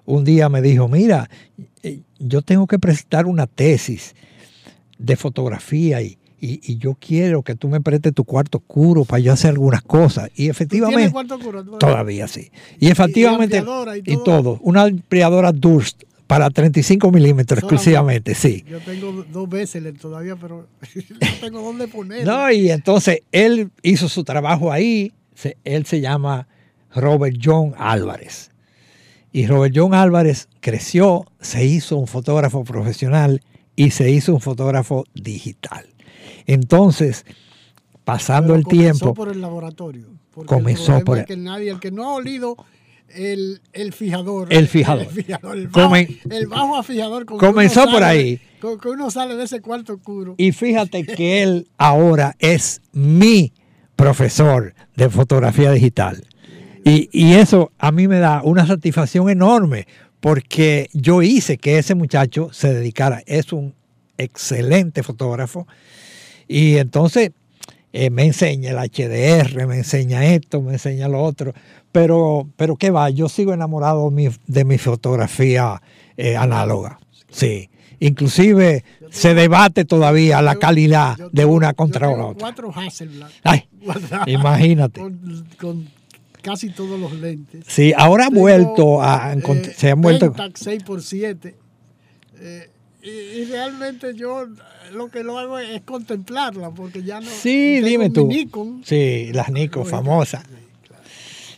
un 0.04 0.24
día 0.24 0.48
me 0.48 0.62
dijo, 0.62 0.88
mira, 0.88 1.30
eh, 1.82 2.00
yo 2.18 2.42
tengo 2.42 2.66
que 2.66 2.78
presentar 2.78 3.26
una 3.26 3.46
tesis 3.46 4.14
de 4.98 5.16
fotografía 5.16 6.02
y, 6.02 6.18
y, 6.44 6.76
yo 6.76 6.94
quiero 6.94 7.42
que 7.42 7.54
tú 7.54 7.68
me 7.68 7.80
prestes 7.80 8.12
tu 8.12 8.24
cuarto 8.24 8.58
oscuro 8.58 9.04
para 9.04 9.20
yo 9.20 9.32
hacer 9.32 9.50
algunas 9.50 9.82
cosas. 9.82 10.30
Y 10.36 10.48
efectivamente. 10.48 11.10
cuarto 11.10 11.36
oscuro? 11.36 11.64
Todavía 11.78 12.28
sí. 12.28 12.50
Y 12.78 12.88
efectivamente. 12.88 13.62
Y, 14.04 14.16
todo? 14.22 14.58
Una 14.62 14.82
ampliadora 14.82 15.52
Durst 15.52 16.04
para 16.26 16.50
35 16.50 17.10
milímetros 17.10 17.60
exclusivamente, 17.60 18.34
sí. 18.34 18.64
Yo 18.68 18.80
tengo 18.80 19.24
dos 19.30 19.48
veces 19.48 19.82
todavía, 19.98 20.36
pero 20.36 20.66
no 20.94 21.28
tengo 21.40 21.62
dónde 21.62 21.88
ponerlo. 21.88 22.32
No, 22.32 22.50
y 22.50 22.70
entonces 22.70 23.20
él 23.32 23.70
hizo 23.82 24.08
su 24.08 24.24
trabajo 24.24 24.72
ahí. 24.72 25.12
él 25.64 25.86
se 25.86 26.00
llama 26.00 26.46
Robert 26.94 27.36
John 27.42 27.74
Álvarez. 27.78 28.50
Y 29.32 29.46
Robert 29.46 29.74
John 29.76 29.94
Álvarez 29.94 30.48
creció, 30.60 31.26
se 31.40 31.64
hizo 31.64 31.96
un 31.96 32.06
fotógrafo 32.06 32.62
profesional 32.64 33.42
y 33.76 33.90
se 33.90 34.10
hizo 34.10 34.32
un 34.32 34.40
fotógrafo 34.40 35.04
digital. 35.14 35.93
Entonces, 36.46 37.24
pasando 38.04 38.54
el 38.54 38.64
tiempo... 38.64 39.14
por 39.14 39.28
el 39.28 39.40
laboratorio. 39.40 40.08
Comenzó 40.46 41.00
por 41.04 41.18
el... 41.18 41.24
Que 41.24 41.36
nadie, 41.36 41.70
el 41.70 41.80
que 41.80 41.90
no 41.90 42.04
ha 42.04 42.14
olido 42.14 42.56
el, 43.14 43.60
fijador. 43.92 44.52
El 44.52 44.68
fijador. 44.68 45.06
El, 46.30 46.46
bajo, 46.48 46.76
a 46.76 46.82
fijador. 46.82 47.26
comenzó 47.26 47.84
por 47.86 48.02
ahí. 48.02 48.40
Con 48.60 48.78
que 48.78 48.88
uno 48.88 49.10
sale 49.10 49.36
de 49.36 49.44
ese 49.44 49.60
cuarto 49.60 49.94
oscuro. 49.94 50.34
Y 50.36 50.52
fíjate 50.52 51.04
que 51.04 51.42
él 51.42 51.68
ahora 51.76 52.34
es 52.38 52.80
mi 52.92 53.52
profesor 53.94 54.74
de 54.96 55.10
fotografía 55.10 55.70
digital. 55.70 56.26
Y, 56.84 57.08
y, 57.12 57.34
eso 57.34 57.72
a 57.78 57.92
mí 57.92 58.08
me 58.08 58.18
da 58.18 58.42
una 58.42 58.66
satisfacción 58.66 59.30
enorme 59.30 59.86
porque 60.20 60.88
yo 60.92 61.22
hice 61.22 61.56
que 61.56 61.78
ese 61.78 61.94
muchacho 61.94 62.50
se 62.52 62.74
dedicara. 62.74 63.22
Es 63.26 63.52
un 63.52 63.74
excelente 64.18 65.02
fotógrafo 65.02 65.66
y 66.48 66.76
entonces 66.76 67.32
eh, 67.92 68.10
me 68.10 68.24
enseña 68.24 68.70
el 68.70 68.76
HDR, 68.76 69.66
me 69.66 69.76
enseña 69.76 70.24
esto, 70.24 70.60
me 70.60 70.72
enseña 70.72 71.08
lo 71.08 71.22
otro. 71.22 71.54
Pero, 71.92 72.48
pero 72.56 72.74
¿qué 72.76 72.90
va? 72.90 73.08
Yo 73.10 73.28
sigo 73.28 73.54
enamorado 73.54 74.10
de 74.46 74.64
mi 74.64 74.78
fotografía 74.78 75.80
eh, 76.16 76.36
análoga. 76.36 76.98
Sí. 77.30 77.70
Inclusive 78.00 78.84
se 79.10 79.34
debate 79.34 79.84
todavía 79.84 80.42
la 80.42 80.56
calidad 80.56 81.16
de 81.30 81.44
una 81.44 81.72
contra 81.72 82.10
otra. 82.10 82.40
Cuatro 82.40 82.72
Hasselblad. 82.74 83.30
Ay, 83.44 83.68
imagínate. 84.26 85.00
Con, 85.56 85.88
casi 86.42 86.70
todos 86.70 86.98
los 86.98 87.12
lentes. 87.12 87.64
Sí, 87.68 87.92
ahora 87.96 88.26
ha 88.26 88.30
vuelto 88.30 89.00
a 89.00 89.32
eh, 89.32 89.72
se 89.76 89.92
han 89.92 90.00
vuelto 90.00 90.34
6 90.54 90.82
x 90.82 91.04
7 91.04 91.54
y, 93.04 93.44
realmente 93.44 94.14
yo 94.14 94.46
lo 94.92 95.10
que 95.10 95.22
lo 95.22 95.38
hago 95.38 95.58
es 95.58 95.82
contemplarla, 95.82 96.70
porque 96.70 97.02
ya 97.02 97.20
no. 97.20 97.30
Sí, 97.30 97.80
dime 97.80 98.10
tú. 98.10 98.26
Nikon. 98.26 98.82
Sí, 98.84 99.30
las 99.32 99.50
Nikon 99.50 99.86
famosas. 99.86 100.42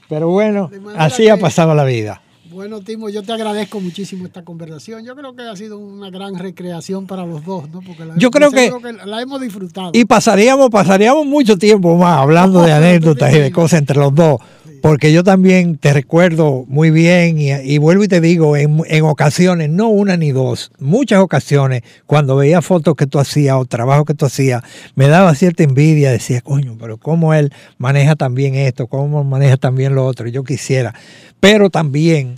Pero 0.08 0.28
bueno, 0.28 0.70
así 0.96 1.28
ha 1.28 1.36
pasado 1.36 1.74
la 1.74 1.84
vida. 1.84 2.22
Bueno, 2.50 2.80
Timo, 2.80 3.08
yo 3.08 3.22
te 3.22 3.32
agradezco 3.32 3.80
muchísimo 3.80 4.26
esta 4.26 4.44
conversación. 4.44 5.04
Yo 5.04 5.16
creo 5.16 5.34
que 5.34 5.42
ha 5.42 5.56
sido 5.56 5.78
una 5.78 6.10
gran 6.10 6.38
recreación 6.38 7.06
para 7.06 7.26
los 7.26 7.44
dos, 7.44 7.68
¿no? 7.70 7.80
Porque 7.80 8.04
yo 8.16 8.30
creo 8.30 8.50
que, 8.50 8.72
la 9.04 9.20
hemos 9.20 9.40
disfrutado. 9.40 9.90
Y 9.92 10.04
pasaríamos, 10.04 10.70
pasaríamos 10.70 11.26
mucho 11.26 11.56
tiempo 11.58 11.96
más 11.96 12.18
hablando 12.18 12.62
de 12.62 12.72
anécdotas 12.74 13.34
y 13.34 13.38
de 13.38 13.50
cosas 13.50 13.80
entre 13.80 13.98
los 13.98 14.14
dos 14.14 14.40
porque 14.86 15.12
yo 15.12 15.24
también 15.24 15.78
te 15.78 15.92
recuerdo 15.92 16.64
muy 16.68 16.90
bien 16.92 17.38
y, 17.38 17.78
vuelvo 17.78 18.04
y 18.04 18.08
te 18.08 18.20
digo, 18.20 18.56
en, 18.56 19.02
ocasiones, 19.02 19.68
no 19.68 19.88
una 19.88 20.16
ni 20.16 20.30
dos, 20.30 20.70
muchas 20.78 21.18
ocasiones, 21.20 21.82
cuando 22.06 22.36
veía 22.36 22.62
fotos 22.62 22.94
que 22.94 23.08
tú 23.08 23.18
hacías 23.18 23.56
o 23.56 23.64
trabajo 23.64 24.04
que 24.04 24.14
tú 24.14 24.26
hacías, 24.26 24.62
me 24.94 25.08
daba 25.08 25.34
cierta 25.34 25.64
envidia, 25.64 26.12
decía, 26.12 26.40
coño, 26.40 26.76
pero 26.78 26.98
cómo 26.98 27.34
él 27.34 27.52
maneja 27.78 28.14
también 28.14 28.54
esto, 28.54 28.86
cómo 28.86 29.24
maneja 29.24 29.56
también 29.56 29.94
lo 29.96 30.06
otro, 30.06 30.28
yo 30.28 30.44
quisiera. 30.44 30.94
Pero 31.40 31.68
también 31.68 32.36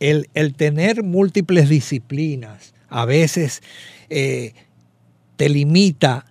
el, 0.00 0.54
tener 0.54 1.02
múltiples 1.02 1.68
disciplinas 1.68 2.74
a 2.88 3.04
veces 3.04 3.62
eh, 4.08 4.54
te 5.36 5.48
limita 5.48 6.26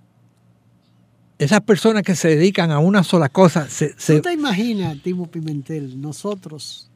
esas 1.39 1.61
personas 1.61 2.03
que 2.03 2.15
se 2.15 2.29
dedican 2.29 2.71
a 2.71 2.79
una 2.79 3.03
sola 3.03 3.29
cosa. 3.29 3.69
Se, 3.69 3.93
¿Tú 3.93 4.21
te 4.21 4.33
imaginas, 4.33 4.97
Timo 5.03 5.27
Pimentel, 5.27 6.01
nosotros 6.01 6.89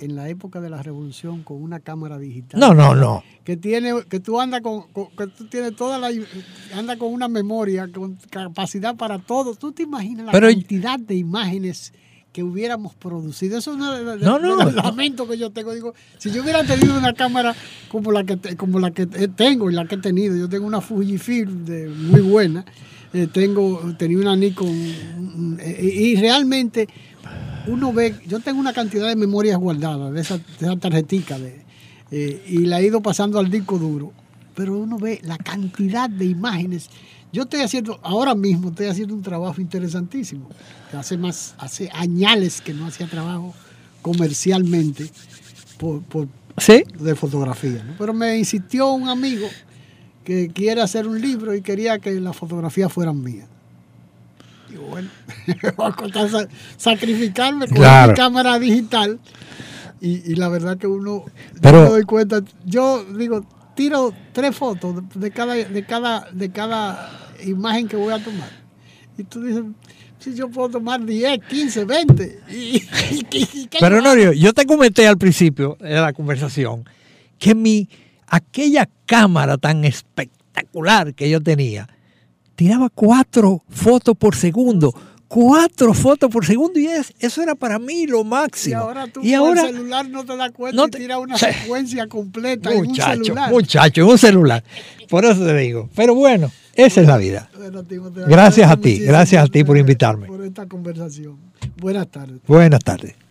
en 0.00 0.16
la 0.16 0.28
época 0.28 0.60
de 0.60 0.68
la 0.68 0.82
revolución 0.82 1.42
con 1.42 1.62
una 1.62 1.80
cámara 1.80 2.18
digital? 2.18 2.60
No, 2.60 2.74
no, 2.74 2.94
no. 2.94 3.22
Que 3.44 3.56
tiene, 3.56 4.04
que 4.08 4.20
tú 4.20 4.40
andas 4.40 4.60
con, 4.60 4.84
que 5.16 5.26
tú 5.28 5.46
tienes 5.46 5.74
toda 5.76 5.98
la, 5.98 6.10
anda 6.74 6.98
con 6.98 7.12
una 7.12 7.28
memoria, 7.28 7.90
con 7.90 8.18
capacidad 8.28 8.96
para 8.96 9.18
todo. 9.18 9.54
¿Tú 9.54 9.72
te 9.72 9.84
imaginas 9.84 10.26
la 10.26 10.32
cantidad 10.32 10.98
de 10.98 11.14
imágenes? 11.14 11.94
Que 12.36 12.42
hubiéramos 12.42 12.92
producido. 12.92 13.56
Eso 13.56 13.74
no, 13.78 13.98
no, 14.18 14.38
no, 14.38 14.70
lamento 14.70 15.26
que 15.26 15.38
yo 15.38 15.48
tengo. 15.48 15.72
Digo, 15.72 15.94
si 16.18 16.30
yo 16.30 16.42
hubiera 16.42 16.62
tenido 16.64 16.98
una 16.98 17.14
cámara 17.14 17.56
como 17.88 18.12
la 18.12 18.24
que 18.24 18.36
como 18.58 18.78
la 18.78 18.90
que 18.90 19.06
tengo 19.06 19.70
y 19.70 19.74
la 19.74 19.86
que 19.86 19.94
he 19.94 19.98
tenido, 19.98 20.36
yo 20.36 20.46
tengo 20.46 20.66
una 20.66 20.82
Fujifilm 20.82 21.64
de, 21.64 21.88
muy 21.88 22.20
buena 22.20 22.62
eh, 23.14 23.26
tengo, 23.32 23.94
tenía 23.96 24.18
una 24.18 24.36
Nikon 24.36 24.68
eh, 25.60 25.94
y 25.94 26.16
realmente 26.16 26.86
uno 27.68 27.90
ve, 27.94 28.14
yo 28.26 28.40
tengo 28.40 28.60
una 28.60 28.74
cantidad 28.74 29.08
de 29.08 29.16
memorias 29.16 29.56
guardadas 29.56 30.12
de 30.12 30.20
esa, 30.20 30.36
de 30.36 30.44
esa 30.60 30.76
tarjetica 30.76 31.38
de, 31.38 31.64
eh, 32.10 32.44
y 32.46 32.66
la 32.66 32.80
he 32.80 32.86
ido 32.86 33.00
pasando 33.00 33.38
al 33.38 33.50
disco 33.50 33.78
duro. 33.78 34.12
pero 34.54 34.76
uno 34.76 34.98
ve 34.98 35.20
la 35.22 35.38
cantidad 35.38 36.10
de 36.10 36.26
imágenes. 36.26 36.90
Yo 37.36 37.42
estoy 37.42 37.60
haciendo, 37.60 38.00
ahora 38.02 38.34
mismo 38.34 38.70
estoy 38.70 38.86
haciendo 38.86 39.12
un 39.12 39.20
trabajo 39.20 39.60
interesantísimo. 39.60 40.48
Hace 40.96 41.18
más, 41.18 41.54
hace 41.58 41.90
añales 41.92 42.62
que 42.62 42.72
no 42.72 42.86
hacía 42.86 43.06
trabajo 43.08 43.54
comercialmente 44.00 45.10
por, 45.76 46.00
por 46.04 46.28
de 46.98 47.14
fotografía. 47.14 47.84
¿no? 47.84 47.92
Pero 47.98 48.14
me 48.14 48.38
insistió 48.38 48.90
un 48.90 49.10
amigo 49.10 49.46
que 50.24 50.48
quiere 50.48 50.80
hacer 50.80 51.06
un 51.06 51.20
libro 51.20 51.54
y 51.54 51.60
quería 51.60 51.98
que 51.98 52.18
las 52.18 52.34
fotografías 52.34 52.90
fueran 52.90 53.22
mías. 53.22 53.48
Y 54.70 54.76
bueno, 54.76 55.10
voy 55.76 55.88
a 55.88 55.92
contar, 55.92 56.48
sacrificarme 56.78 57.68
con 57.68 57.80
mi 57.80 58.14
cámara 58.14 58.58
digital. 58.58 59.20
Y, 60.00 60.32
y, 60.32 60.36
la 60.36 60.48
verdad 60.48 60.78
que 60.78 60.86
uno 60.86 61.24
Pero, 61.60 61.82
me 61.82 61.88
doy 61.90 62.04
cuenta. 62.04 62.40
Yo 62.64 63.04
digo, 63.04 63.44
tiro 63.74 64.14
tres 64.32 64.56
fotos 64.56 65.02
de 65.14 65.30
cada, 65.30 65.54
de 65.54 65.84
cada, 65.84 66.30
de 66.32 66.50
cada 66.50 67.25
imagen 67.44 67.88
que 67.88 67.96
voy 67.96 68.12
a 68.12 68.22
tomar. 68.22 68.50
Y 69.18 69.24
tú 69.24 69.42
dices, 69.42 69.64
si 70.18 70.34
yo 70.34 70.48
puedo 70.48 70.70
tomar 70.70 71.04
10, 71.04 71.40
15, 71.48 71.84
20. 71.84 72.40
Y, 72.50 72.82
Pero 73.80 74.00
Norio, 74.00 74.32
yo 74.32 74.52
te 74.52 74.66
comenté 74.66 75.06
al 75.06 75.18
principio 75.18 75.76
de 75.80 75.94
la 75.94 76.12
conversación 76.12 76.84
que 77.38 77.54
mi 77.54 77.88
aquella 78.26 78.88
cámara 79.04 79.56
tan 79.56 79.84
espectacular 79.84 81.14
que 81.14 81.30
yo 81.30 81.40
tenía 81.40 81.88
tiraba 82.56 82.88
cuatro 82.88 83.62
fotos 83.68 84.16
por 84.16 84.34
segundo. 84.34 84.92
Cuatro 85.28 85.92
fotos 85.92 86.30
por 86.30 86.46
segundo 86.46 86.78
y 86.78 86.86
es, 86.86 87.12
eso 87.18 87.42
era 87.42 87.56
para 87.56 87.80
mí 87.80 88.06
lo 88.06 88.22
máximo. 88.22 88.70
Y 88.70 88.74
ahora 88.74 89.06
tú 89.08 89.20
y 89.22 89.32
con 89.32 89.38
ahora, 89.38 89.62
el 89.62 89.74
celular 89.74 90.08
no 90.08 90.24
te 90.24 90.36
das 90.36 90.52
cuenta 90.52 90.86
y 90.86 90.90
tira 90.90 91.18
una 91.18 91.36
secuencia 91.38 92.06
completa 92.06 92.70
muchacho, 92.70 93.12
en 93.12 93.18
un 93.18 93.24
celular. 93.24 93.50
Muchacho, 93.50 94.00
en 94.02 94.06
un 94.08 94.18
celular. 94.18 94.64
Por 95.08 95.24
eso 95.24 95.44
te 95.44 95.56
digo. 95.56 95.90
Pero 95.96 96.14
bueno, 96.14 96.50
esa 96.76 97.00
es 97.00 97.06
la 97.06 97.16
vida. 97.16 97.48
Gracias 98.28 98.70
a 98.70 98.76
ti, 98.76 98.98
gracias 99.00 99.44
a 99.44 99.48
ti 99.48 99.64
por 99.64 99.76
invitarme. 99.76 100.26
Por 100.26 100.44
esta 100.44 100.66
conversación. 100.66 101.38
Buenas 101.76 102.08
tardes. 102.08 102.40
Buenas 102.46 102.80
tardes. 102.80 103.25